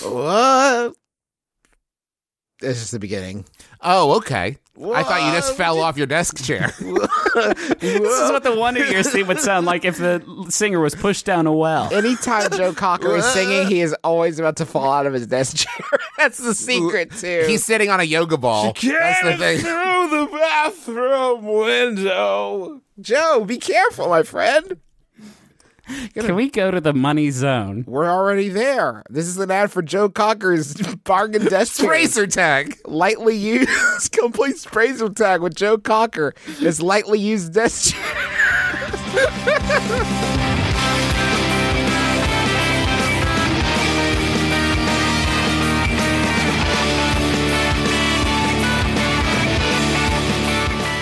What? 0.01 0.95
It's 2.61 2.79
just 2.79 2.91
the 2.93 2.99
beginning. 2.99 3.43
Oh, 3.81 4.15
okay. 4.19 4.59
I 4.75 5.03
thought 5.03 5.23
you 5.27 5.31
just 5.33 5.55
fell 5.55 5.79
off 5.79 5.97
your 5.97 6.07
desk 6.07 6.43
chair. 6.43 6.73
This 7.79 7.99
is 7.99 8.31
what 8.31 8.43
the 8.43 8.55
Wonder 8.55 8.85
Years 8.85 9.09
theme 9.11 9.25
would 9.27 9.39
sound 9.39 9.65
like 9.65 9.85
if 9.85 9.97
the 9.97 10.23
singer 10.49 10.79
was 10.79 10.93
pushed 10.93 11.25
down 11.25 11.47
a 11.47 11.51
well. 11.53 11.91
Anytime 11.91 12.51
Joe 12.51 12.73
Cocker 12.73 13.15
is 13.17 13.25
singing, 13.25 13.67
he 13.67 13.81
is 13.81 13.95
always 14.03 14.37
about 14.37 14.57
to 14.57 14.67
fall 14.67 14.91
out 14.91 15.07
of 15.07 15.13
his 15.13 15.25
desk 15.25 15.57
chair. 15.57 15.99
That's 16.17 16.37
the 16.37 16.53
secret 16.53 17.11
too. 17.11 17.43
He's 17.47 17.63
sitting 17.65 17.89
on 17.89 17.99
a 17.99 18.03
yoga 18.03 18.37
ball. 18.37 18.73
That's 18.73 18.81
the 19.23 19.35
thing. 19.37 19.59
through 19.59 20.09
the 20.09 20.27
bathroom 20.31 21.45
window. 21.45 22.81
Joe, 23.01 23.43
be 23.45 23.57
careful, 23.57 24.09
my 24.09 24.21
friend. 24.21 24.77
Can 26.13 26.35
we 26.35 26.49
go 26.49 26.71
to 26.71 26.79
the 26.79 26.93
money 26.93 27.29
zone? 27.29 27.83
We're 27.87 28.09
already 28.09 28.47
there. 28.49 29.03
This 29.09 29.27
is 29.27 29.37
an 29.37 29.51
ad 29.51 29.71
for 29.71 29.81
Joe 29.81 30.07
Cocker's 30.09 30.73
bargain 31.03 31.45
desk 31.45 31.79
chair. 31.81 31.89
Sprayzer 31.89 32.31
tag. 32.31 32.77
Lightly 32.85 33.35
used, 33.35 34.11
complete 34.11 34.55
sprayzer 34.55 35.13
tag 35.15 35.41
with 35.41 35.55
Joe 35.55 35.77
Cocker. 35.77 36.33
His 36.59 36.81
lightly 36.81 37.19
used 37.19 37.53
desk. 37.53 37.95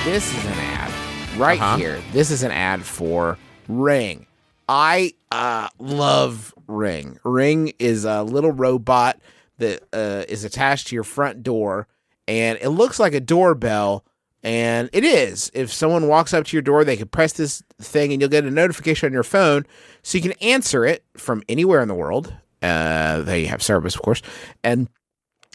This 0.03 0.35
is 0.35 0.45
an 0.45 0.53
ad 0.53 0.91
right 1.39 1.59
Uh-huh. 1.61 1.77
here. 1.77 2.01
This 2.11 2.31
is 2.31 2.41
an 2.43 2.51
ad 2.51 2.83
for 2.83 3.37
Ring. 3.67 4.25
I 4.67 5.13
uh, 5.31 5.69
love 5.79 6.53
Ring. 6.67 7.19
Ring 7.23 7.73
is 7.79 8.05
a 8.05 8.23
little 8.23 8.51
robot 8.51 9.19
that 9.57 9.83
uh, 9.93 10.23
is 10.27 10.43
attached 10.43 10.87
to 10.87 10.95
your 10.95 11.03
front 11.03 11.43
door, 11.43 11.87
and 12.27 12.57
it 12.61 12.69
looks 12.69 12.99
like 12.99 13.13
a 13.13 13.19
doorbell. 13.19 14.05
And 14.43 14.89
it 14.91 15.03
is. 15.03 15.51
If 15.53 15.71
someone 15.71 16.07
walks 16.07 16.33
up 16.33 16.45
to 16.45 16.55
your 16.55 16.63
door, 16.63 16.83
they 16.83 16.97
can 16.97 17.09
press 17.09 17.33
this 17.33 17.61
thing, 17.79 18.11
and 18.11 18.19
you'll 18.19 18.29
get 18.29 18.43
a 18.43 18.49
notification 18.49 19.05
on 19.07 19.13
your 19.13 19.23
phone, 19.23 19.67
so 20.01 20.17
you 20.17 20.21
can 20.23 20.31
answer 20.41 20.83
it 20.83 21.03
from 21.15 21.43
anywhere 21.47 21.81
in 21.81 21.87
the 21.87 21.93
world. 21.93 22.33
Uh, 22.61 23.21
they 23.21 23.45
have 23.45 23.61
service, 23.61 23.95
of 23.95 24.01
course, 24.01 24.21
and 24.63 24.89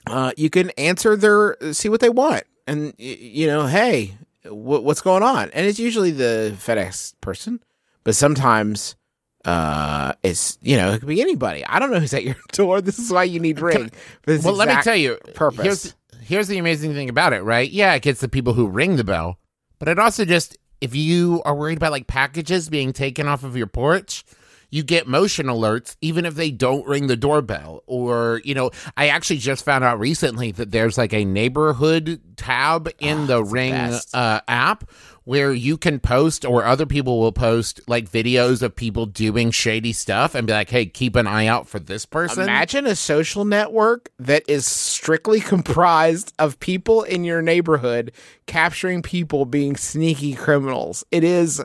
uh, 0.07 0.33
you 0.37 0.51
can 0.51 0.71
answer 0.71 1.17
their 1.17 1.57
see 1.73 1.89
what 1.89 2.01
they 2.01 2.09
want, 2.09 2.45
and 2.69 2.95
you 2.97 3.49
know, 3.49 3.67
hey, 3.67 4.17
what, 4.45 4.85
what's 4.85 5.01
going 5.01 5.23
on? 5.23 5.51
And 5.51 5.67
it's 5.67 5.79
usually 5.79 6.11
the 6.13 6.55
FedEx 6.57 7.15
person, 7.21 7.61
but 8.07 8.15
sometimes 8.15 8.97
uh, 9.45 10.13
it's 10.23 10.59
you 10.63 10.77
know 10.77 10.93
it 10.93 11.01
could 11.01 11.09
be 11.09 11.21
anybody. 11.21 11.65
I 11.67 11.79
don't 11.79 11.91
know 11.91 12.01
who's 12.01 12.15
at 12.15 12.25
your 12.25 12.37
door. 12.53 12.81
This 12.81 12.99
is 12.99 13.11
why 13.13 13.25
you 13.25 13.41
need 13.41 13.61
ring. 13.61 13.91
well, 14.27 14.55
let 14.55 14.69
me 14.69 14.81
tell 14.83 14.97
you. 14.97 15.19
purpose. 15.35 15.63
Here's 15.65 15.95
here's 16.23 16.49
the 16.49 16.59
amazing 16.59 16.95
thing 16.95 17.09
about 17.09 17.33
it, 17.33 17.43
right? 17.43 17.71
Yeah, 17.71 17.93
it 17.95 18.03
gets 18.03 18.21
the 18.21 18.29
people 18.29 18.55
who 18.55 18.67
ring 18.69 18.97
the 18.97 19.05
bell, 19.05 19.39
but 19.79 19.89
it 19.89 19.99
also 19.99 20.25
just 20.25 20.57
if 20.81 20.95
you 20.95 21.43
are 21.45 21.55
worried 21.55 21.77
about 21.79 21.93
like 21.93 22.07
packages 22.07 22.69
being 22.69 22.93
taken 22.93 23.27
off 23.29 23.45
of 23.45 23.57
your 23.57 23.67
porch, 23.67 24.25
you 24.71 24.83
get 24.83 25.07
motion 25.07 25.47
alerts 25.47 25.97
even 26.01 26.25
if 26.27 26.35
they 26.35 26.51
don't 26.51 26.87
ring 26.87 27.07
the 27.07 27.17
doorbell. 27.17 27.83
Or 27.87 28.41
you 28.45 28.55
know, 28.55 28.71
I 28.97 29.09
actually 29.09 29.39
just 29.39 29.65
found 29.65 29.85
out 29.85 29.99
recently 30.01 30.53
that 30.53 30.71
there's 30.71 30.99
like 30.99 31.13
a 31.13 31.25
neighborhood 31.25 32.21
tab 32.37 32.89
in 32.99 33.27
the 33.27 33.43
Ring 33.45 33.73
best. 33.73 34.15
uh, 34.15 34.41
app. 34.49 34.91
Where 35.27 35.53
you 35.53 35.77
can 35.77 35.99
post, 35.99 36.45
or 36.45 36.65
other 36.65 36.87
people 36.87 37.19
will 37.19 37.33
post, 37.33 37.81
like 37.89 38.09
videos 38.09 38.63
of 38.63 38.77
people 38.77 39.07
doing 39.07 39.51
shady 39.51 39.93
stuff, 39.93 40.37
and 40.37 40.47
be 40.47 40.53
like, 40.53 40.71
"Hey, 40.71 40.87
keep 40.87 41.17
an 41.17 41.27
eye 41.27 41.49
out 41.49 41.67
for 41.67 41.81
this 41.81 42.07
person." 42.07 42.45
Imagine 42.45 42.87
a 42.87 42.95
social 42.95 43.45
network 43.45 44.11
that 44.21 44.45
is 44.47 44.67
strictly 44.69 45.41
comprised 45.41 46.33
of 46.39 46.61
people 46.61 47.03
in 47.03 47.25
your 47.25 47.43
neighborhood 47.43 48.13
capturing 48.47 49.03
people 49.03 49.47
being 49.47 49.75
sneaky 49.75 50.33
criminals. 50.35 51.05
It 51.11 51.25
is 51.25 51.61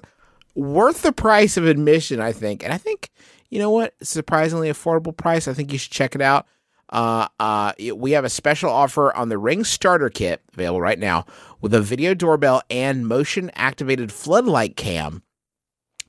worth 0.56 1.04
the 1.04 1.14
price 1.14 1.56
of 1.56 1.68
admission, 1.68 2.20
I 2.20 2.32
think. 2.32 2.64
And 2.64 2.74
I 2.74 2.80
think, 2.80 3.12
you 3.52 3.60
know 3.60 3.70
what? 3.70 3.94
Surprisingly 4.02 4.72
affordable 4.72 5.16
price. 5.16 5.48
I 5.48 5.54
think 5.54 5.72
you 5.72 5.78
should 5.78 5.92
check 5.92 6.16
it 6.16 6.22
out. 6.22 6.48
Uh, 6.92 7.28
uh, 7.40 7.74
we 7.96 8.12
have 8.12 8.26
a 8.26 8.30
special 8.30 8.70
offer 8.70 9.16
on 9.16 9.30
the 9.30 9.38
Ring 9.38 9.64
Starter 9.64 10.10
Kit 10.10 10.42
available 10.54 10.82
right 10.82 11.00
now 11.00 11.26
with 11.62 11.74
a 11.74 11.82
video 11.82 12.14
doorbell 12.14 12.62
and 12.70 13.08
motion 13.08 13.50
activated 13.56 14.12
floodlight 14.12 14.76
cam. 14.76 15.24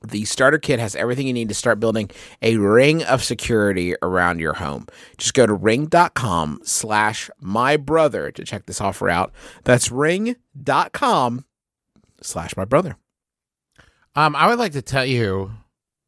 The 0.05 0.25
starter 0.25 0.57
kit 0.57 0.79
has 0.79 0.95
everything 0.95 1.27
you 1.27 1.33
need 1.33 1.47
to 1.47 1.55
start 1.55 1.79
building 1.79 2.11
a 2.41 2.57
ring 2.57 3.03
of 3.03 3.23
security 3.23 3.95
around 4.01 4.39
your 4.39 4.53
home. 4.53 4.87
Just 5.17 5.33
go 5.33 5.45
to 5.45 5.53
ring.com 5.53 6.59
slash 6.63 7.29
my 7.39 7.77
brother 7.77 8.29
to 8.31 8.43
check 8.43 8.65
this 8.65 8.81
offer 8.81 9.09
out. 9.09 9.31
That's 9.63 9.91
ring.com 9.91 11.45
slash 12.21 12.57
my 12.57 12.65
brother. 12.65 12.97
Um, 14.15 14.35
I 14.35 14.47
would 14.47 14.59
like 14.59 14.73
to 14.73 14.81
tell 14.81 15.05
you 15.05 15.51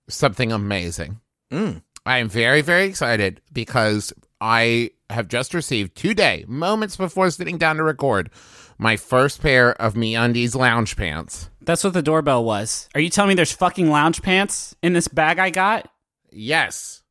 something 0.10 0.52
amazing. 0.52 1.22
Mm. 1.52 1.82
I 2.06 2.20
am 2.20 2.30
very, 2.30 2.62
very 2.62 2.86
excited 2.86 3.42
because 3.52 4.14
I 4.42 4.92
have 5.10 5.28
just 5.28 5.54
received 5.54 5.96
today, 5.96 6.46
moments 6.48 6.98
before 6.98 7.30
sitting 7.30 7.58
down 7.58 7.78
to 7.78 7.84
record, 7.84 8.30
my 8.78 8.98
first 8.98 9.42
pair 9.42 9.74
of 9.82 9.94
MeUndies 9.94 10.56
lounge 10.56 10.98
pants. 10.98 11.50
That's 11.62 11.84
what 11.84 11.94
the 11.94 12.02
doorbell 12.02 12.44
was. 12.44 12.90
Are 12.94 13.02
you 13.02 13.10
telling 13.10 13.30
me 13.30 13.36
there's 13.36 13.52
fucking 13.52 13.90
lounge 13.90 14.22
pants 14.22 14.76
in 14.84 14.94
this 14.94 15.08
bag 15.08 15.40
I 15.40 15.50
got? 15.50 15.90
Yes. 16.32 17.04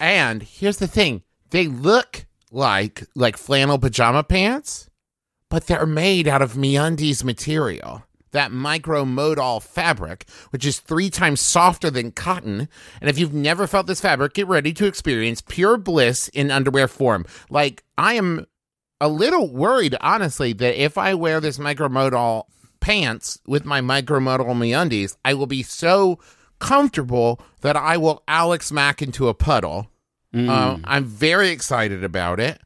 And 0.00 0.42
here's 0.42 0.78
the 0.78 0.86
thing. 0.86 1.22
They 1.50 1.66
look 1.66 2.24
like 2.50 3.04
like 3.14 3.36
flannel 3.36 3.78
pajama 3.78 4.22
pants, 4.22 4.88
but 5.48 5.66
they're 5.66 5.86
made 5.86 6.26
out 6.26 6.42
of 6.42 6.54
MeUndies 6.54 7.24
material. 7.24 8.04
That 8.32 8.52
micro 8.52 9.04
modal 9.04 9.60
fabric, 9.60 10.26
which 10.50 10.66
is 10.66 10.80
three 10.80 11.10
times 11.10 11.40
softer 11.40 11.90
than 11.90 12.12
cotton. 12.12 12.68
And 13.00 13.08
if 13.10 13.18
you've 13.18 13.34
never 13.34 13.66
felt 13.66 13.86
this 13.86 14.00
fabric, 14.00 14.34
get 14.34 14.48
ready 14.48 14.72
to 14.74 14.86
experience 14.86 15.40
pure 15.40 15.76
bliss 15.76 16.28
in 16.28 16.50
underwear 16.50 16.88
form. 16.88 17.24
Like, 17.50 17.84
I 17.96 18.14
am 18.14 18.46
a 19.00 19.08
little 19.08 19.50
worried, 19.50 19.96
honestly, 20.00 20.52
that 20.54 20.82
if 20.82 20.96
I 20.96 21.14
wear 21.14 21.40
this 21.40 21.58
micro 21.58 21.88
modal 21.88 22.48
pants 22.80 23.38
with 23.46 23.64
my 23.64 23.80
micro 23.80 24.20
modal 24.20 24.46
MeUndies, 24.46 25.16
I 25.24 25.34
will 25.34 25.46
be 25.46 25.62
so 25.62 26.18
comfortable 26.58 27.40
that 27.60 27.76
I 27.76 27.96
will 27.96 28.22
Alex 28.28 28.70
Mack 28.72 29.02
into 29.02 29.28
a 29.28 29.34
puddle. 29.34 29.88
Uh, 30.48 30.78
I'm 30.84 31.04
very 31.04 31.50
excited 31.50 32.04
about 32.04 32.40
it. 32.40 32.60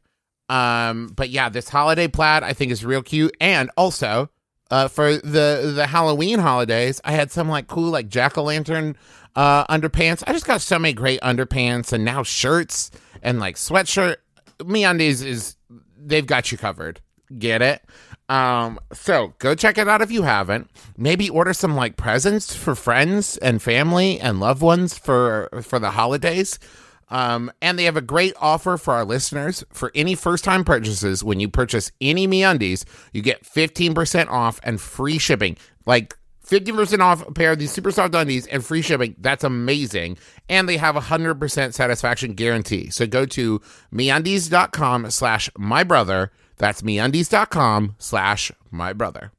Um, 0.47 1.07
but 1.07 1.29
yeah, 1.29 1.49
this 1.49 1.67
holiday 1.67 2.07
plaid 2.07 2.41
I 2.43 2.53
think 2.53 2.71
is 2.71 2.85
real 2.85 3.03
cute, 3.03 3.35
and 3.41 3.69
also 3.75 4.29
uh, 4.71 4.87
for 4.87 5.17
the 5.17 5.73
the 5.75 5.87
Halloween 5.87 6.39
holidays, 6.39 7.01
I 7.03 7.11
had 7.11 7.31
some 7.31 7.49
like 7.49 7.67
cool 7.67 7.89
like 7.89 8.09
jack 8.09 8.37
o' 8.37 8.43
lantern 8.43 8.95
uh, 9.35 9.65
underpants. 9.67 10.23
I 10.27 10.33
just 10.33 10.45
got 10.45 10.61
so 10.61 10.79
many 10.79 10.93
great 10.93 11.21
underpants, 11.21 11.93
and 11.93 12.03
now 12.03 12.23
shirts 12.23 12.91
and 13.21 13.39
like 13.39 13.55
sweatshirt. 13.55 14.17
MeUndies 14.59 15.23
is 15.23 15.55
they've 15.97 16.25
got 16.25 16.51
you 16.51 16.57
covered. 16.57 17.01
Get 17.37 17.61
it? 17.61 17.83
Um, 18.29 18.79
so 18.93 19.33
go 19.39 19.55
check 19.55 19.77
it 19.77 19.87
out 19.87 20.01
if 20.01 20.11
you 20.11 20.23
haven't. 20.23 20.69
Maybe 20.97 21.29
order 21.29 21.53
some 21.53 21.75
like 21.75 21.95
presents 21.95 22.53
for 22.53 22.75
friends 22.75 23.37
and 23.37 23.61
family 23.61 24.19
and 24.19 24.39
loved 24.39 24.61
ones 24.61 24.97
for 24.97 25.49
for 25.61 25.79
the 25.79 25.91
holidays. 25.91 26.59
Um, 27.09 27.51
and 27.61 27.79
they 27.79 27.85
have 27.85 27.97
a 27.97 28.01
great 28.01 28.33
offer 28.39 28.77
for 28.77 28.93
our 28.93 29.05
listeners. 29.05 29.63
For 29.71 29.91
any 29.95 30.15
first 30.15 30.43
time 30.43 30.63
purchases, 30.63 31.23
when 31.23 31.39
you 31.39 31.49
purchase 31.49 31.91
any 32.01 32.27
MeUndies, 32.27 32.83
you 33.13 33.21
get 33.21 33.43
15% 33.43 34.27
off 34.27 34.59
and 34.63 34.79
free 34.79 35.17
shipping. 35.17 35.57
Like 35.85 36.17
50% 36.45 36.99
off 36.99 37.27
a 37.27 37.31
pair 37.31 37.51
of 37.51 37.59
these 37.59 37.71
super 37.71 37.91
soft 37.91 38.15
undies 38.15 38.47
and 38.47 38.63
free 38.63 38.81
shipping. 38.81 39.15
That's 39.19 39.43
amazing. 39.43 40.17
And 40.49 40.67
they 40.67 40.77
have 40.77 40.95
a 40.95 41.01
100% 41.01 41.73
satisfaction 41.73 42.33
guarantee. 42.33 42.89
So 42.89 43.05
go 43.05 43.25
to 43.25 43.61
MeUndies.com 43.93 45.11
slash 45.11 45.49
my 45.57 45.83
brother. 45.83 46.31
That's 46.57 46.81
MeUndies.com 46.81 47.95
slash 47.99 48.51
my 48.71 48.93
brother. 48.93 49.31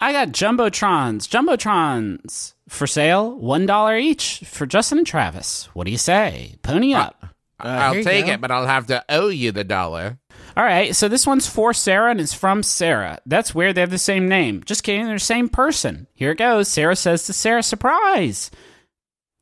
I 0.00 0.10
got 0.12 0.28
jumbotrons, 0.28 1.28
jumbotrons 1.28 2.54
for 2.72 2.86
sale, 2.86 3.36
one 3.38 3.66
dollar 3.66 3.96
each 3.96 4.42
for 4.46 4.66
Justin 4.66 4.98
and 4.98 5.06
Travis. 5.06 5.68
What 5.74 5.84
do 5.84 5.90
you 5.90 5.98
say? 5.98 6.56
Pony 6.62 6.94
up. 6.94 7.16
Uh, 7.60 7.68
I'll 7.68 8.02
take 8.02 8.26
go. 8.26 8.32
it, 8.32 8.40
but 8.40 8.50
I'll 8.50 8.66
have 8.66 8.86
to 8.88 9.04
owe 9.08 9.28
you 9.28 9.52
the 9.52 9.62
dollar. 9.62 10.18
All 10.56 10.64
right, 10.64 10.94
so 10.96 11.08
this 11.08 11.26
one's 11.26 11.46
for 11.48 11.72
Sarah 11.72 12.10
and 12.10 12.20
it's 12.20 12.34
from 12.34 12.62
Sarah. 12.62 13.18
That's 13.24 13.54
weird. 13.54 13.74
They 13.76 13.80
have 13.82 13.90
the 13.90 13.98
same 13.98 14.28
name. 14.28 14.62
Just 14.64 14.82
kidding. 14.82 15.04
They're 15.06 15.14
the 15.14 15.20
same 15.20 15.48
person. 15.48 16.06
Here 16.14 16.32
it 16.32 16.38
goes. 16.38 16.68
Sarah 16.68 16.96
says 16.96 17.24
to 17.26 17.32
Sarah, 17.32 17.62
surprise. 17.62 18.50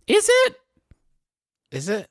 Is 0.07 0.29
it? 0.29 0.57
Is 1.73 1.89
it? 1.89 2.07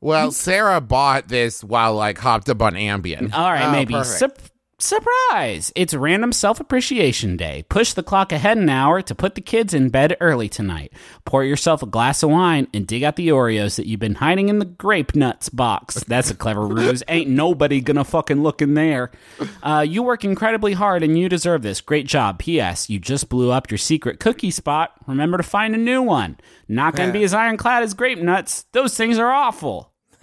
Well, 0.00 0.30
Sarah 0.30 0.80
bought 0.80 1.28
this 1.28 1.64
while 1.64 1.94
like 1.94 2.18
hopped 2.18 2.48
up 2.48 2.62
on 2.62 2.74
Ambien. 2.74 3.32
All 3.34 3.50
right, 3.50 3.66
Oh, 3.66 3.72
maybe. 3.72 3.94
perfect. 3.94 4.50
Surprise! 4.80 5.72
It's 5.74 5.92
Random 5.92 6.32
Self 6.32 6.60
Appreciation 6.60 7.36
Day. 7.36 7.64
Push 7.68 7.94
the 7.94 8.02
clock 8.04 8.30
ahead 8.30 8.58
an 8.58 8.68
hour 8.68 9.02
to 9.02 9.12
put 9.12 9.34
the 9.34 9.40
kids 9.40 9.74
in 9.74 9.88
bed 9.88 10.16
early 10.20 10.48
tonight. 10.48 10.92
Pour 11.24 11.42
yourself 11.42 11.82
a 11.82 11.86
glass 11.86 12.22
of 12.22 12.30
wine 12.30 12.68
and 12.72 12.86
dig 12.86 13.02
out 13.02 13.16
the 13.16 13.26
Oreos 13.26 13.74
that 13.74 13.88
you've 13.88 13.98
been 13.98 14.14
hiding 14.14 14.48
in 14.48 14.60
the 14.60 14.64
grape 14.64 15.16
nuts 15.16 15.48
box. 15.48 16.04
That's 16.04 16.30
a 16.30 16.34
clever 16.36 16.64
ruse. 16.64 17.02
Ain't 17.08 17.28
nobody 17.28 17.80
gonna 17.80 18.04
fucking 18.04 18.40
look 18.40 18.62
in 18.62 18.74
there. 18.74 19.10
Uh, 19.64 19.84
you 19.86 20.04
work 20.04 20.24
incredibly 20.24 20.74
hard 20.74 21.02
and 21.02 21.18
you 21.18 21.28
deserve 21.28 21.62
this. 21.62 21.80
Great 21.80 22.06
job. 22.06 22.38
P.S. 22.38 22.88
You 22.88 23.00
just 23.00 23.28
blew 23.28 23.50
up 23.50 23.72
your 23.72 23.78
secret 23.78 24.20
cookie 24.20 24.52
spot. 24.52 24.92
Remember 25.08 25.38
to 25.38 25.42
find 25.42 25.74
a 25.74 25.78
new 25.78 26.02
one. 26.02 26.36
Not 26.68 26.94
gonna 26.94 27.12
be 27.12 27.24
as 27.24 27.34
ironclad 27.34 27.82
as 27.82 27.94
grape 27.94 28.20
nuts. 28.20 28.64
Those 28.70 28.96
things 28.96 29.18
are 29.18 29.32
awful. 29.32 29.92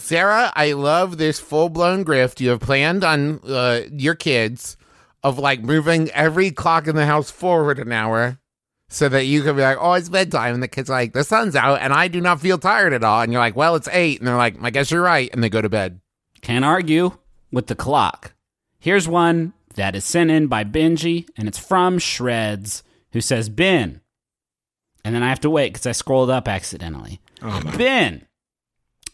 Sarah, 0.00 0.52
I 0.54 0.72
love 0.72 1.18
this 1.18 1.38
full 1.38 1.68
blown 1.68 2.04
grift 2.04 2.40
you 2.40 2.50
have 2.50 2.60
planned 2.60 3.04
on 3.04 3.40
uh, 3.46 3.82
your 3.92 4.14
kids 4.14 4.76
of 5.22 5.38
like 5.38 5.62
moving 5.62 6.10
every 6.10 6.50
clock 6.50 6.86
in 6.86 6.96
the 6.96 7.06
house 7.06 7.30
forward 7.30 7.78
an 7.78 7.92
hour 7.92 8.38
so 8.88 9.08
that 9.08 9.26
you 9.26 9.42
can 9.42 9.54
be 9.54 9.62
like, 9.62 9.78
oh, 9.80 9.92
it's 9.92 10.08
bedtime. 10.08 10.54
And 10.54 10.62
the 10.62 10.68
kid's 10.68 10.88
like, 10.88 11.12
the 11.12 11.24
sun's 11.24 11.54
out 11.54 11.80
and 11.80 11.92
I 11.92 12.08
do 12.08 12.20
not 12.20 12.40
feel 12.40 12.58
tired 12.58 12.92
at 12.92 13.04
all. 13.04 13.22
And 13.22 13.32
you're 13.32 13.40
like, 13.40 13.56
well, 13.56 13.76
it's 13.76 13.88
eight. 13.92 14.18
And 14.18 14.26
they're 14.26 14.36
like, 14.36 14.56
I 14.62 14.70
guess 14.70 14.90
you're 14.90 15.02
right. 15.02 15.30
And 15.32 15.44
they 15.44 15.48
go 15.48 15.62
to 15.62 15.68
bed. 15.68 16.00
Can't 16.40 16.64
argue 16.64 17.12
with 17.52 17.66
the 17.66 17.74
clock. 17.74 18.32
Here's 18.78 19.06
one 19.06 19.52
that 19.74 19.94
is 19.94 20.04
sent 20.04 20.30
in 20.30 20.46
by 20.46 20.64
Benji, 20.64 21.28
and 21.36 21.46
it's 21.46 21.58
from 21.58 21.98
Shreds, 21.98 22.82
who 23.12 23.20
says, 23.20 23.48
Ben. 23.48 24.00
And 25.04 25.14
then 25.14 25.22
I 25.22 25.28
have 25.28 25.40
to 25.40 25.50
wait 25.50 25.72
because 25.72 25.86
I 25.86 25.92
scrolled 25.92 26.30
up 26.30 26.48
accidentally. 26.48 27.20
Oh, 27.42 27.62
Ben, 27.76 28.26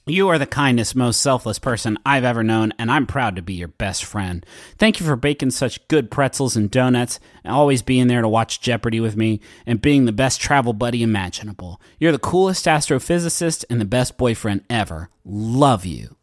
you 0.07 0.29
are 0.29 0.39
the 0.39 0.47
kindest, 0.47 0.95
most 0.95 1.21
selfless 1.21 1.59
person 1.59 1.99
I've 2.07 2.23
ever 2.25 2.43
known, 2.45 2.73
and 2.79 2.91
I'm 2.91 3.07
proud 3.07 3.35
to 3.37 3.43
be 3.43 3.55
your 3.55 3.69
best 3.69 4.05
friend. 4.05 4.47
Thank 4.79 5.01
you 5.01 5.07
for 5.07 5.17
baking 5.17 5.51
such 5.51 5.87
good 5.89 6.11
pretzels 6.11 6.57
and 6.57 6.71
donuts, 6.71 7.19
and 7.43 7.53
always 7.53 7.83
being 7.83 8.07
there 8.07 8.23
to 8.23 8.29
watch 8.29 8.61
Jeopardy 8.61 9.01
with 9.01 9.17
me, 9.17 9.41
and 9.67 9.83
being 9.83 10.05
the 10.05 10.13
best 10.13 10.41
travel 10.41 10.73
buddy 10.73 11.03
imaginable. 11.03 11.81
You're 11.99 12.13
the 12.13 12.19
coolest 12.19 12.67
astrophysicist 12.67 13.65
and 13.69 13.81
the 13.81 13.85
best 13.85 14.17
boyfriend 14.17 14.65
ever. 14.71 15.11
Love 15.25 15.85
you. 15.85 16.17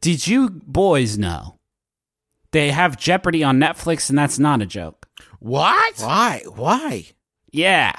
Did 0.00 0.26
you 0.26 0.48
boys 0.50 1.16
know 1.18 1.58
they 2.52 2.70
have 2.70 2.98
Jeopardy 2.98 3.42
on 3.44 3.58
Netflix 3.58 4.08
and 4.10 4.18
that's 4.18 4.38
not 4.38 4.62
a 4.62 4.66
joke? 4.66 5.06
What? 5.40 5.98
Why? 5.98 6.42
Why? 6.54 7.06
Yeah. 7.50 7.92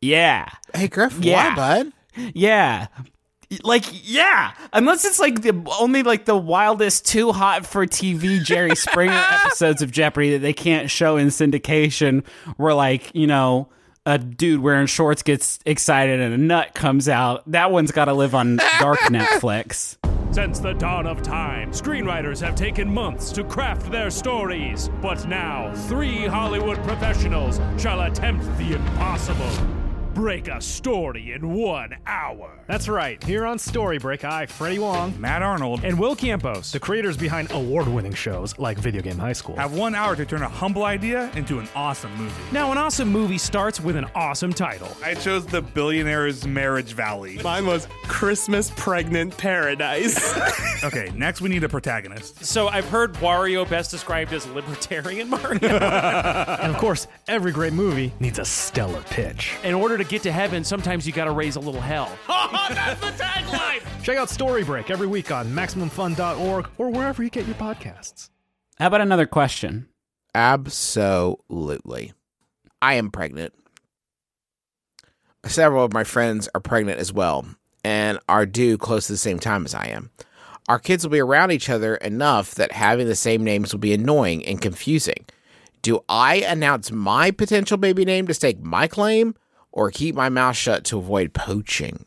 Yeah. 0.00 0.48
Hey, 0.74 0.88
Griff, 0.88 1.18
Yeah. 1.20 1.50
why, 1.56 1.82
bud? 1.84 1.92
Yeah. 2.34 2.86
Like 3.64 3.84
yeah, 4.08 4.52
unless 4.72 5.04
it's 5.04 5.18
like 5.18 5.42
the 5.42 5.66
only 5.80 6.02
like 6.02 6.24
the 6.24 6.36
wildest 6.36 7.06
too 7.06 7.32
hot 7.32 7.66
for 7.66 7.86
TV 7.86 8.42
Jerry 8.42 8.76
Springer 8.76 9.12
episodes 9.44 9.82
of 9.82 9.90
Jeopardy 9.90 10.32
that 10.32 10.38
they 10.40 10.52
can't 10.52 10.90
show 10.90 11.16
in 11.16 11.28
syndication 11.28 12.24
where 12.56 12.74
like, 12.74 13.14
you 13.14 13.26
know, 13.26 13.68
a 14.06 14.18
dude 14.18 14.60
wearing 14.60 14.86
shorts 14.86 15.22
gets 15.22 15.58
excited 15.66 16.20
and 16.20 16.32
a 16.32 16.38
nut 16.38 16.74
comes 16.74 17.08
out. 17.08 17.48
That 17.50 17.70
one's 17.70 17.90
got 17.90 18.06
to 18.06 18.14
live 18.14 18.34
on 18.34 18.56
dark 18.78 18.98
Netflix. 19.10 19.96
Since 20.32 20.60
the 20.60 20.74
dawn 20.74 21.08
of 21.08 21.22
time, 21.22 21.72
screenwriters 21.72 22.40
have 22.40 22.54
taken 22.54 22.92
months 22.92 23.32
to 23.32 23.42
craft 23.42 23.90
their 23.90 24.10
stories. 24.10 24.88
But 25.02 25.26
now, 25.26 25.74
three 25.88 26.24
Hollywood 26.24 26.80
professionals 26.84 27.60
shall 27.76 28.02
attempt 28.02 28.44
the 28.56 28.74
impossible. 28.74 29.79
Break 30.20 30.48
a 30.48 30.60
story 30.60 31.32
in 31.32 31.54
one 31.54 31.96
hour. 32.06 32.50
That's 32.66 32.88
right. 32.88 33.24
Here 33.24 33.46
on 33.46 33.56
Storybreak, 33.56 34.22
I, 34.22 34.44
Freddie 34.44 34.78
Wong, 34.78 35.18
Matt 35.18 35.40
Arnold 35.40 35.82
and 35.82 35.98
Will 35.98 36.14
Campos, 36.14 36.72
the 36.72 36.78
creators 36.78 37.16
behind 37.16 37.50
award-winning 37.52 38.12
shows 38.12 38.56
like 38.58 38.76
Video 38.76 39.00
Game 39.00 39.16
High 39.16 39.32
School. 39.32 39.56
have 39.56 39.72
one 39.72 39.94
hour 39.94 40.14
to 40.14 40.26
turn 40.26 40.42
a 40.42 40.48
humble 40.48 40.84
idea 40.84 41.30
into 41.34 41.58
an 41.58 41.66
awesome 41.74 42.14
movie. 42.16 42.34
Now, 42.52 42.70
an 42.70 42.76
awesome 42.76 43.08
movie 43.08 43.38
starts 43.38 43.80
with 43.80 43.96
an 43.96 44.04
awesome 44.14 44.52
title. 44.52 44.94
I 45.02 45.14
chose 45.14 45.46
The 45.46 45.62
Billionaire's 45.62 46.46
Marriage 46.46 46.92
Valley. 46.92 47.38
Mine 47.42 47.64
was 47.64 47.88
Christmas 48.04 48.70
Pregnant 48.76 49.34
Paradise. 49.38 50.38
Okay, 50.82 51.12
next 51.14 51.42
we 51.42 51.50
need 51.50 51.62
a 51.62 51.68
protagonist. 51.68 52.42
So 52.42 52.68
I've 52.68 52.88
heard 52.88 53.12
Wario 53.16 53.68
best 53.68 53.90
described 53.90 54.32
as 54.32 54.46
libertarian 54.46 55.28
Mario. 55.28 55.58
And 55.60 56.72
of 56.72 56.78
course, 56.78 57.06
every 57.28 57.52
great 57.52 57.74
movie 57.74 58.14
needs 58.18 58.38
a 58.38 58.46
stellar 58.46 59.02
pitch. 59.10 59.52
in 59.62 59.74
order 59.74 59.98
to 59.98 60.04
get 60.10 60.22
to 60.24 60.32
heaven, 60.32 60.64
sometimes 60.64 61.06
you 61.06 61.12
gotta 61.12 61.30
raise 61.30 61.56
a 61.56 61.60
little 61.60 61.80
hell. 61.80 62.10
Oh, 62.52 62.66
that's 62.74 63.00
the 63.00 63.22
tagline! 63.22 63.80
Check 64.02 64.18
out 64.18 64.28
Storybreak 64.28 64.90
every 64.90 65.06
week 65.06 65.30
on 65.30 65.48
MaximumFun.org 65.52 66.68
or 66.78 66.90
wherever 66.90 67.22
you 67.22 67.30
get 67.30 67.46
your 67.46 67.54
podcasts. 67.54 68.28
How 68.78 68.88
about 68.88 69.00
another 69.00 69.26
question? 69.26 69.88
Absolutely. 70.34 72.12
I 72.82 72.94
am 72.94 73.10
pregnant. 73.10 73.54
Several 75.46 75.84
of 75.84 75.92
my 75.92 76.02
friends 76.02 76.48
are 76.54 76.60
pregnant 76.60 76.98
as 76.98 77.12
well 77.12 77.46
and 77.84 78.18
are 78.28 78.46
due 78.46 78.76
close 78.78 79.06
to 79.06 79.12
the 79.12 79.18
same 79.18 79.38
time 79.38 79.64
as 79.64 79.74
I 79.74 79.86
am. 79.86 80.10
Our 80.68 80.78
kids 80.78 81.04
will 81.04 81.12
be 81.12 81.20
around 81.20 81.52
each 81.52 81.70
other 81.70 81.96
enough 81.96 82.54
that 82.56 82.72
having 82.72 83.06
the 83.06 83.14
same 83.14 83.44
names 83.44 83.72
will 83.72 83.80
be 83.80 83.94
annoying 83.94 84.44
and 84.44 84.60
confusing. 84.60 85.24
Do 85.82 86.00
I 86.08 86.36
announce 86.36 86.90
my 86.90 87.30
potential 87.30 87.76
baby 87.76 88.04
name 88.04 88.26
to 88.26 88.34
stake 88.34 88.60
my 88.60 88.86
claim 88.86 89.34
or 89.72 89.90
keep 89.90 90.14
my 90.14 90.28
mouth 90.28 90.56
shut 90.56 90.84
to 90.86 90.98
avoid 90.98 91.32
poaching? 91.32 92.04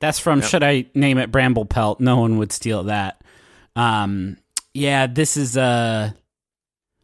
That's 0.00 0.18
from 0.18 0.40
Should 0.42 0.62
I 0.62 0.86
Name 0.94 1.18
It 1.18 1.30
Bramble 1.30 1.64
Pelt? 1.64 2.00
No 2.00 2.18
one 2.18 2.38
would 2.38 2.50
steal 2.52 2.84
that. 2.84 3.22
Um, 3.76 4.36
yeah, 4.74 5.06
this 5.06 5.36
is 5.36 5.56
uh, 5.56 6.10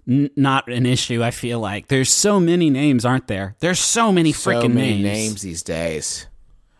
n- 0.09 0.31
not 0.37 0.69
an 0.69 0.85
issue, 0.85 1.23
I 1.23 1.31
feel 1.31 1.61
like. 1.61 1.87
There's 1.89 2.13
so 2.13 2.41
many 2.41 2.71
names, 2.71 3.05
aren't 3.05 3.29
there? 3.29 3.55
There's 3.61 3.79
so 3.79 4.11
many 4.11 4.33
So 4.33 4.51
freaking 4.51 4.75
many 4.75 4.95
names. 5.01 5.05
names 5.05 5.43
these 5.43 5.63
days. 5.63 6.27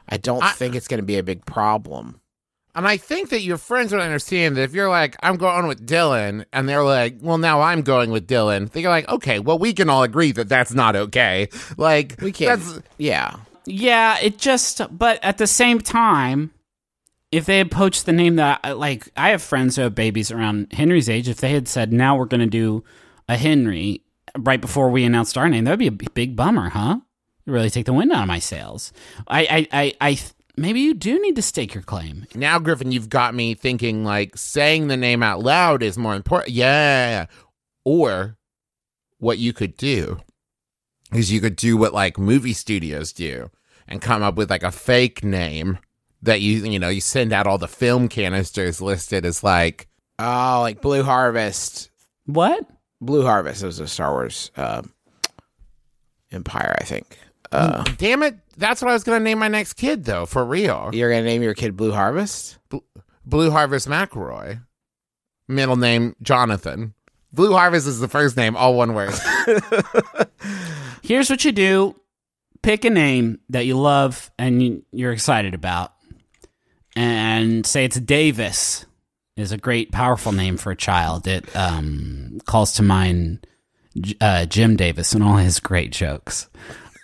I 0.09 0.17
don't 0.17 0.43
I- 0.43 0.51
think 0.53 0.75
it's 0.75 0.89
going 0.89 1.01
to 1.01 1.07
be 1.07 1.19
a 1.19 1.23
big 1.23 1.47
problem. 1.47 2.21
And 2.79 2.87
I 2.87 2.97
think 2.97 3.31
that 3.31 3.41
your 3.41 3.59
friends 3.59 3.91
would 3.91 4.01
understand 4.01 4.57
that 4.57 4.63
if 4.63 4.73
you're 4.73 4.89
like, 4.89 5.17
I'm 5.21 5.37
going 5.37 5.67
with 5.67 5.85
Dylan, 5.85 6.45
and 6.53 6.69
they're 6.69 6.85
like, 6.85 7.17
well, 7.21 7.37
now 7.37 7.61
I'm 7.61 7.83
going 7.83 8.13
with 8.13 8.29
Dylan, 8.29 8.71
they're 8.71 8.89
like, 8.89 9.09
okay, 9.09 9.41
well, 9.41 9.59
we 9.59 9.73
can 9.73 9.91
all 9.91 10.05
agree 10.05 10.31
that 10.31 10.49
that's 10.49 10.73
not 10.73 10.95
okay. 10.95 11.49
Like, 11.77 12.21
We 12.23 12.31
can't. 12.31 12.63
That's, 12.63 12.81
yeah. 12.97 13.39
Yeah, 13.67 14.17
it 14.23 14.39
just, 14.39 14.81
but 14.97 15.19
at 15.25 15.39
the 15.39 15.49
same 15.49 15.81
time, 15.81 16.53
if 17.33 17.47
they 17.47 17.59
had 17.59 17.73
poached 17.73 18.07
the 18.07 18.13
name 18.13 18.37
that, 18.37 18.61
uh, 18.63 18.77
like, 18.77 19.09
I 19.17 19.31
have 19.31 19.43
friends 19.43 19.75
who 19.75 19.83
have 19.83 19.97
babies 19.97 20.31
around 20.31 20.73
Henry's 20.73 21.09
age. 21.09 21.29
If 21.29 21.39
they 21.39 21.51
had 21.51 21.67
said, 21.67 21.93
now 21.93 22.17
we're 22.17 22.27
going 22.27 22.43
to 22.43 22.47
do 22.47 22.85
a 23.29 23.37
Henry 23.37 24.03
right 24.39 24.61
before 24.61 24.89
we 24.89 25.03
announced 25.03 25.37
our 25.37 25.49
name, 25.49 25.65
that 25.65 25.73
would 25.73 25.79
be 25.81 25.89
a 25.89 26.11
big 26.11 26.37
bummer, 26.37 26.69
huh? 26.69 27.01
It'd 27.45 27.53
really 27.53 27.71
take 27.71 27.87
the 27.87 27.93
wind 27.93 28.13
out 28.13 28.23
of 28.23 28.29
my 28.29 28.39
sails. 28.39 28.93
I, 29.27 29.41
I, 29.41 29.69
I, 29.73 29.95
I 30.01 30.19
maybe 30.59 30.81
you 30.81 30.95
do 30.95 31.21
need 31.21 31.37
to 31.37 31.43
stake 31.43 31.75
your 31.75 31.83
claim. 31.83 32.27
now, 32.35 32.59
Griffin, 32.59 32.93
you've 32.93 33.09
got 33.09 33.35
me 33.35 33.55
thinking 33.55 34.05
like 34.05 34.37
saying 34.37 34.89
the 34.89 34.97
name 34.97 35.23
out 35.23 35.41
loud 35.41 35.83
is 35.83 35.97
more 35.99 36.15
important. 36.15 36.51
Yeah. 36.51 37.27
Or 37.85 38.37
what 39.19 39.39
you 39.39 39.53
could 39.53 39.77
do 39.77 40.19
is 41.13 41.33
you 41.33 41.41
could 41.41 41.57
do 41.57 41.77
what 41.77 41.95
like 41.95 42.19
movie 42.19 42.53
studios 42.53 43.13
do 43.13 43.51
and 43.87 44.03
come 44.03 44.23
up 44.23 44.35
with 44.37 44.51
like 44.51 44.63
a 44.63 44.71
fake 44.71 45.25
name 45.25 45.79
that 46.23 46.41
you, 46.41 46.65
you 46.65 46.79
know, 46.79 46.89
you 46.89 47.01
send 47.01 47.33
out 47.33 47.47
all 47.47 47.59
the 47.59 47.69
film 47.69 48.09
canisters 48.09 48.81
listed 48.81 49.25
as 49.25 49.43
like, 49.43 49.89
Oh, 50.19 50.59
like 50.63 50.83
Blue 50.83 51.03
Harvest. 51.05 51.91
What? 52.27 52.67
Blue 53.01 53.23
Harvest 53.25 53.63
was 53.63 53.79
a 53.79 53.87
Star 53.87 54.11
Wars 54.13 54.51
uh, 54.57 54.83
Empire, 56.33 56.77
I 56.81 56.85
think. 56.85 57.17
Uh, 57.53 57.85
damn 57.97 58.23
it. 58.25 58.37
That's 58.59 58.83
what 58.83 58.91
I 58.91 58.93
was 58.93 59.05
going 59.05 59.21
to 59.21 59.25
name 59.25 59.39
my 59.39 59.49
next 59.49 59.75
kid, 59.75 60.05
though, 60.05 60.27
for 60.27 60.45
real. 60.45 60.91
you're 60.93 61.11
gonna 61.11 61.23
name 61.23 61.43
your 61.43 61.55
kid 61.55 61.77
Blue 61.77 61.93
Harvest? 61.93 62.59
Blue 63.25 63.51
Harvest 63.51 63.87
McElroy. 63.87 64.61
Middle 65.47 65.77
name 65.77 66.17
Jonathan. 66.23 66.95
Blue 67.33 67.53
Harvest 67.53 67.87
is 67.87 68.01
the 68.01 68.09
first 68.09 68.37
name, 68.37 68.57
all 68.57 68.75
one 68.75 68.95
word. 68.95 69.15
Here's 71.03 71.31
what 71.31 71.45
you 71.45 71.53
do 71.53 71.95
pick 72.63 72.85
a 72.85 72.91
name 72.91 73.39
that 73.51 73.67
you 73.67 73.79
love 73.79 74.31
and 74.39 74.63
you, 74.63 74.85
you're 74.91 75.13
excited 75.13 75.55
about, 75.55 75.93
and 76.97 77.65
say 77.65 77.85
it's 77.85 78.01
Davis. 78.01 78.85
Is 79.37 79.53
a 79.53 79.57
great, 79.57 79.93
powerful 79.93 80.33
name 80.33 80.57
for 80.57 80.73
a 80.73 80.77
child. 80.77 81.29
It 81.29 81.55
um, 81.55 82.41
calls 82.45 82.73
to 82.73 82.83
mind 82.83 83.47
uh, 84.21 84.47
Jim 84.47 84.75
Davis 84.75 85.13
and 85.13 85.23
all 85.23 85.37
his 85.37 85.61
great 85.61 85.93
jokes. 85.93 86.49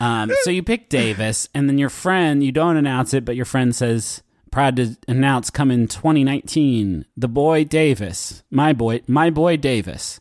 Um, 0.05 0.31
so 0.43 0.51
you 0.51 0.63
pick 0.63 0.91
Davis, 0.91 1.49
and 1.55 1.67
then 1.67 1.79
your 1.79 1.89
friend, 1.89 2.45
you 2.45 2.53
don't 2.53 2.77
announce 2.77 3.15
it, 3.15 3.25
but 3.25 3.37
your 3.37 3.47
friend 3.47 3.75
says, 3.75 4.23
proud 4.51 4.77
to 4.77 4.97
announce 5.09 5.49
coming 5.49 5.89
2019, 5.89 7.07
the 7.17 7.29
boy 7.29 7.65
Davis, 7.65 8.43
my 8.51 8.75
boy, 8.75 9.01
my 9.07 9.31
boy 9.31 9.57
Davis. 9.57 10.21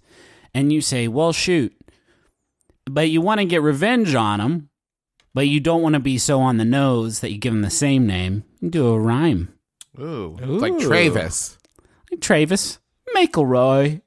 And 0.54 0.72
you 0.72 0.80
say, 0.80 1.10
well, 1.10 1.34
shoot, 1.34 1.76
but 2.86 3.10
you 3.10 3.20
want 3.20 3.42
to 3.42 3.46
get 3.46 3.62
revenge 3.62 4.16
on 4.16 4.40
him, 4.40 4.70
but 5.34 5.48
you 5.48 5.60
don't 5.60 5.82
want 5.82 5.94
to 5.94 6.00
be 6.00 6.18
so 6.18 6.40
on 6.40 6.58
the 6.58 6.66
nose 6.66 7.20
that 7.20 7.32
you 7.32 7.38
give 7.38 7.54
him 7.54 7.62
the 7.62 7.70
same 7.70 8.08
name. 8.08 8.46
You 8.62 8.70
do 8.70 8.88
a 8.88 9.00
rhyme. 9.00 9.54
Ooh. 10.00 10.38
It's 10.42 10.62
like 10.62 10.80
Travis. 10.80 11.58
Like 12.10 12.22
Travis 12.22 12.80
McElroy. 13.16 14.02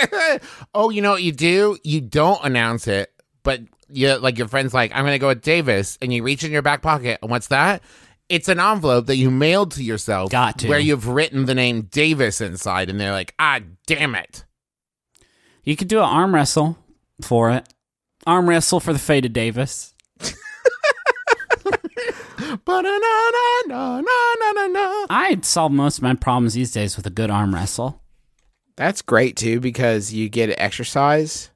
oh, 0.74 0.88
you 0.88 1.02
know 1.02 1.10
what 1.10 1.22
you 1.22 1.32
do? 1.32 1.76
You 1.84 2.00
don't 2.00 2.42
announce 2.42 2.88
it, 2.88 3.12
but 3.42 3.60
you 3.92 4.14
like 4.16 4.38
your 4.38 4.48
friend's 4.48 4.74
like, 4.74 4.92
I'm 4.94 5.04
going 5.04 5.14
to 5.14 5.18
go 5.18 5.28
with 5.28 5.42
Davis, 5.42 5.98
and 6.02 6.12
you 6.12 6.22
reach 6.22 6.44
in 6.44 6.52
your 6.52 6.62
back 6.62 6.82
pocket, 6.82 7.18
and 7.22 7.30
what's 7.30 7.48
that? 7.48 7.82
It's 8.28 8.48
an 8.48 8.60
envelope 8.60 9.06
that 9.06 9.16
you 9.16 9.30
mailed 9.30 9.72
to 9.72 9.82
yourself, 9.84 10.30
Got 10.30 10.60
to. 10.60 10.68
where 10.68 10.78
you've 10.78 11.08
written 11.08 11.44
the 11.44 11.54
name 11.54 11.82
Davis 11.82 12.40
inside, 12.40 12.88
and 12.90 12.98
they're 13.00 13.12
like, 13.12 13.34
ah, 13.38 13.60
damn 13.86 14.14
it. 14.14 14.44
You 15.64 15.76
could 15.76 15.88
do 15.88 15.98
an 15.98 16.04
arm 16.04 16.34
wrestle 16.34 16.78
for 17.20 17.50
it. 17.50 17.68
Arm 18.26 18.48
wrestle 18.48 18.80
for 18.80 18.92
the 18.92 18.98
fate 18.98 19.24
of 19.26 19.32
Davis. 19.32 19.94
I'd 25.10 25.44
solve 25.44 25.72
most 25.72 25.98
of 25.98 26.02
my 26.02 26.14
problems 26.14 26.54
these 26.54 26.72
days 26.72 26.96
with 26.96 27.06
a 27.06 27.10
good 27.10 27.30
arm 27.30 27.54
wrestle. 27.54 28.00
That's 28.76 29.02
great 29.02 29.36
too 29.36 29.60
because 29.60 30.12
you 30.12 30.28
get 30.28 30.54
exercise. 30.58 31.50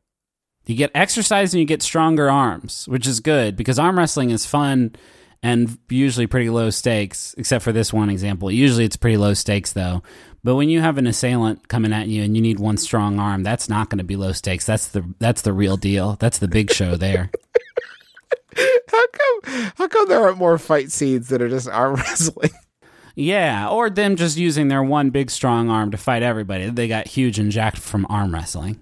You 0.67 0.75
get 0.75 0.91
exercise 0.95 1.55
and 1.55 1.61
you 1.61 1.67
get 1.67 1.83
stronger 1.83 2.31
arms, 2.31 2.87
which 2.89 3.07
is 3.07 3.21
good 3.21 3.57
because 3.57 3.79
arm 3.79 3.97
wrestling 3.97 4.31
is 4.31 4.47
fun 4.47 4.97
and 5.43 5.79
usually 5.89 6.27
pretty 6.27 6.51
low 6.51 6.71
stakes, 6.71 7.35
except 7.39 7.63
for 7.63 7.73
this 7.73 7.93
one 7.93 8.11
example. 8.11 8.51
Usually 8.51 8.85
it's 8.85 8.97
pretty 8.97 9.17
low 9.17 9.33
stakes 9.35 9.73
though. 9.73 10.03
But 10.43 10.57
when 10.57 10.69
you 10.69 10.81
have 10.81 10.99
an 10.99 11.07
assailant 11.07 11.69
coming 11.69 11.93
at 11.93 12.09
you 12.09 12.23
and 12.23 12.37
you 12.37 12.43
need 12.43 12.59
one 12.59 12.77
strong 12.77 13.19
arm, 13.19 13.43
that's 13.43 13.69
not 13.69 13.91
going 13.91 13.99
to 13.99 14.05
be 14.05 14.17
low 14.17 14.33
stakes. 14.33 14.65
That's 14.65 14.89
the 14.89 15.05
that's 15.19 15.43
the 15.43 15.53
real 15.53 15.77
deal. 15.77 16.17
That's 16.21 16.39
the 16.39 16.49
big 16.49 16.73
show 16.73 16.97
there. 16.97 17.31
How 18.57 19.07
come? 19.13 19.73
How 19.77 19.89
come 19.89 20.09
there 20.09 20.23
aren't 20.23 20.39
more 20.39 20.59
fight 20.59 20.91
scenes 20.91 21.29
that 21.29 21.43
are 21.43 21.49
just 21.49 21.69
arm 21.69 21.95
wrestling? 21.97 22.51
Yeah, 23.15 23.69
or 23.69 23.89
them 23.89 24.17
just 24.17 24.37
using 24.37 24.69
their 24.69 24.83
one 24.83 25.11
big 25.11 25.31
strong 25.31 25.69
arm 25.71 25.91
to 25.91 25.97
fight 25.97 26.23
everybody. 26.23 26.71
They 26.71 26.87
got 26.87 27.09
huge 27.09 27.39
and 27.39 27.51
jacked 27.51 27.79
from 27.79 28.07
arm 28.09 28.33
wrestling. 28.35 28.81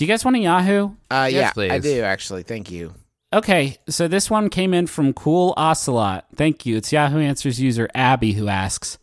Do 0.00 0.06
you 0.06 0.08
guys 0.08 0.24
want 0.24 0.38
a 0.38 0.40
Yahoo? 0.40 0.92
Uh, 1.10 1.28
Yes, 1.30 1.52
yeah, 1.58 1.74
I 1.74 1.78
do 1.78 2.00
actually. 2.00 2.42
Thank 2.42 2.70
you. 2.70 2.94
Okay, 3.34 3.76
so 3.86 4.08
this 4.08 4.30
one 4.30 4.48
came 4.48 4.72
in 4.72 4.86
from 4.86 5.12
Cool 5.12 5.52
Ocelot. 5.58 6.24
Thank 6.34 6.64
you. 6.64 6.78
It's 6.78 6.90
Yahoo 6.90 7.18
Answers 7.18 7.60
user 7.60 7.86
Abby 7.94 8.32
who 8.32 8.48
asks 8.48 8.96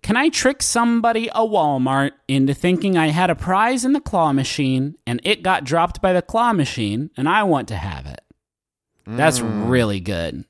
Can 0.00 0.16
I 0.16 0.28
trick 0.28 0.62
somebody 0.62 1.26
a 1.34 1.40
Walmart 1.40 2.12
into 2.28 2.54
thinking 2.54 2.96
I 2.96 3.08
had 3.08 3.30
a 3.30 3.34
prize 3.34 3.84
in 3.84 3.94
the 3.94 4.00
claw 4.00 4.32
machine 4.32 4.94
and 5.08 5.20
it 5.24 5.42
got 5.42 5.64
dropped 5.64 6.00
by 6.00 6.12
the 6.12 6.22
claw 6.22 6.52
machine 6.52 7.10
and 7.16 7.28
I 7.28 7.42
want 7.42 7.66
to 7.66 7.76
have 7.76 8.06
it? 8.06 8.20
That's 9.04 9.40
really 9.40 9.98
good. 9.98 10.44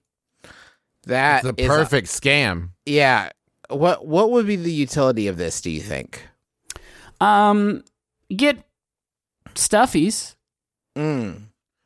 That 1.06 1.46
It's 1.46 1.56
the 1.56 1.62
is 1.62 1.66
a- 1.66 1.70
perfect 1.70 2.08
scam. 2.08 2.72
yeah. 2.84 3.30
What 3.70 4.06
what 4.06 4.32
would 4.32 4.46
be 4.46 4.56
the 4.56 4.70
utility 4.70 5.28
of 5.28 5.38
this? 5.38 5.62
Do 5.62 5.70
you 5.70 5.80
think? 5.80 6.28
Um, 7.22 7.84
get 8.36 8.66
stuffies. 9.54 10.34
Mm. 10.96 11.42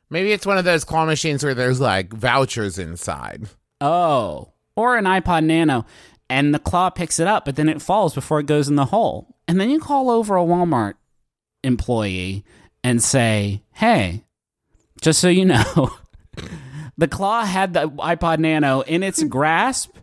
Maybe 0.09 0.31
it's 0.31 0.45
one 0.45 0.57
of 0.57 0.65
those 0.65 0.83
claw 0.83 1.05
machines 1.05 1.43
where 1.43 1.53
there's 1.53 1.79
like 1.81 2.13
vouchers 2.13 2.79
inside. 2.79 3.47
Oh, 3.81 4.53
or 4.75 4.97
an 4.97 5.05
iPod 5.05 5.43
Nano, 5.43 5.85
and 6.29 6.53
the 6.53 6.59
claw 6.59 6.89
picks 6.89 7.19
it 7.19 7.27
up, 7.27 7.45
but 7.45 7.55
then 7.55 7.69
it 7.69 7.81
falls 7.81 8.13
before 8.13 8.39
it 8.39 8.45
goes 8.45 8.69
in 8.69 8.75
the 8.75 8.85
hole. 8.85 9.35
And 9.47 9.59
then 9.59 9.69
you 9.69 9.79
call 9.79 10.09
over 10.09 10.35
a 10.35 10.41
Walmart 10.41 10.93
employee 11.63 12.45
and 12.83 13.01
say, 13.03 13.63
"Hey, 13.73 14.23
just 15.01 15.19
so 15.19 15.27
you 15.27 15.45
know, 15.45 15.91
the 16.97 17.07
claw 17.07 17.45
had 17.45 17.73
the 17.73 17.89
iPod 17.89 18.39
Nano 18.39 18.81
in 18.81 19.03
its 19.03 19.23
grasp, 19.23 19.97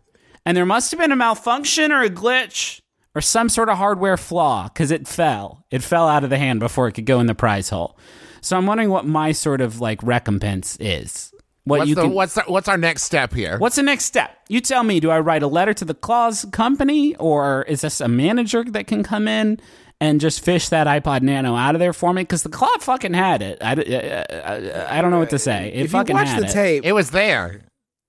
and 0.45 0.57
there 0.57 0.67
must 0.67 0.91
have 0.91 1.01
been 1.01 1.13
a 1.13 1.17
malfunction 1.17 1.93
or 1.93 2.03
a 2.03 2.11
glitch." 2.11 2.81
Or 3.15 3.21
some 3.21 3.49
sort 3.49 3.69
of 3.69 3.79
hardware 3.79 4.17
flaw 4.17 4.65
because 4.65 4.91
it 4.91 5.07
fell. 5.07 5.65
It 5.71 5.83
fell 5.83 6.09
out 6.09 6.25
of 6.25 6.31
the 6.31 6.39
hand 6.39 6.59
before 6.59 6.89
it 6.89 6.93
could 6.93 7.07
go 7.07 7.21
in 7.21 7.27
the 7.27 7.35
prize 7.35 7.69
hole. 7.69 7.97
So 8.41 8.57
I'm 8.57 8.67
wondering 8.67 8.91
what 8.91 9.07
my 9.07 9.33
sort 9.33 9.61
of 9.61 9.81
like 9.81 10.03
recompense 10.03 10.77
is. 10.81 11.33
What 11.62 11.79
what's, 11.79 11.89
you 11.89 11.95
the, 11.95 12.03
can, 12.03 12.11
what's, 12.12 12.35
the, 12.35 12.43
what's 12.43 12.69
our 12.69 12.77
next 12.77 13.05
step 13.05 13.33
here? 13.33 13.57
What's 13.59 13.77
the 13.77 13.83
next 13.83 14.05
step? 14.05 14.37
You 14.49 14.61
tell 14.61 14.83
me. 14.83 15.01
Do 15.01 15.11
I 15.11 15.21
write 15.21 15.43
a 15.43 15.47
letter 15.47 15.73
to 15.75 15.85
the 15.85 15.95
Claus 15.95 16.45
company, 16.53 17.17
or 17.17 17.62
is 17.62 17.81
this 17.81 18.03
a 18.03 18.09
manager 18.09 18.65
that 18.65 18.87
can 18.87 19.03
come 19.03 19.27
in 19.27 19.59
and 19.99 20.21
just 20.21 20.45
fish 20.45 20.69
that 20.69 20.87
iPod 20.87 21.23
Nano 21.23 21.57
out 21.57 21.75
of 21.75 21.79
there 21.79 21.95
for 21.95 22.12
me? 22.12 22.23
Because 22.23 22.43
the 22.43 22.51
Claw 22.51 22.77
fucking 22.81 23.15
had 23.15 23.41
it. 23.41 23.59
I, 23.62 23.71
I, 23.71 23.71
I, 23.71 23.77
uh, 23.77 23.79
uh, 23.81 24.79
uh, 24.79 24.87
I 24.91 25.01
don't 25.01 25.11
know 25.11 25.21
what 25.21 25.31
to 25.31 25.39
say. 25.39 25.73
It 25.73 25.87
if 25.87 25.93
you 25.93 25.99
watch 25.99 26.29
had 26.29 26.43
the 26.43 26.47
it. 26.47 26.53
tape, 26.53 26.85
It 26.85 26.93
was 26.93 27.11
there. 27.11 27.62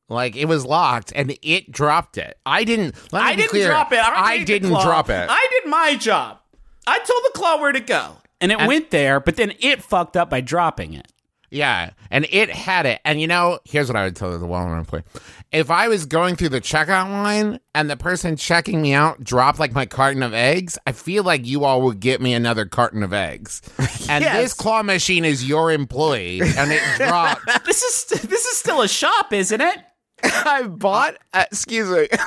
Like 0.07 0.35
it 0.35 0.45
was 0.45 0.65
locked 0.65 1.11
and 1.15 1.35
it 1.41 1.71
dropped 1.71 2.17
it. 2.17 2.37
I 2.45 2.63
didn't 2.63 2.95
let 3.11 3.23
me 3.23 3.27
I 3.29 3.31
be 3.35 3.41
didn't 3.41 3.49
clear. 3.51 3.67
drop 3.67 3.91
it. 3.91 3.99
I, 3.99 4.33
I 4.33 4.43
didn't 4.43 4.69
drop 4.69 5.09
it. 5.09 5.27
I 5.29 5.47
did 5.51 5.69
my 5.69 5.95
job. 5.95 6.39
I 6.87 6.99
told 6.99 7.23
the 7.23 7.31
Claw 7.33 7.59
where 7.59 7.71
to 7.71 7.79
go, 7.79 8.17
and 8.39 8.51
it 8.51 8.59
went 8.59 8.91
there. 8.91 9.19
But 9.19 9.35
then 9.37 9.53
it 9.59 9.81
fucked 9.81 10.15
up 10.15 10.29
by 10.29 10.41
dropping 10.41 10.93
it. 10.93 11.11
Yeah, 11.49 11.91
and 12.11 12.27
it 12.31 12.49
had 12.49 12.85
it. 12.85 12.99
And 13.05 13.19
you 13.21 13.27
know, 13.27 13.59
here's 13.65 13.87
what 13.87 13.95
I 13.95 14.03
would 14.03 14.15
tell 14.15 14.37
the 14.37 14.45
Walmart 14.45 14.77
employee: 14.77 15.03
if 15.51 15.71
I 15.71 15.87
was 15.87 16.05
going 16.05 16.35
through 16.35 16.49
the 16.49 16.61
checkout 16.61 17.09
line 17.09 17.59
and 17.73 17.89
the 17.89 17.97
person 17.97 18.35
checking 18.35 18.81
me 18.83 18.93
out 18.93 19.23
dropped 19.23 19.57
like 19.57 19.73
my 19.73 19.87
carton 19.87 20.21
of 20.21 20.33
eggs, 20.35 20.77
I 20.85 20.91
feel 20.91 21.23
like 21.23 21.47
you 21.47 21.63
all 21.63 21.81
would 21.83 21.99
get 21.99 22.21
me 22.21 22.33
another 22.35 22.65
carton 22.65 23.01
of 23.01 23.11
eggs. 23.13 23.61
And 24.07 24.23
Yes. 24.23 24.37
this 24.39 24.53
claw 24.53 24.83
machine 24.83 25.25
is 25.25 25.47
your 25.49 25.71
employee, 25.71 26.39
and 26.41 26.71
it 26.71 26.81
dropped. 26.97 27.41
This 27.65 27.81
is 27.81 28.21
this 28.21 28.45
is 28.45 28.57
still 28.57 28.81
a 28.83 28.87
shop, 28.87 29.33
isn't 29.33 29.61
it? 29.61 29.77
I 30.45 30.63
bought. 30.63 31.17
Uh, 31.33 31.45
excuse 31.51 31.89
me. 31.89 32.07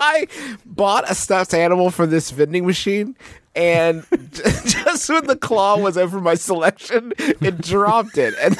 I 0.00 0.26
bought 0.66 1.08
a 1.08 1.14
stuffed 1.14 1.54
animal 1.54 1.90
for 1.90 2.06
this 2.06 2.30
vending 2.30 2.66
machine, 2.66 3.16
and 3.54 4.04
just 4.64 5.08
when 5.08 5.26
the 5.26 5.36
claw 5.36 5.78
was 5.78 5.96
over 5.96 6.20
my 6.20 6.34
selection, 6.34 7.12
it 7.18 7.60
dropped 7.60 8.18
it, 8.18 8.34
and 8.40 8.56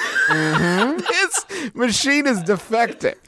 this 1.01 1.74
machine 1.74 2.26
is 2.28 2.43
defective. 2.43 3.18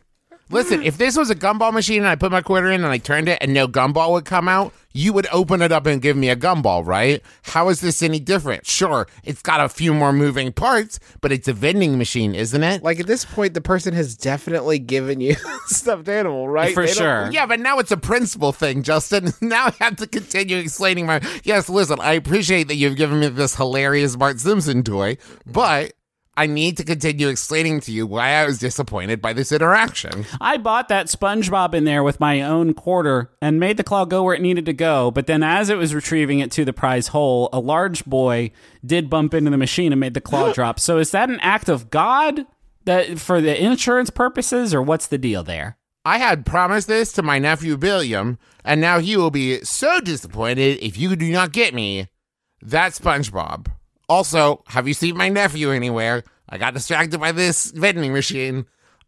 Listen, 0.51 0.82
if 0.82 0.99
this 0.99 1.16
was 1.16 1.30
a 1.30 1.34
gumball 1.34 1.72
machine 1.72 1.99
and 1.99 2.09
I 2.09 2.16
put 2.16 2.30
my 2.30 2.42
quarter 2.42 2.70
in 2.70 2.84
and 2.84 2.92
I 2.92 2.99
turned 2.99 3.28
it 3.28 3.38
and 3.40 3.55
no 3.55 3.66
gumball 3.66 4.12
would 4.12 4.24
come 4.24 4.49
out, 4.49 4.72
you 4.92 5.12
would 5.12 5.26
open 5.32 5.61
it 5.62 5.72
up 5.72 5.86
and 5.86 6.01
give 6.01 6.16
me 6.16 6.28
a 6.28 6.36
gumball, 6.36 6.86
right? 6.86 7.20
How 7.42 7.68
is 7.68 7.80
this 7.80 8.03
any 8.03 8.20
different? 8.20 8.64
Sure, 8.66 9.09
it's 9.24 9.42
got 9.42 9.61
a 9.61 9.68
few 9.68 9.92
more 9.92 10.12
moving 10.12 10.53
parts, 10.53 11.01
but 11.20 11.32
it's 11.32 11.49
a 11.49 11.53
vending 11.53 11.99
machine, 11.99 12.34
isn't 12.34 12.62
it? 12.62 12.82
Like 12.82 13.01
at 13.01 13.07
this 13.07 13.24
point, 13.24 13.55
the 13.55 13.61
person 13.61 13.95
has 13.95 14.16
definitely 14.16 14.78
given 14.78 15.20
you 15.20 15.34
stuffed 15.66 16.09
animal, 16.09 16.49
right? 16.49 16.74
For 16.74 16.86
They 16.86 16.92
sure. 16.92 17.28
Yeah, 17.32 17.47
but 17.47 17.59
now 17.59 17.78
it's 17.78 17.90
a 17.90 17.97
principle 17.97 18.53
thing, 18.53 18.82
Justin. 18.82 19.32
Now 19.40 19.66
I 19.66 19.74
have 19.80 19.97
to 19.97 20.07
continue 20.07 20.57
explaining 20.57 21.07
my. 21.07 21.20
Yes, 21.42 21.68
listen, 21.68 21.99
I 22.01 22.12
appreciate 22.12 22.68
that 22.68 22.76
you've 22.76 22.97
given 22.97 23.20
me 23.20 23.28
this 23.28 23.57
hilarious 23.57 24.16
Bart 24.16 24.40
Simpson 24.40 24.82
toy, 24.82 25.16
but 25.45 25.92
I 26.37 26.47
need 26.47 26.76
to 26.78 26.85
continue 26.85 27.28
explaining 27.28 27.80
to 27.80 27.93
you 27.93 28.07
why 28.07 28.30
I 28.30 28.45
was 28.45 28.59
disappointed 28.59 29.22
by 29.22 29.32
this 29.32 29.53
interaction. 29.53 30.26
I 30.41 30.57
bought 30.57 30.89
that 30.89 31.07
SpongeBob 31.07 31.74
in 31.74 31.85
there 31.85 32.03
with 32.03 32.18
my 32.18 32.43
own 32.43 32.74
quarter 32.74 33.30
and 33.41 33.61
made 33.61 33.76
the 33.76 33.85
claw 33.85 34.05
go 34.05 34.24
where 34.24 34.35
it 34.35 34.43
needed 34.43 34.66
to 34.66 34.72
go. 34.72 35.11
But 35.11 35.26
then, 35.26 35.43
as 35.43 35.70
it 35.70 35.76
was 35.76 35.95
retrieving 35.95 36.41
it 36.41 36.51
to 36.53 36.64
the 36.64 36.72
prize 36.72 37.09
hole, 37.09 37.49
a 37.53 37.61
large 37.61 38.05
boy 38.05 38.51
did 38.85 39.09
bump 39.09 39.32
into 39.32 39.51
the 39.51 39.57
machine 39.57 39.93
and 39.93 40.01
made 40.01 40.14
the 40.14 40.20
claw 40.20 40.53
drop. 40.55 40.80
So, 40.80 40.99
is 40.99 41.12
that 41.12 41.30
an 41.30 41.41
act 41.41 41.68
of 41.68 41.91
God 41.91 42.47
that 42.85 43.18
for 43.18 43.41
the 43.41 43.62
insurance 43.62 44.11
purposes, 44.11 44.74
or 44.74 44.82
what's 44.82 45.07
the 45.07 45.18
deal 45.18 45.43
there? 45.43 45.78
I 46.05 46.18
had 46.18 46.45
promised 46.45 46.89
this 46.89 47.12
to 47.12 47.22
my 47.22 47.39
nephew 47.39 47.76
William, 47.76 48.39
and 48.64 48.80
now 48.80 48.99
he 48.99 49.16
will 49.16 49.30
be 49.30 49.64
so 49.64 50.01
disappointed 50.01 50.78
if 50.82 50.99
you 50.99 51.16
do 51.16 51.30
not 51.32 51.53
get 51.53 51.72
me 51.72 52.09
that 52.61 52.93
SpongeBob. 52.93 53.68
Also, 54.09 54.62
have 54.68 54.86
you 54.88 54.94
seen 54.94 55.16
my 55.16 55.28
nephew 55.28 55.70
anywhere? 55.70 56.22
I 56.48 56.59
got 56.59 56.74
distracted 56.74 57.18
by 57.20 57.32
this 57.32 57.70
vending 57.70 58.12
machine. 58.12 58.66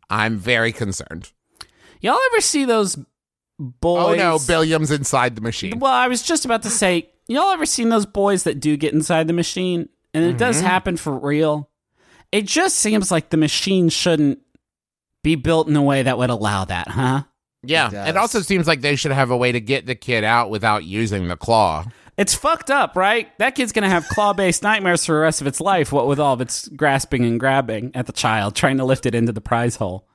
I'm 0.09 0.39
very 0.39 0.73
concerned. 0.73 1.33
Y'all 2.01 2.19
ever 2.33 2.41
see 2.41 2.65
those 2.65 2.97
boys? 3.59 4.07
Oh 4.07 4.15
no, 4.15 4.39
William's 4.49 4.91
inside 4.91 5.35
the 5.35 5.41
machine. 5.43 5.79
Well, 5.79 5.93
I 5.93 6.09
was 6.09 6.23
just 6.23 6.45
about 6.45 6.63
to 6.63 6.71
say, 6.71 7.11
y'all 7.29 7.51
ever 7.51 7.67
seen 7.67 7.89
those 7.89 8.07
boys 8.07 8.45
that 8.45 8.61
do 8.61 8.77
get 8.77 8.95
inside 8.95 9.27
the 9.27 9.33
machine? 9.33 9.89
And 10.15 10.25
it 10.25 10.39
does 10.39 10.57
Mm-hmm. 10.59 10.67
happen 10.67 10.97
for 10.97 11.19
real. 11.19 11.69
It 12.33 12.47
just 12.47 12.79
seems 12.79 13.11
like 13.11 13.31
the 13.31 13.37
machine 13.37 13.89
shouldn't 13.89 14.39
be 15.23 15.35
built 15.35 15.69
in 15.69 15.77
a 15.77 15.83
way 15.83 16.03
that 16.03 16.17
would 16.19 16.31
allow 16.31 16.65
that, 16.65 16.89
huh? 16.89 17.23
Yeah, 17.63 17.91
does. 17.91 18.09
it 18.09 18.17
also 18.17 18.41
seems 18.41 18.67
like 18.67 18.81
they 18.81 18.97
should 18.97 19.13
have 19.13 19.31
a 19.31 19.37
way 19.37 19.53
to 19.53 19.61
get 19.61 19.87
the 19.87 19.95
kid 19.95 20.23
out 20.25 20.51
without 20.51 20.85
using 20.85 21.29
the 21.29 21.37
claw. 21.37 21.85
It's 22.17 22.35
fucked 22.35 22.71
up, 22.71 22.97
right? 22.97 23.37
That 23.39 23.55
kid's 23.55 23.73
gonna 23.73 23.91
have 23.91 24.09
claw 24.09 24.33
based 24.33 24.63
nightmares 24.63 25.05
for 25.05 25.13
the 25.13 25.21
rest 25.21 25.41
of 25.41 25.47
its 25.47 25.61
life, 25.61 25.93
what 25.93 26.07
with 26.07 26.19
all 26.19 26.33
of 26.33 26.41
its 26.41 26.69
grasping 26.69 27.25
and 27.25 27.39
grabbing 27.39 27.91
at 27.95 28.07
the 28.07 28.13
child, 28.13 28.55
trying 28.55 28.79
to 28.79 28.85
lift 28.85 29.07
it 29.07 29.15
into 29.15 29.33
the 29.33 29.41
prize 29.41 29.77
hole. 29.77 30.07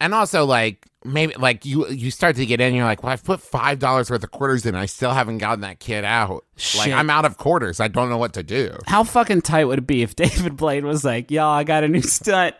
And 0.00 0.14
also, 0.14 0.44
like 0.44 0.86
maybe 1.04 1.34
like 1.34 1.64
you 1.64 1.88
you 1.88 2.10
start 2.10 2.36
to 2.36 2.46
get 2.46 2.60
in, 2.60 2.74
you're 2.74 2.84
like, 2.84 3.02
well, 3.02 3.12
I've 3.12 3.24
put 3.24 3.40
five 3.40 3.78
dollars 3.78 4.10
worth 4.10 4.22
of 4.22 4.30
quarters 4.30 4.64
in, 4.64 4.74
and 4.74 4.82
I 4.82 4.86
still 4.86 5.10
haven't 5.10 5.38
gotten 5.38 5.60
that 5.62 5.80
kid 5.80 6.04
out. 6.04 6.44
Like 6.76 6.92
I'm 6.92 7.10
out 7.10 7.24
of 7.24 7.36
quarters. 7.36 7.80
I 7.80 7.88
don't 7.88 8.10
know 8.10 8.18
what 8.18 8.34
to 8.34 8.42
do. 8.42 8.76
How 8.86 9.02
fucking 9.02 9.42
tight 9.42 9.64
would 9.64 9.78
it 9.80 9.86
be 9.86 10.02
if 10.02 10.14
David 10.16 10.56
Blaine 10.56 10.86
was 10.86 11.04
like, 11.04 11.30
Y'all, 11.30 11.50
I 11.50 11.64
got 11.64 11.84
a 11.84 11.88
new 11.88 12.02
stunt. 12.02 12.54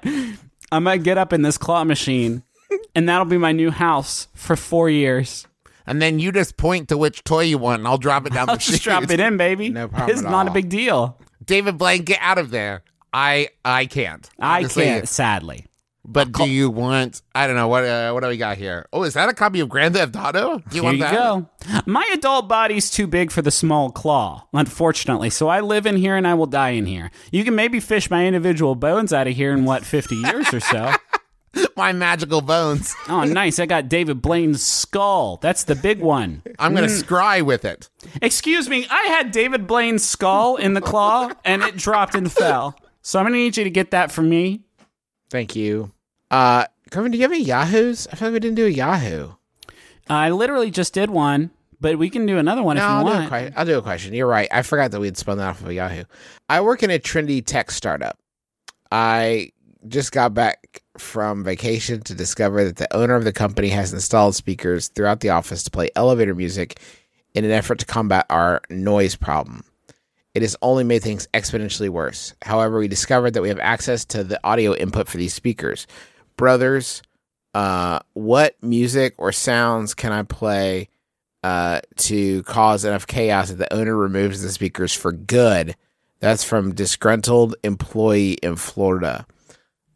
I 0.73 0.79
might 0.81 1.03
get 1.03 1.19
up 1.19 1.33
in 1.33 1.43
this 1.43 1.59
claw 1.59 1.85
machine, 1.85 2.43
and 2.95 3.09
that'll 3.09 3.25
be 3.25 3.39
my 3.39 3.53
new 3.53 3.71
house 3.71 4.27
for 4.35 4.57
four 4.57 4.91
years. 4.91 5.47
And 5.87 6.01
then 6.01 6.19
you 6.19 6.33
just 6.33 6.57
point 6.57 6.89
to 6.89 6.97
which 6.97 7.25
toy 7.25 7.43
you 7.45 7.59
want, 7.59 7.81
and 7.81 7.89
I'll 7.89 7.99
drop 7.99 8.27
it 8.27 8.33
down 8.33 8.49
I'll 8.49 8.57
the 8.57 8.63
just 8.63 8.83
drop 8.83 9.11
it 9.11 9.21
in, 9.21 9.37
baby. 9.37 9.69
No 9.69 9.89
problem 9.89 10.11
It's 10.11 10.25
at 10.25 10.31
not 10.31 10.49
a 10.49 10.51
big 10.51 10.69
deal. 10.69 11.19
David 11.45 11.79
Blaine, 11.79 12.03
get 12.03 12.19
out 12.23 12.39
of 12.39 12.51
there. 12.51 12.83
I 13.13 13.49
I 13.65 13.87
can't. 13.87 14.29
I 14.39 14.65
can't, 14.65 15.09
sadly. 15.09 15.67
But 16.07 16.33
do 16.33 16.45
you 16.49 16.69
want? 16.69 17.23
I 17.35 17.47
don't 17.47 17.57
know 17.57 17.69
what. 17.69 17.85
Uh, 17.85 18.13
what 18.13 18.23
do 18.23 18.29
we 18.29 18.37
got 18.37 18.59
here? 18.59 18.87
Oh, 18.93 19.05
is 19.05 19.15
that 19.15 19.31
a 19.31 19.33
copy 19.33 19.61
of 19.61 19.71
Grand 19.71 19.95
Theft 19.95 20.15
Auto? 20.17 20.59
Do 20.59 20.65
you 20.77 20.83
Here 20.83 20.83
want 20.83 20.99
you 20.99 21.05
go. 21.05 21.49
My 21.87 22.07
adult 22.13 22.47
body's 22.47 22.91
too 22.91 23.07
big 23.07 23.31
for 23.31 23.41
the 23.41 23.51
small 23.51 23.91
claw, 23.91 24.47
unfortunately. 24.53 25.31
So 25.31 25.49
I 25.49 25.61
live 25.61 25.87
in 25.87 25.97
here 25.97 26.15
and 26.15 26.27
I 26.27 26.35
will 26.35 26.47
die 26.47 26.71
in 26.71 26.85
here. 26.85 27.11
You 27.33 27.43
can 27.43 27.55
maybe 27.55 27.81
fish 27.81 28.11
my 28.11 28.27
individual 28.27 28.75
bones 28.75 29.15
out 29.15 29.27
of 29.27 29.35
here 29.35 29.53
in 29.53 29.65
what, 29.65 29.85
50 29.85 30.15
years 30.15 30.53
or 30.53 30.61
so? 30.61 30.93
My 31.77 31.93
magical 31.93 32.41
bones. 32.41 32.95
Oh, 33.09 33.25
nice. 33.25 33.59
I 33.59 33.67
got 33.67 33.89
David 33.89 34.23
Blaine's 34.23 34.63
skull. 34.63 35.39
That's 35.43 35.65
the 35.65 35.75
big 35.75 36.01
one. 36.01 36.43
I'm 36.59 36.75
gonna 36.75 36.87
scry 36.87 37.43
with 37.43 37.65
it. 37.65 37.89
Excuse 38.23 38.69
me. 38.69 38.87
I 38.91 39.03
had 39.09 39.31
David 39.31 39.67
Blaine's 39.67 40.05
skull 40.05 40.57
in 40.57 40.75
the 40.75 40.81
claw 40.81 41.31
and 41.45 41.63
it 41.63 41.77
dropped 41.77 42.15
and 42.15 42.31
fell. 42.31 42.77
So 43.03 43.19
I'm 43.19 43.25
going 43.25 43.35
to 43.35 43.39
need 43.39 43.57
you 43.59 43.65
to 43.65 43.71
get 43.71 43.91
that 43.91 44.11
for 44.11 44.23
me. 44.23 44.63
Thank 45.29 45.55
you. 45.55 45.93
Uh, 46.31 46.65
Kevin, 46.91 47.11
do 47.13 47.19
you 47.19 47.23
have 47.23 47.33
any 47.33 47.43
Yahoos? 47.43 48.07
I 48.11 48.17
feel 48.17 48.29
like 48.29 48.33
we 48.33 48.41
didn't 48.41 48.57
do 48.57 48.65
a 48.65 48.71
Yahoo. 48.71 49.33
I 50.09 50.31
literally 50.31 50.71
just 50.71 50.95
did 50.95 51.11
one, 51.11 51.51
but 51.83 51.99
we 51.99 52.09
can 52.09 52.25
do 52.25 52.39
another 52.39 52.63
one 52.63 52.77
No, 52.77 52.83
if 52.83 52.89
you 52.89 52.95
I'll 52.97 53.05
do, 53.05 53.11
a 53.11 53.15
want. 53.15 53.29
que- 53.31 53.53
I'll 53.59 53.67
do 53.67 53.77
a 53.79 53.83
question. 53.83 54.15
You're 54.15 54.27
right. 54.27 54.49
I 54.51 54.63
forgot 54.63 54.91
that 54.93 55.01
we 55.01 55.07
had 55.07 55.19
spun 55.19 55.37
that 55.37 55.49
off 55.49 55.61
of 55.61 55.69
a 55.69 55.75
Yahoo. 55.75 56.05
I 56.49 56.63
work 56.63 56.83
in 56.83 56.91
a 56.91 56.99
trendy 56.99 57.45
tech 57.45 57.71
startup. 57.71 58.19
I 58.91 59.51
just 59.89 60.13
got 60.13 60.33
back 60.35 60.83
from 60.99 61.45
vacation 61.45 62.01
to 62.03 62.15
discover 62.15 62.65
that 62.65 62.77
the 62.77 62.97
owner 62.97 63.15
of 63.15 63.25
the 63.25 63.33
company 63.33 63.69
has 63.69 63.93
installed 63.93 64.35
speakers 64.35 64.89
throughout 64.89 65.21
the 65.21 65.31
office 65.31 65.63
to 65.65 65.71
play 65.71 65.91
elevator 65.97 66.35
music 66.35 66.79
in 67.35 67.45
an 67.45 67.51
effort 67.51 67.79
to 67.81 67.87
combat 67.87 68.27
our 68.31 68.63
noise 68.71 69.17
problem. 69.17 69.65
It 70.35 70.43
has 70.43 70.57
only 70.63 70.85
made 70.85 71.03
things 71.03 71.29
exponentially 71.35 71.89
worse. 71.89 72.35
However, 72.43 72.79
we 72.79 72.89
discovered 72.89 73.33
that 73.33 73.43
we 73.43 73.49
have 73.49 73.61
access 73.61 74.05
to 74.07 74.25
the 74.25 74.41
audio 74.45 74.75
input 74.75 75.09
for 75.09 75.17
these 75.17 75.35
speakers. 75.35 75.87
Brothers, 76.37 77.03
uh, 77.55 78.01
what 78.15 78.57
music 78.63 79.15
or 79.17 79.31
sounds 79.31 79.95
can 79.95 80.13
I 80.13 80.23
play 80.23 80.89
uh, 81.45 81.81
to 81.97 82.43
cause 82.45 82.85
enough 82.85 83.07
chaos 83.07 83.51
that 83.51 83.59
the 83.59 83.73
owner 83.73 83.97
removes 83.97 84.43
the 84.43 84.51
speakers 84.51 84.93
for 84.93 85.13
good? 85.13 85.77
That's 86.19 86.43
from 86.43 86.75
disgruntled 86.75 87.55
employee 87.63 88.33
in 88.33 88.57
Florida. 88.57 89.27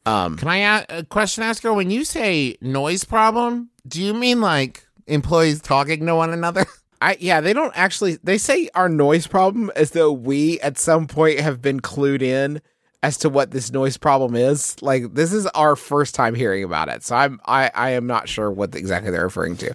Um, 0.09 0.37
Can 0.39 0.49
I 0.49 0.59
ask 0.61 0.87
a 0.89 1.05
question, 1.05 1.45
Asker? 1.45 1.73
When 1.75 1.91
you 1.91 2.05
say 2.05 2.57
noise 2.63 3.05
problem, 3.05 3.71
do 3.87 4.03
you 4.03 4.15
mean 4.15 4.41
like 4.41 4.87
employees 5.07 5.61
talking 5.61 6.07
to 6.07 6.15
one 6.15 6.33
another? 6.33 6.65
I 7.01 7.17
yeah, 7.21 7.41
they 7.41 7.53
don't 7.53 7.73
actually. 7.77 8.19
They 8.25 8.39
say 8.39 8.71
our 8.75 8.89
noise 8.89 9.27
problem 9.27 9.71
as 9.77 9.91
though 9.91 10.11
we 10.13 10.59
at 10.61 10.79
some 10.79 11.07
point 11.07 11.41
have 11.41 11.61
been 11.61 11.81
clued 11.81 12.23
in 12.23 12.61
as 13.03 13.19
to 13.19 13.29
what 13.29 13.51
this 13.51 13.71
noise 13.71 13.97
problem 13.97 14.35
is. 14.35 14.81
Like 14.83 15.15
this 15.15 15.33
is 15.33 15.47
our 15.49 15.77
first 15.77 16.15
time 16.15 16.35
hearing 16.35 16.65
about 16.65 16.89
it, 16.89 17.05
so 17.05 17.15
I'm 17.15 17.41
I 17.47 17.71
I 17.75 17.91
am 17.91 18.07
not 18.07 18.29
sure 18.29 18.51
what 18.51 18.75
exactly 18.75 19.11
they're 19.11 19.25
referring 19.25 19.57
to. 19.59 19.75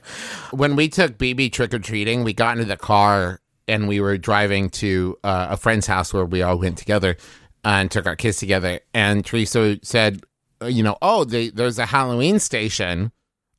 when 0.51 0.75
we 0.75 0.89
took 0.89 1.17
BB 1.17 1.53
trick 1.53 1.73
or 1.73 1.79
treating, 1.79 2.23
we 2.23 2.33
got 2.33 2.57
into 2.57 2.65
the 2.65 2.75
car 2.75 3.39
and 3.67 3.87
we 3.87 4.01
were 4.01 4.17
driving 4.17 4.69
to 4.69 5.17
uh, 5.23 5.47
a 5.51 5.57
friend's 5.57 5.87
house 5.87 6.13
where 6.13 6.25
we 6.25 6.41
all 6.41 6.57
went 6.57 6.77
together 6.77 7.15
and 7.63 7.89
took 7.89 8.05
our 8.05 8.15
kids 8.15 8.37
together. 8.37 8.79
And 8.93 9.25
Teresa 9.25 9.79
said, 9.83 10.21
uh, 10.61 10.67
you 10.67 10.83
know, 10.83 10.97
oh, 11.01 11.23
they, 11.23 11.49
there's 11.49 11.79
a 11.79 11.85
Halloween 11.85 12.39
station 12.39 13.11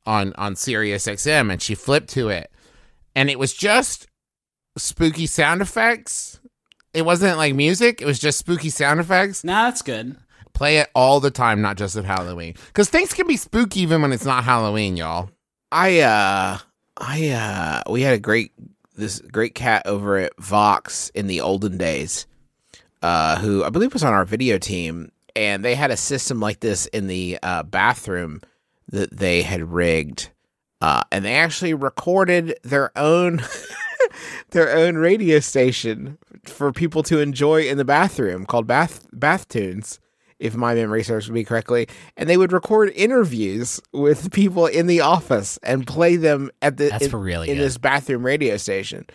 on 0.05 0.33
on 0.37 0.55
Sirius 0.55 1.07
XM, 1.07 1.51
and 1.51 1.61
she 1.61 1.75
flipped 1.75 2.09
to 2.09 2.29
it, 2.29 2.51
and 3.15 3.29
it 3.29 3.39
was 3.39 3.53
just 3.53 4.07
spooky 4.77 5.25
sound 5.25 5.61
effects. 5.61 6.39
It 6.93 7.03
wasn't 7.03 7.37
like 7.37 7.55
music; 7.55 8.01
it 8.01 8.05
was 8.05 8.19
just 8.19 8.39
spooky 8.39 8.69
sound 8.69 8.99
effects. 8.99 9.43
Nah, 9.43 9.65
that's 9.65 9.81
good. 9.81 10.15
Play 10.53 10.77
it 10.77 10.89
all 10.95 11.19
the 11.19 11.31
time, 11.31 11.61
not 11.61 11.77
just 11.77 11.95
at 11.97 12.05
Halloween, 12.05 12.55
because 12.67 12.89
things 12.89 13.13
can 13.13 13.27
be 13.27 13.37
spooky 13.37 13.81
even 13.81 14.01
when 14.01 14.13
it's 14.13 14.25
not 14.25 14.43
Halloween, 14.43 14.95
y'all. 14.95 15.29
I 15.71 15.99
uh 15.99 16.57
I 16.97 17.29
uh 17.29 17.91
we 17.91 18.01
had 18.01 18.13
a 18.13 18.19
great 18.19 18.51
this 18.95 19.19
great 19.19 19.55
cat 19.55 19.85
over 19.85 20.17
at 20.17 20.37
Vox 20.39 21.09
in 21.09 21.27
the 21.27 21.41
olden 21.41 21.77
days, 21.77 22.27
uh, 23.05 23.37
who 23.37 23.63
I 23.63 23.69
believe 23.69 23.93
was 23.93 24.03
on 24.03 24.13
our 24.13 24.25
video 24.25 24.57
team, 24.57 25.11
and 25.35 25.63
they 25.63 25.75
had 25.75 25.91
a 25.91 25.97
system 25.97 26.39
like 26.39 26.61
this 26.61 26.87
in 26.87 27.05
the 27.05 27.37
uh, 27.43 27.61
bathroom 27.61 28.41
that 28.87 29.15
they 29.15 29.43
had 29.43 29.71
rigged, 29.71 30.31
uh, 30.81 31.03
and 31.11 31.23
they 31.23 31.35
actually 31.35 31.75
recorded 31.75 32.57
their 32.63 32.91
own 32.97 33.43
their 34.49 34.75
own 34.75 34.95
radio 34.95 35.39
station 35.39 36.17
for 36.47 36.71
people 36.71 37.03
to 37.03 37.19
enjoy 37.19 37.67
in 37.67 37.77
the 37.77 37.85
bathroom 37.85 38.43
called 38.43 38.65
Bath 38.65 39.05
Bath 39.13 39.47
Tunes. 39.49 39.99
If 40.39 40.55
my 40.55 40.73
memory 40.73 41.03
serves 41.03 41.29
me 41.29 41.43
correctly, 41.43 41.87
and 42.17 42.27
they 42.27 42.37
would 42.37 42.51
record 42.51 42.91
interviews 42.95 43.79
with 43.93 44.31
people 44.33 44.65
in 44.65 44.87
the 44.87 45.01
office 45.01 45.59
and 45.61 45.85
play 45.85 46.15
them 46.15 46.49
at 46.63 46.77
the 46.77 46.89
That's 46.89 47.05
in, 47.05 47.15
really 47.15 47.49
in 47.51 47.57
good. 47.57 47.63
this 47.65 47.77
bathroom 47.77 48.25
radio 48.25 48.57
station. 48.57 49.05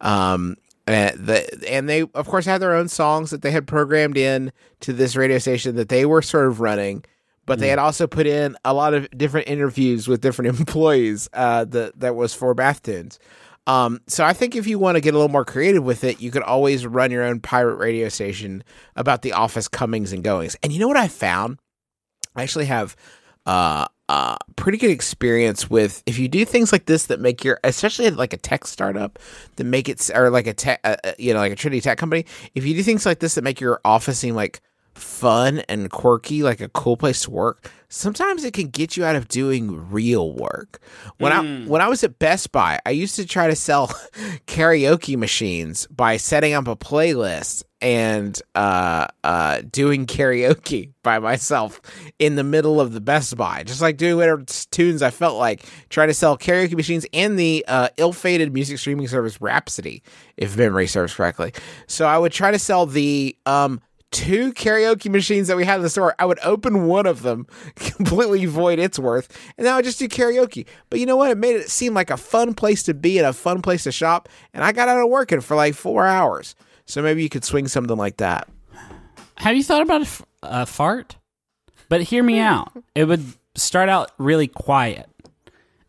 Um, 0.00 0.56
and 0.86 1.18
the 1.26 1.70
and 1.70 1.88
they 1.88 2.02
of 2.02 2.28
course 2.28 2.44
had 2.44 2.60
their 2.60 2.74
own 2.74 2.88
songs 2.88 3.30
that 3.30 3.42
they 3.42 3.50
had 3.50 3.66
programmed 3.66 4.16
in 4.16 4.52
to 4.80 4.92
this 4.92 5.16
radio 5.16 5.38
station 5.38 5.76
that 5.76 5.88
they 5.88 6.06
were 6.06 6.22
sort 6.22 6.46
of 6.46 6.60
running, 6.60 7.04
but 7.44 7.58
they 7.58 7.68
had 7.68 7.78
also 7.78 8.06
put 8.06 8.26
in 8.26 8.56
a 8.64 8.72
lot 8.72 8.94
of 8.94 9.08
different 9.16 9.48
interviews 9.48 10.06
with 10.08 10.20
different 10.20 10.58
employees 10.60 11.28
uh, 11.32 11.64
that 11.64 11.98
that 12.00 12.14
was 12.14 12.34
for 12.34 12.54
Bath 12.54 12.82
Tunes. 12.82 13.18
Um, 13.68 14.00
so 14.06 14.24
I 14.24 14.32
think 14.32 14.54
if 14.54 14.66
you 14.66 14.78
want 14.78 14.94
to 14.94 15.00
get 15.00 15.14
a 15.14 15.16
little 15.16 15.32
more 15.32 15.44
creative 15.44 15.82
with 15.82 16.04
it, 16.04 16.20
you 16.20 16.30
could 16.30 16.42
always 16.42 16.86
run 16.86 17.10
your 17.10 17.24
own 17.24 17.40
pirate 17.40 17.76
radio 17.76 18.08
station 18.08 18.62
about 18.94 19.22
the 19.22 19.32
office 19.32 19.66
comings 19.66 20.12
and 20.12 20.22
goings. 20.22 20.56
And 20.62 20.72
you 20.72 20.78
know 20.78 20.86
what 20.86 20.96
I 20.96 21.08
found? 21.08 21.58
I 22.36 22.44
actually 22.44 22.66
have 22.66 22.94
uh, 23.44 23.88
uh, 24.08 24.36
pretty 24.54 24.78
good 24.78 24.90
experience 24.90 25.68
with 25.68 26.02
if 26.06 26.18
you 26.18 26.28
do 26.28 26.44
things 26.44 26.72
like 26.72 26.86
this 26.86 27.06
that 27.06 27.20
make 27.20 27.42
your, 27.44 27.58
especially 27.64 28.10
like 28.10 28.32
a 28.32 28.36
tech 28.36 28.66
startup, 28.66 29.18
that 29.56 29.64
make 29.64 29.88
it 29.88 30.10
or 30.14 30.30
like 30.30 30.46
a 30.46 30.54
tech, 30.54 30.80
uh, 30.84 30.96
uh, 31.04 31.12
you 31.18 31.34
know, 31.34 31.40
like 31.40 31.52
a 31.52 31.56
Trinity 31.56 31.80
Tech 31.80 31.98
company. 31.98 32.24
If 32.54 32.64
you 32.64 32.74
do 32.74 32.82
things 32.82 33.04
like 33.04 33.18
this 33.18 33.34
that 33.34 33.42
make 33.42 33.60
your 33.60 33.80
office 33.84 34.18
seem 34.18 34.34
like 34.34 34.60
fun 34.96 35.60
and 35.68 35.90
quirky, 35.90 36.42
like 36.42 36.60
a 36.60 36.68
cool 36.68 36.96
place 36.96 37.22
to 37.22 37.30
work, 37.30 37.70
sometimes 37.88 38.44
it 38.44 38.54
can 38.54 38.68
get 38.68 38.96
you 38.96 39.04
out 39.04 39.16
of 39.16 39.28
doing 39.28 39.90
real 39.90 40.32
work. 40.32 40.80
When 41.18 41.32
I 41.32 41.66
when 41.66 41.80
I 41.80 41.88
was 41.88 42.04
at 42.04 42.18
Best 42.18 42.52
Buy, 42.52 42.78
I 42.84 42.90
used 42.90 43.16
to 43.16 43.26
try 43.26 43.48
to 43.48 43.56
sell 43.56 43.88
karaoke 44.46 45.16
machines 45.16 45.86
by 45.88 46.16
setting 46.16 46.52
up 46.52 46.66
a 46.68 46.76
playlist 46.76 47.64
and 47.82 48.40
uh 48.54 49.06
uh 49.22 49.60
doing 49.70 50.06
karaoke 50.06 50.92
by 51.02 51.18
myself 51.18 51.80
in 52.18 52.36
the 52.36 52.44
middle 52.44 52.80
of 52.80 52.92
the 52.92 53.00
Best 53.00 53.36
Buy. 53.36 53.62
Just 53.64 53.80
like 53.82 53.96
doing 53.96 54.16
whatever 54.16 54.44
tunes 54.70 55.02
I 55.02 55.10
felt 55.10 55.38
like, 55.38 55.64
trying 55.88 56.08
to 56.08 56.14
sell 56.14 56.36
karaoke 56.36 56.76
machines 56.76 57.06
and 57.12 57.38
the 57.38 57.64
uh, 57.68 57.88
ill-fated 57.96 58.52
music 58.52 58.78
streaming 58.78 59.08
service 59.08 59.40
Rhapsody, 59.40 60.02
if 60.36 60.56
memory 60.56 60.86
serves 60.86 61.14
correctly. 61.14 61.52
So 61.86 62.06
I 62.06 62.18
would 62.18 62.32
try 62.32 62.50
to 62.50 62.58
sell 62.58 62.86
the 62.86 63.36
um 63.46 63.80
two 64.10 64.52
karaoke 64.52 65.10
machines 65.10 65.48
that 65.48 65.56
we 65.56 65.64
had 65.64 65.76
in 65.76 65.82
the 65.82 65.90
store. 65.90 66.14
I 66.18 66.24
would 66.26 66.38
open 66.42 66.86
one 66.86 67.06
of 67.06 67.22
them, 67.22 67.46
completely 67.76 68.46
void 68.46 68.78
its 68.78 68.98
worth, 68.98 69.36
and 69.56 69.66
then 69.66 69.72
I 69.72 69.76
would 69.76 69.84
just 69.84 69.98
do 69.98 70.08
karaoke. 70.08 70.66
But 70.90 71.00
you 71.00 71.06
know 71.06 71.16
what? 71.16 71.30
It 71.30 71.38
made 71.38 71.56
it 71.56 71.70
seem 71.70 71.94
like 71.94 72.10
a 72.10 72.16
fun 72.16 72.54
place 72.54 72.82
to 72.84 72.94
be 72.94 73.18
and 73.18 73.26
a 73.26 73.32
fun 73.32 73.62
place 73.62 73.84
to 73.84 73.92
shop. 73.92 74.28
And 74.54 74.64
I 74.64 74.72
got 74.72 74.88
out 74.88 75.00
of 75.02 75.08
working 75.08 75.40
for 75.40 75.56
like 75.56 75.74
four 75.74 76.06
hours. 76.06 76.54
So 76.86 77.02
maybe 77.02 77.22
you 77.22 77.28
could 77.28 77.44
swing 77.44 77.68
something 77.68 77.96
like 77.96 78.18
that. 78.18 78.48
Have 79.38 79.56
you 79.56 79.64
thought 79.64 79.82
about 79.82 80.00
a, 80.02 80.04
f- 80.04 80.22
a 80.42 80.66
fart? 80.66 81.16
But 81.88 82.02
hear 82.02 82.22
me 82.22 82.38
out. 82.40 82.72
It 82.94 83.04
would 83.04 83.24
start 83.54 83.88
out 83.88 84.12
really 84.18 84.48
quiet. 84.48 85.08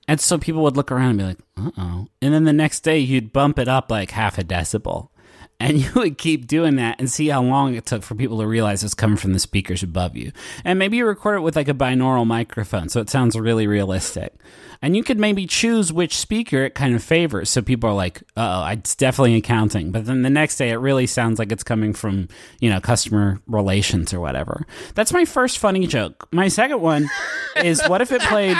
And 0.07 0.19
so 0.21 0.37
people 0.37 0.63
would 0.63 0.77
look 0.77 0.91
around 0.91 1.11
and 1.11 1.17
be 1.19 1.23
like, 1.25 1.37
uh 1.57 1.71
oh. 1.77 2.07
And 2.21 2.33
then 2.33 2.45
the 2.45 2.53
next 2.53 2.79
day, 2.81 2.97
you'd 2.97 3.33
bump 3.33 3.59
it 3.59 3.67
up 3.67 3.91
like 3.91 4.11
half 4.11 4.37
a 4.37 4.43
decibel. 4.43 5.09
And 5.59 5.79
you 5.83 5.91
would 5.95 6.17
keep 6.17 6.47
doing 6.47 6.75
that 6.75 6.99
and 6.99 7.09
see 7.09 7.27
how 7.27 7.41
long 7.41 7.75
it 7.75 7.85
took 7.85 8.03
for 8.03 8.15
people 8.15 8.39
to 8.39 8.47
realize 8.47 8.83
it's 8.83 8.93
coming 8.93 9.17
from 9.17 9.33
the 9.33 9.39
speakers 9.39 9.83
above 9.83 10.15
you. 10.15 10.31
And 10.63 10.79
maybe 10.79 10.97
you 10.97 11.05
record 11.05 11.37
it 11.37 11.41
with 11.41 11.55
like 11.55 11.67
a 11.67 11.73
binaural 11.73 12.27
microphone 12.27 12.89
so 12.89 12.99
it 12.99 13.09
sounds 13.09 13.37
really 13.37 13.67
realistic. 13.67 14.33
And 14.81 14.95
you 14.95 15.03
could 15.03 15.17
maybe 15.19 15.47
choose 15.47 15.91
which 15.91 16.15
speaker 16.15 16.63
it 16.63 16.75
kind 16.75 16.95
of 16.95 17.03
favors. 17.03 17.49
So 17.49 17.61
people 17.61 17.89
are 17.89 17.95
like, 17.95 18.21
oh, 18.35 18.67
it's 18.67 18.95
definitely 18.95 19.35
accounting. 19.35 19.91
But 19.91 20.05
then 20.05 20.21
the 20.21 20.29
next 20.29 20.57
day, 20.57 20.69
it 20.69 20.75
really 20.75 21.07
sounds 21.07 21.39
like 21.39 21.51
it's 21.51 21.63
coming 21.63 21.93
from, 21.93 22.27
you 22.59 22.69
know, 22.69 22.79
customer 22.79 23.41
relations 23.47 24.13
or 24.13 24.19
whatever. 24.19 24.67
That's 24.93 25.11
my 25.11 25.25
first 25.25 25.57
funny 25.57 25.87
joke. 25.87 26.27
My 26.31 26.47
second 26.47 26.81
one 26.81 27.09
is 27.63 27.81
what 27.87 28.01
if 28.01 28.11
it 28.11 28.21
played 28.21 28.57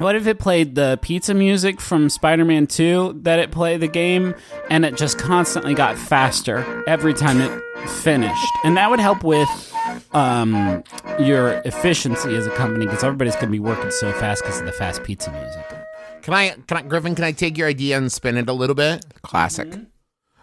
what 0.00 0.16
if 0.16 0.26
it 0.26 0.38
played 0.38 0.74
the 0.74 0.98
pizza 1.02 1.34
music 1.34 1.80
from 1.80 2.08
Spider-Man 2.08 2.66
2 2.66 3.20
that 3.22 3.38
it 3.38 3.50
played 3.52 3.80
the 3.80 3.88
game 3.88 4.34
and 4.68 4.84
it 4.84 4.96
just 4.96 5.18
constantly 5.18 5.74
got 5.74 5.96
faster 5.98 6.84
every 6.86 7.14
time 7.14 7.40
it 7.40 7.62
finished? 7.88 8.44
And 8.64 8.76
that 8.76 8.90
would 8.90 9.00
help 9.00 9.22
with 9.22 9.48
um, 10.12 10.82
your 11.18 11.60
efficiency 11.64 12.34
as 12.34 12.46
a 12.46 12.50
company 12.50 12.86
because 12.86 13.04
everybody's 13.04 13.34
going 13.34 13.46
to 13.46 13.52
be 13.52 13.60
working 13.60 13.90
so 13.90 14.12
fast 14.14 14.42
because 14.42 14.60
of 14.60 14.66
the 14.66 14.72
fast 14.72 15.04
pizza 15.04 15.30
music. 15.30 15.66
Can 16.22 16.34
I, 16.34 16.50
can 16.66 16.76
I, 16.78 16.82
Griffin? 16.82 17.14
Can 17.14 17.24
I 17.24 17.32
take 17.32 17.56
your 17.56 17.68
idea 17.68 17.96
and 17.96 18.10
spin 18.12 18.36
it 18.36 18.48
a 18.48 18.52
little 18.52 18.74
bit? 18.76 19.04
Classic. 19.22 19.68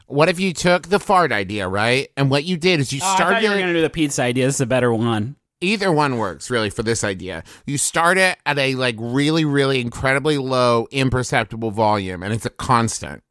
What 0.07 0.29
if 0.29 0.39
you 0.39 0.53
took 0.53 0.87
the 0.87 0.99
fart 0.99 1.31
idea, 1.31 1.67
right? 1.67 2.07
And 2.15 2.31
what 2.31 2.45
you 2.45 2.57
did 2.57 2.79
is 2.79 2.93
you 2.93 2.99
Oh, 3.03 3.07
I 3.07 3.15
started. 3.15 3.35
thought 3.35 3.43
you 3.43 3.49
were 3.49 3.55
going 3.55 3.67
to 3.67 3.73
do 3.73 3.81
the 3.81 3.89
pizza 3.89 4.23
idea. 4.23 4.45
This 4.45 4.55
is 4.55 4.61
a 4.61 4.65
better 4.65 4.93
one. 4.93 5.35
Either 5.61 5.91
one 5.91 6.17
works 6.17 6.49
really 6.49 6.69
for 6.69 6.83
this 6.83 7.03
idea. 7.03 7.43
You 7.65 7.77
start 7.77 8.17
it 8.17 8.37
at 8.45 8.57
a 8.57 8.75
like 8.75 8.95
really, 8.99 9.45
really 9.45 9.81
incredibly 9.81 10.37
low, 10.37 10.87
imperceptible 10.91 11.71
volume, 11.71 12.23
and 12.23 12.33
it's 12.33 12.45
a 12.45 12.49
constant. 12.51 13.23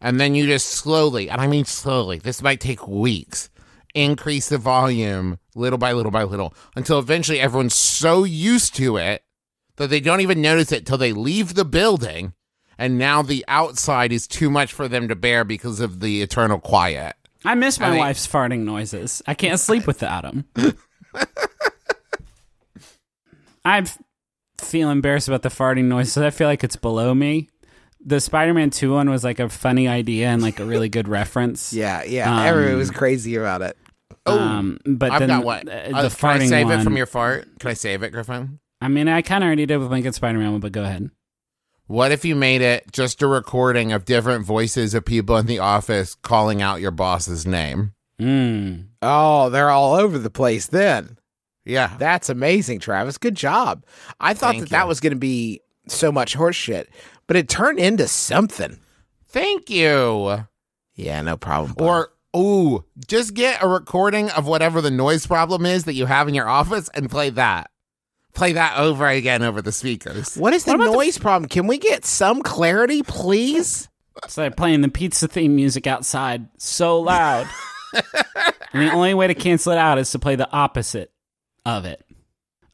And 0.00 0.20
then 0.20 0.34
you 0.34 0.46
just 0.46 0.68
slowly, 0.68 1.28
and 1.28 1.40
I 1.40 1.46
mean 1.46 1.64
slowly, 1.64 2.18
this 2.18 2.42
might 2.42 2.60
take 2.60 2.86
weeks, 2.86 3.50
increase 3.94 4.48
the 4.48 4.58
volume 4.58 5.38
little 5.54 5.78
by 5.78 5.92
little 5.92 6.12
by 6.12 6.22
little 6.22 6.54
until 6.76 6.98
eventually 7.00 7.40
everyone's 7.40 7.74
so 7.74 8.22
used 8.24 8.76
to 8.76 8.96
it 8.96 9.24
that 9.76 9.90
they 9.90 10.00
don't 10.00 10.20
even 10.20 10.40
notice 10.40 10.70
it 10.72 10.86
till 10.86 10.98
they 10.98 11.12
leave 11.12 11.54
the 11.54 11.64
building. 11.64 12.32
And 12.80 12.96
now 12.96 13.22
the 13.22 13.44
outside 13.48 14.12
is 14.12 14.28
too 14.28 14.50
much 14.50 14.72
for 14.72 14.86
them 14.86 15.08
to 15.08 15.16
bear 15.16 15.42
because 15.44 15.80
of 15.80 15.98
the 15.98 16.22
eternal 16.22 16.60
quiet. 16.60 17.16
I 17.44 17.56
miss 17.56 17.80
my 17.80 17.86
I 17.86 17.90
mean- 17.90 17.98
wife's 17.98 18.26
farting 18.26 18.60
noises. 18.60 19.20
I 19.26 19.34
can't 19.34 19.58
sleep 19.58 19.86
without 19.86 20.22
them. 20.22 20.44
I 23.68 23.78
f- 23.78 23.98
feel 24.58 24.90
embarrassed 24.90 25.28
about 25.28 25.42
the 25.42 25.48
farting 25.48 25.84
noises. 25.84 26.16
I 26.18 26.30
feel 26.30 26.48
like 26.48 26.64
it's 26.64 26.76
below 26.76 27.14
me. 27.14 27.48
The 28.04 28.20
Spider-Man 28.20 28.70
2 28.70 28.92
one 28.92 29.10
was 29.10 29.24
like 29.24 29.40
a 29.40 29.48
funny 29.48 29.88
idea 29.88 30.28
and 30.28 30.40
like 30.40 30.60
a 30.60 30.64
really 30.64 30.88
good 30.88 31.08
reference. 31.18 31.72
Yeah, 31.72 32.02
yeah. 32.04 32.32
Um, 32.32 32.46
Everyone 32.46 32.78
was 32.78 32.90
crazy 32.90 33.34
about 33.36 33.62
it. 33.62 33.76
Um, 34.24 34.78
but 34.86 35.10
I've 35.12 35.20
then 35.20 35.28
got 35.28 35.44
what? 35.44 35.68
uh, 35.68 35.72
Uh, 35.72 36.02
the 36.08 36.14
can 36.16 36.30
I 36.30 36.38
farting 36.38 36.48
save 36.48 36.70
it 36.70 36.82
from 36.84 36.96
your 36.96 37.06
fart? 37.06 37.58
Can 37.58 37.70
I 37.70 37.74
save 37.74 38.02
it, 38.02 38.10
Griffin? 38.10 38.58
I 38.80 38.88
mean, 38.88 39.08
I 39.08 39.22
kind 39.22 39.42
of 39.42 39.48
already 39.48 39.66
did 39.66 39.78
with 39.78 39.90
my 39.90 40.00
good 40.00 40.14
Spider-Man 40.14 40.52
one, 40.52 40.60
but 40.60 40.72
go 40.72 40.84
ahead. 40.84 41.10
What 41.86 42.12
if 42.12 42.24
you 42.24 42.36
made 42.36 42.60
it 42.60 42.92
just 42.92 43.22
a 43.22 43.26
recording 43.26 43.92
of 43.92 44.04
different 44.04 44.44
voices 44.44 44.92
of 44.94 45.04
people 45.06 45.36
in 45.38 45.46
the 45.46 45.58
office 45.58 46.14
calling 46.14 46.60
out 46.62 46.80
your 46.80 46.90
boss's 46.90 47.46
name? 47.46 47.92
Mm. 48.20 48.88
Oh, 49.00 49.48
they're 49.48 49.70
all 49.70 49.94
over 49.94 50.18
the 50.18 50.30
place 50.30 50.66
then. 50.66 51.16
Yeah. 51.68 51.94
That's 51.98 52.28
amazing, 52.28 52.80
Travis. 52.80 53.18
Good 53.18 53.36
job. 53.36 53.84
I 54.18 54.34
thought 54.34 54.52
Thank 54.52 54.64
that 54.64 54.70
that 54.70 54.88
was 54.88 55.00
going 55.00 55.12
to 55.12 55.18
be 55.18 55.60
so 55.86 56.10
much 56.10 56.36
horseshit, 56.36 56.86
but 57.26 57.36
it 57.36 57.48
turned 57.48 57.78
into 57.78 58.08
something. 58.08 58.78
Thank 59.28 59.70
you. 59.70 60.46
Yeah, 60.94 61.22
no 61.22 61.36
problem. 61.36 61.74
bud. 61.74 61.84
Or 61.84 62.10
Ooh, 62.36 62.84
just 63.06 63.34
get 63.34 63.62
a 63.62 63.68
recording 63.68 64.30
of 64.30 64.46
whatever 64.46 64.80
the 64.80 64.90
noise 64.90 65.26
problem 65.26 65.64
is 65.64 65.84
that 65.84 65.94
you 65.94 66.06
have 66.06 66.28
in 66.28 66.34
your 66.34 66.48
office 66.48 66.90
and 66.94 67.10
play 67.10 67.30
that. 67.30 67.70
Play 68.34 68.52
that 68.52 68.78
over 68.78 69.06
again 69.06 69.42
over 69.42 69.62
the 69.62 69.72
speakers. 69.72 70.36
What 70.36 70.52
is 70.52 70.64
the 70.64 70.76
noise 70.76 71.18
problem? 71.18 71.48
Can 71.48 71.66
we 71.66 71.78
get 71.78 72.04
some 72.04 72.42
clarity, 72.42 73.02
please? 73.02 73.88
It's 74.24 74.36
like 74.36 74.56
playing 74.56 74.82
the 74.82 74.88
pizza 74.88 75.26
theme 75.26 75.56
music 75.56 75.86
outside 75.86 76.48
so 76.58 77.00
loud. 77.00 77.48
and 78.72 78.82
the 78.82 78.92
only 78.92 79.14
way 79.14 79.26
to 79.26 79.34
cancel 79.34 79.72
it 79.72 79.78
out 79.78 79.98
is 79.98 80.10
to 80.12 80.18
play 80.18 80.36
the 80.36 80.50
opposite 80.52 81.10
of 81.76 81.84
it. 81.84 82.04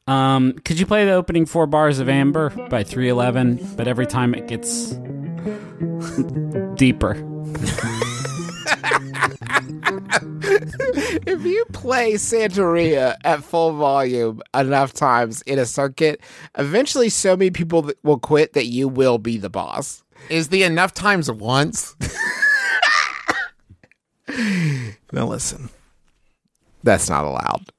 Um, 0.07 0.53
could 0.53 0.79
you 0.79 0.85
play 0.85 1.05
the 1.05 1.11
opening 1.11 1.45
four 1.45 1.67
bars 1.67 1.99
of 1.99 2.07
Amber 2.07 2.49
by 2.69 2.83
311, 2.83 3.75
but 3.75 3.87
every 3.87 4.05
time 4.05 4.33
it 4.33 4.47
gets 4.47 4.91
deeper? 6.75 7.13
if 11.27 11.43
you 11.43 11.65
play 11.73 12.13
Santeria 12.13 13.15
at 13.23 13.43
full 13.43 13.73
volume 13.73 14.41
enough 14.53 14.93
times 14.93 15.41
in 15.43 15.59
a 15.59 15.65
circuit, 15.65 16.21
eventually 16.57 17.09
so 17.09 17.35
many 17.35 17.51
people 17.51 17.91
will 18.03 18.19
quit 18.19 18.53
that 18.53 18.67
you 18.67 18.87
will 18.87 19.17
be 19.17 19.37
the 19.37 19.49
boss. 19.49 20.03
Is 20.29 20.49
the 20.49 20.63
enough 20.63 20.93
times 20.93 21.29
once? 21.31 21.95
Now 25.11 25.27
listen, 25.27 25.69
that's 26.83 27.09
not 27.09 27.23
allowed. 27.23 27.71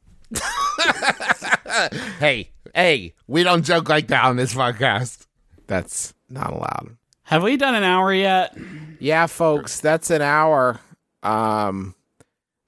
hey, 2.18 2.50
hey, 2.74 3.14
we 3.26 3.42
don't 3.42 3.64
joke 3.64 3.88
like 3.88 4.08
that 4.08 4.24
on 4.24 4.36
this 4.36 4.54
podcast. 4.54 5.26
That's 5.66 6.14
not 6.28 6.52
allowed. 6.52 6.96
Have 7.24 7.42
we 7.42 7.56
done 7.56 7.74
an 7.74 7.82
hour 7.82 8.12
yet? 8.12 8.56
Yeah, 9.00 9.26
folks, 9.26 9.80
that's 9.80 10.10
an 10.10 10.22
hour. 10.22 10.80
Um, 11.22 11.94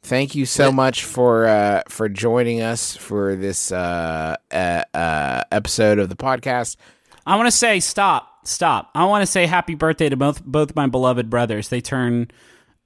thank 0.03 0.35
you 0.35 0.47
so 0.47 0.73
much 0.73 1.05
for 1.05 1.47
uh, 1.47 1.83
for 1.89 2.09
joining 2.09 2.61
us 2.61 2.97
for 2.97 3.37
this 3.37 3.71
uh, 3.71 4.37
uh, 4.51 4.83
uh, 4.95 5.45
episode 5.53 5.99
of 5.99 6.09
the 6.09 6.16
podcast. 6.16 6.77
I 7.25 7.37
want 7.37 7.47
to 7.47 7.53
say 7.53 7.79
stop, 7.79 8.47
stop. 8.47 8.91
I 8.95 9.05
want 9.05 9.23
to 9.23 9.27
say 9.27 9.47
happy 9.47 9.75
birthday 9.75 10.09
to 10.09 10.16
both 10.16 10.45
both 10.45 10.75
my 10.75 10.87
beloved 10.87 11.31
brothers. 11.31 11.69
They 11.69 11.81
turn 11.81 12.29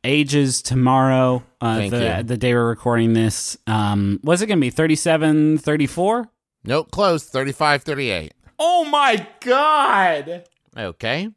ages 0.04 0.62
tomorrow. 0.62 1.42
Uh, 1.60 1.76
Thank 1.76 1.90
the 1.92 2.16
you. 2.18 2.22
the 2.24 2.36
day 2.36 2.54
we're 2.54 2.68
recording 2.68 3.12
this. 3.12 3.56
Um, 3.66 4.18
what's 4.22 4.42
it 4.42 4.46
gonna 4.46 4.60
be? 4.60 4.70
37, 4.70 5.58
34? 5.58 6.28
Nope, 6.64 6.90
close. 6.90 7.24
35, 7.24 7.82
38. 7.82 8.34
Oh 8.58 8.84
my 8.84 9.26
god, 9.40 10.44
Okay. 10.78 11.28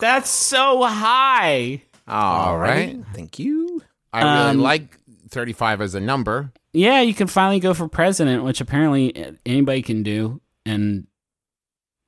that's 0.00 0.30
so 0.30 0.82
high. 0.84 1.82
All 2.08 2.58
right. 2.58 2.96
thank 3.14 3.38
you. 3.38 3.82
I 4.12 4.22
really 4.22 4.50
Um, 4.50 4.58
like 4.60 4.98
35 5.30 5.80
as 5.80 5.94
a 5.94 6.00
number. 6.00 6.52
Yeah, 6.72 7.00
you 7.00 7.14
can 7.14 7.26
finally 7.26 7.58
go 7.60 7.74
for 7.74 7.88
president, 7.88 8.44
which 8.44 8.60
apparently 8.60 9.34
anybody 9.46 9.82
can 9.82 10.02
do. 10.02 10.40
And 10.64 11.06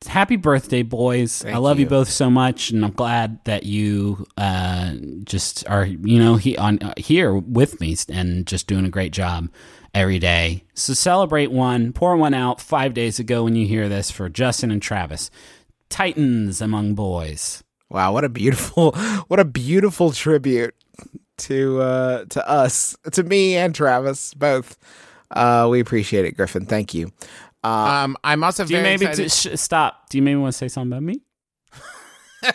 happy 0.07 0.37
birthday, 0.37 0.83
boys! 0.83 1.43
Thank 1.43 1.55
I 1.55 1.59
love 1.59 1.79
you. 1.79 1.85
you. 1.85 1.91
both 1.91 2.09
so 2.09 2.31
much, 2.31 2.71
and 2.71 2.85
I'm 2.85 2.93
glad 2.93 3.45
that 3.45 3.65
you 3.65 4.27
uh, 4.37 4.93
just 5.25 5.69
are, 5.69 5.85
you 5.85 6.19
know, 6.19 6.37
he 6.37 6.57
on 6.57 6.79
uh, 6.81 6.95
here 6.97 7.35
with 7.35 7.81
me 7.81 7.97
and 8.09 8.47
just 8.47 8.67
doing 8.67 8.85
a 8.85 8.91
great 8.91 9.13
job 9.13 9.49
every 9.95 10.19
day. 10.19 10.65
So 10.75 10.95
celebrate 10.95 11.51
one, 11.51 11.93
pour 11.93 12.17
one 12.17 12.35
out 12.35 12.61
five 12.61 12.95
days 12.95 13.19
ago 13.19 13.45
when 13.45 13.57
you 13.57 13.67
hear 13.67 13.89
this 13.89 14.11
for 14.11 14.29
Justin 14.29 14.71
and 14.71 14.83
Travis, 14.83 15.31
Titans 15.89 16.61
among 16.61 16.95
boys. 16.95 17.65
Wow, 17.91 18.13
what 18.13 18.25
a 18.25 18.29
beautiful, 18.29 18.93
what 19.29 19.41
a 19.41 19.45
beautiful 19.45 20.13
tribute 20.13 20.75
to 21.39 21.81
uh, 21.81 22.25
to 22.27 22.49
us, 22.49 22.97
to 23.13 23.23
me 23.23 23.57
and 23.57 23.75
Travis 23.75 24.35
both. 24.35 24.77
Uh, 25.31 25.69
we 25.71 25.81
appreciate 25.81 26.25
it, 26.25 26.33
Griffin. 26.33 26.65
Thank 26.65 26.95
you. 26.95 27.13
Uh, 27.65 27.69
Um, 28.05 28.17
I'm 28.25 28.45
also 28.45 28.65
Do 28.65 28.75
you 28.75 28.83
maybe 28.83 29.07
excited. 29.07 29.31
t- 29.31 29.51
sh- 29.57 29.59
stop? 29.61 30.09
Do 30.11 30.19
you 30.19 30.23
maybe 30.23 30.37
want 30.37 30.53
to 30.55 30.59
say 30.59 30.69
something 30.69 30.93
about 30.93 31.03
me? 31.03 31.21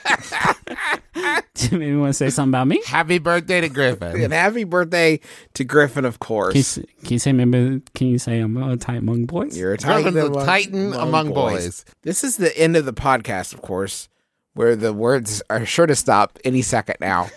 Do 1.56 1.68
you 1.70 1.78
maybe 1.78 1.96
want 1.96 2.10
to 2.10 2.14
say 2.14 2.30
something 2.30 2.52
about 2.52 2.68
me? 2.68 2.82
Happy 2.86 3.20
birthday 3.20 3.62
to 3.62 3.70
Griffin. 3.70 4.22
and 4.24 4.34
happy 4.34 4.64
birthday 4.64 5.20
to 5.54 5.64
Griffin, 5.64 6.06
of 6.06 6.20
Can 6.20 6.26
you, 6.26 6.28
course. 6.28 6.76
can 7.04 7.14
you 7.14 7.20
say 7.20 7.32
maybe? 7.34 7.82
Can 7.94 8.08
you 8.08 8.18
say 8.18 8.40
I'm 8.40 8.56
a 8.58 8.78
tight 8.78 8.98
among 8.98 9.26
boys? 9.26 9.58
You're 9.58 9.74
a 9.74 9.78
titan, 9.78 10.14
Griffin's 10.14 10.38
a 10.38 10.46
titan 10.46 10.94
among 10.94 11.34
boys. 11.34 11.86
This 12.02 12.24
is 12.24 12.38
the 12.38 12.58
end 12.58 12.76
of 12.76 12.86
the 12.86 12.94
podcast, 12.94 13.54
of 13.54 13.62
course, 13.62 14.10
where 14.54 14.76
the 14.76 14.94
words 14.94 15.42
are 15.50 15.66
sure 15.66 15.86
to 15.86 15.96
stop 15.96 16.40
any 16.44 16.62
second 16.62 16.96
now. 17.00 17.30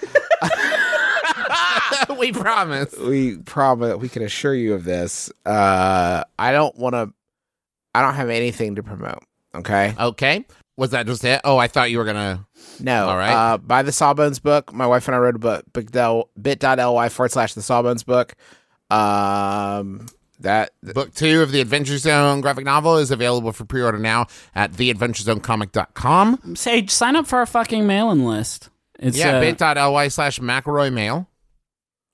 we 2.18 2.32
promise. 2.32 2.96
we 2.98 3.36
promise 3.38 3.96
we 3.96 4.08
can 4.08 4.22
assure 4.22 4.54
you 4.54 4.74
of 4.74 4.84
this. 4.84 5.30
Uh, 5.44 6.24
I 6.38 6.52
don't 6.52 6.76
want 6.76 6.94
to. 6.94 7.12
I 7.98 8.02
don't 8.02 8.14
have 8.14 8.30
anything 8.30 8.74
to 8.76 8.82
promote. 8.82 9.22
Okay. 9.54 9.94
Okay. 9.98 10.44
Was 10.76 10.90
that 10.90 11.06
just 11.06 11.24
it? 11.24 11.40
Oh, 11.44 11.56
I 11.56 11.68
thought 11.68 11.90
you 11.90 11.96
were 11.98 12.04
gonna. 12.04 12.46
No. 12.80 13.08
All 13.08 13.16
right. 13.16 13.32
Uh, 13.32 13.56
buy 13.58 13.82
the 13.82 13.92
Sawbones 13.92 14.38
book. 14.38 14.72
My 14.74 14.86
wife 14.86 15.08
and 15.08 15.14
I 15.14 15.18
wrote 15.18 15.34
a 15.36 15.38
book. 15.38 15.64
Bit.ly 15.72 16.22
bit.ly 16.40 17.08
forward 17.08 17.32
slash 17.32 17.54
the 17.54 17.62
Sawbones 17.62 18.02
book. 18.04 18.34
Um, 18.90 20.06
that 20.40 20.72
Book 20.82 21.14
two 21.14 21.40
of 21.40 21.50
the 21.50 21.62
Adventure 21.62 21.96
Zone 21.96 22.42
graphic 22.42 22.66
novel 22.66 22.98
is 22.98 23.10
available 23.10 23.52
for 23.52 23.64
pre-order 23.64 23.98
now 23.98 24.26
at 24.54 24.72
theadventurezonecomic.com. 24.72 26.56
Say 26.56 26.86
sign 26.86 27.16
up 27.16 27.26
for 27.26 27.38
our 27.38 27.46
fucking 27.46 27.86
mailing 27.86 28.24
list. 28.26 28.68
It's 28.98 29.16
yeah, 29.16 29.36
uh, 29.36 29.40
bit.ly 29.40 30.08
slash 30.08 30.38
McElroy 30.40 30.92
Mail. 30.92 31.28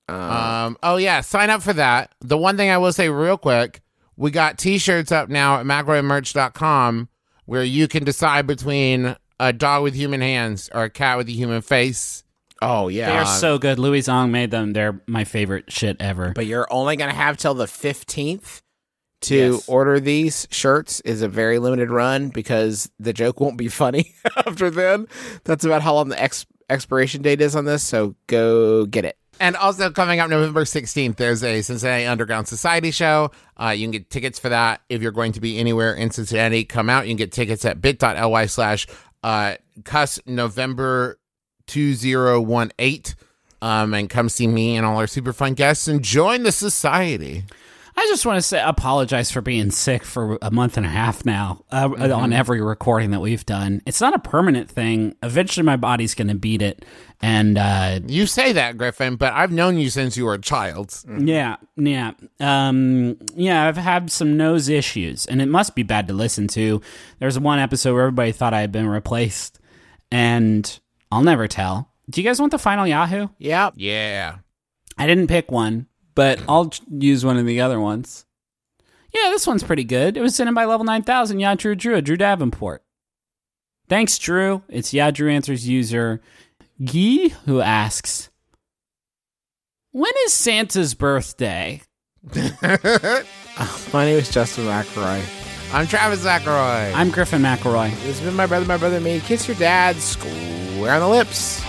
um, 0.09 0.16
Um, 0.16 0.78
oh 0.83 0.97
yeah, 0.97 1.20
sign 1.20 1.51
up 1.51 1.62
for 1.62 1.72
that. 1.72 2.12
The 2.20 2.39
one 2.39 2.57
thing 2.57 2.70
I 2.70 2.78
will 2.78 2.93
say 2.93 3.09
real 3.09 3.37
quick, 3.39 3.82
we 4.16 4.30
got 4.30 4.58
t-shirts 4.58 5.10
up 5.12 5.28
now 5.28 5.58
at 5.58 5.66
McElroymerch.com 5.66 7.08
where 7.46 7.64
you 7.64 7.88
can 7.88 8.04
decide 8.04 8.46
between 8.46 9.16
a 9.40 9.52
dog 9.52 9.82
with 9.82 9.94
human 9.94 10.20
hands 10.20 10.70
or 10.74 10.84
a 10.84 10.90
cat 10.90 11.18
with 11.18 11.28
a 11.28 11.32
human 11.32 11.60
face. 11.62 12.22
oh 12.60 12.88
yeah, 12.88 13.06
they 13.06 13.12
yeah. 13.14 13.22
are 13.22 13.26
so 13.38 13.58
good. 13.58 13.78
Louis 13.78 14.02
Zong 14.02 14.30
made 14.30 14.50
them. 14.50 14.72
They're 14.72 15.00
my 15.06 15.24
favorite 15.24 15.72
shit 15.72 15.96
ever. 16.00 16.32
but 16.34 16.46
you're 16.46 16.68
only 16.70 16.96
gonna 16.96 17.12
have 17.14 17.36
till 17.36 17.54
the 17.54 17.66
fifteenth 17.66 18.62
to 19.22 19.52
Yes. 19.54 19.68
order 19.68 19.98
these 20.00 20.46
shirts. 20.50 21.00
Is 21.00 21.22
a 21.22 21.28
very 21.28 21.58
limited 21.58 21.90
run 21.90 22.28
because 22.28 22.90
the 23.00 23.12
joke 23.12 23.40
won't 23.40 23.56
be 23.58 23.68
funny 23.68 24.14
after 24.36 24.70
then. 24.70 25.06
That's 25.44 25.64
about 25.64 25.82
how 25.82 25.94
long 25.94 26.08
the 26.10 26.22
ex- 26.22 26.46
expiration 26.70 27.22
date 27.22 27.40
is 27.40 27.56
on 27.56 27.64
this. 27.64 27.82
So 27.82 28.14
go 28.28 28.86
get 28.86 29.04
it. 29.04 29.16
And 29.43 29.57
also 29.57 29.90
coming 29.90 30.20
up 30.20 30.30
November 30.30 30.62
16th, 30.62 31.16
there's 31.16 31.43
a 31.43 31.62
Cincinnati 31.62 32.07
Underground 32.07 32.47
Society 32.47 32.93
show. 32.93 33.32
Uh, 33.61 33.70
you 33.70 33.82
can 33.82 33.90
get 33.90 34.09
tickets 34.09 34.38
for 34.38 34.51
that 34.51 34.82
if 34.88 35.03
you're 35.03 35.11
going 35.11 35.32
to 35.32 35.40
be 35.40 35.59
anywhere 35.59 35.95
in 35.95 36.12
Cincinnati. 36.12 36.62
Come 36.64 36.88
out. 36.88 37.07
You 37.07 37.11
can 37.11 37.16
get 37.16 37.32
tickets 37.32 37.64
at 37.64 37.80
bit.ly 37.80 38.47
slash 38.47 38.86
uh, 39.24 39.57
cuss 39.82 40.20
November 40.26 41.18
2018. 41.66 43.16
Um, 43.61 43.95
and 43.95 44.09
come 44.09 44.28
see 44.28 44.47
me 44.47 44.76
and 44.76 44.86
all 44.86 44.99
our 44.99 45.09
super 45.09 45.32
fun 45.32 45.55
guests 45.55 45.88
and 45.88 46.05
join 46.05 46.45
the 46.45 46.53
society. 46.53 47.43
I 47.95 48.07
just 48.07 48.24
want 48.26 48.38
to 48.38 48.43
say 48.43 48.61
apologize 48.62 49.30
for 49.30 49.40
being 49.43 49.70
sick 49.70 50.03
for 50.03 50.38
a 50.43 50.51
month 50.51 50.76
and 50.76 50.84
a 50.86 50.88
half 50.88 51.24
now 51.26 51.64
uh, 51.70 51.88
on 52.14 52.32
every 52.32 52.61
recording 52.61 53.11
that 53.11 53.20
we've 53.20 53.45
done. 53.47 53.82
It's 53.86 54.01
not 54.01 54.14
a 54.14 54.18
permanent 54.18 54.70
thing. 54.70 55.14
Eventually, 55.22 55.64
my 55.64 55.76
body's 55.76 56.14
going 56.14 56.28
to 56.28 56.34
beat 56.34 56.62
it, 56.62 56.84
and 57.20 57.59
uh, 57.59 58.01
You 58.07 58.26
say 58.26 58.53
that, 58.53 58.78
Griffin, 58.78 59.16
but 59.16 59.32
I've 59.34 59.53
known 59.53 59.76
you 59.78 59.90
since 59.90 60.16
you 60.16 60.24
were 60.24 60.34
a 60.34 60.40
child. 60.40 60.95
Yeah, 61.18 61.57
yeah. 61.76 62.12
Um, 62.40 63.18
yeah, 63.34 63.68
I've 63.68 63.76
had 63.76 64.11
some 64.11 64.36
nose 64.36 64.68
issues, 64.68 65.26
and 65.26 65.40
it 65.43 65.47
must 65.49 65.74
be 65.74 65.82
bad 65.82 66.09
to 66.09 66.14
listen 66.14 66.49
to. 66.49 66.80
There's 67.18 67.38
one 67.38 67.59
episode 67.59 67.93
where 67.95 68.03
everybody 68.05 68.32
thought 68.32 68.55
I 68.55 68.62
had 68.62 68.72
been 68.72 68.88
replaced, 68.88 69.59
and 70.11 70.80
I'll 71.11 71.22
never 71.22 71.47
tell. 71.47 71.90
Do 72.11 72.20
you 72.20 72.28
guys 72.28 72.40
want 72.40 72.51
the 72.53 72.59
final 72.59 72.86
Yahoo? 72.86 73.28
Yeah. 73.38 73.70
Yeah. 73.76 74.38
I 74.99 75.07
didn't 75.07 75.28
pick 75.28 75.51
one, 75.51 75.86
but 76.14 76.40
I'll 76.48 76.72
use 76.90 77.24
one 77.24 77.36
of 77.38 77.46
the 77.46 77.60
other 77.60 77.80
ones. 77.80 78.24
Yeah, 79.14 79.28
this 79.30 79.46
one's 79.46 79.62
pretty 79.62 79.84
good. 79.84 80.16
It 80.16 80.22
was 80.22 80.34
sent 80.34 80.48
in 80.48 80.54
by 80.54 80.64
level 80.64 80.84
9000. 80.84 81.38
Yeah, 81.38 81.54
Drew 81.54 81.74
Drew, 81.74 82.00
Drew 82.00 82.16
Davenport. 82.16 82.82
Thanks, 83.88 84.18
Drew. 84.18 84.62
It's 84.68 84.94
Yeah, 84.94 85.10
Drew 85.10 85.30
Answers 85.30 85.68
user 85.68 86.20
Guy 86.82 87.28
who 87.44 87.60
asks, 87.60 88.30
When 89.90 90.12
is 90.26 90.32
Santa's 90.32 90.94
birthday? 90.94 91.82
My 92.32 94.04
name 94.04 94.18
is 94.18 94.30
Justin 94.30 94.64
McElroy. 94.64 95.22
I'm 95.74 95.86
Travis 95.86 96.20
Zachary. 96.20 96.92
I'm 96.94 97.10
Griffin 97.10 97.42
McElroy. 97.42 97.90
This 98.02 98.18
has 98.18 98.20
been 98.20 98.34
my 98.34 98.46
brother, 98.46 98.66
my 98.66 98.76
brother, 98.76 99.00
me. 99.00 99.20
Kiss 99.20 99.48
your 99.48 99.56
dad 99.56 99.96
square 99.96 100.94
on 100.94 101.00
the 101.00 101.08
lips. 101.08 101.62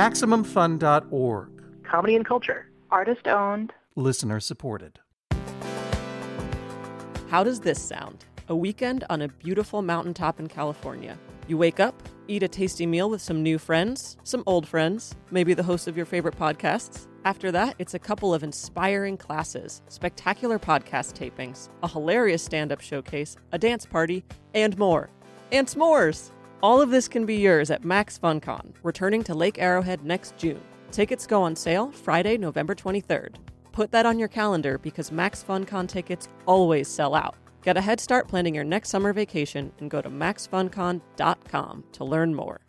MaximumFun.org. 0.00 1.48
Comedy 1.84 2.16
and 2.16 2.24
culture. 2.24 2.70
Artist 2.90 3.28
owned. 3.28 3.74
Listener 3.96 4.40
supported. 4.40 4.98
How 7.28 7.44
does 7.44 7.60
this 7.60 7.82
sound? 7.82 8.24
A 8.48 8.56
weekend 8.56 9.04
on 9.10 9.20
a 9.20 9.28
beautiful 9.28 9.82
mountaintop 9.82 10.40
in 10.40 10.48
California. 10.48 11.18
You 11.48 11.58
wake 11.58 11.80
up, 11.80 12.02
eat 12.28 12.42
a 12.42 12.48
tasty 12.48 12.86
meal 12.86 13.10
with 13.10 13.20
some 13.20 13.42
new 13.42 13.58
friends, 13.58 14.16
some 14.22 14.42
old 14.46 14.66
friends, 14.66 15.14
maybe 15.30 15.52
the 15.52 15.62
host 15.62 15.86
of 15.86 15.98
your 15.98 16.06
favorite 16.06 16.38
podcasts. 16.38 17.06
After 17.26 17.52
that, 17.52 17.74
it's 17.78 17.92
a 17.92 17.98
couple 17.98 18.32
of 18.32 18.42
inspiring 18.42 19.18
classes, 19.18 19.82
spectacular 19.88 20.58
podcast 20.58 21.12
tapings, 21.12 21.68
a 21.82 21.88
hilarious 21.88 22.42
stand 22.42 22.72
up 22.72 22.80
showcase, 22.80 23.36
a 23.52 23.58
dance 23.58 23.84
party, 23.84 24.24
and 24.54 24.78
more. 24.78 25.10
And 25.52 25.66
s'mores! 25.66 26.30
All 26.62 26.82
of 26.82 26.90
this 26.90 27.08
can 27.08 27.24
be 27.24 27.36
yours 27.36 27.70
at 27.70 27.86
Max 27.86 28.18
FunCon, 28.18 28.74
returning 28.82 29.24
to 29.24 29.34
Lake 29.34 29.58
Arrowhead 29.58 30.04
next 30.04 30.36
June. 30.36 30.60
Tickets 30.90 31.26
go 31.26 31.40
on 31.40 31.56
sale 31.56 31.90
Friday, 31.90 32.36
November 32.36 32.74
23rd. 32.74 33.36
Put 33.72 33.90
that 33.92 34.04
on 34.04 34.18
your 34.18 34.28
calendar 34.28 34.76
because 34.76 35.10
Max 35.10 35.42
FunCon 35.42 35.88
tickets 35.88 36.28
always 36.44 36.86
sell 36.86 37.14
out. 37.14 37.34
Get 37.62 37.78
a 37.78 37.80
head 37.80 37.98
start 37.98 38.28
planning 38.28 38.54
your 38.54 38.64
next 38.64 38.90
summer 38.90 39.14
vacation 39.14 39.72
and 39.78 39.90
go 39.90 40.02
to 40.02 40.10
maxfuncon.com 40.10 41.84
to 41.92 42.04
learn 42.04 42.34
more. 42.34 42.60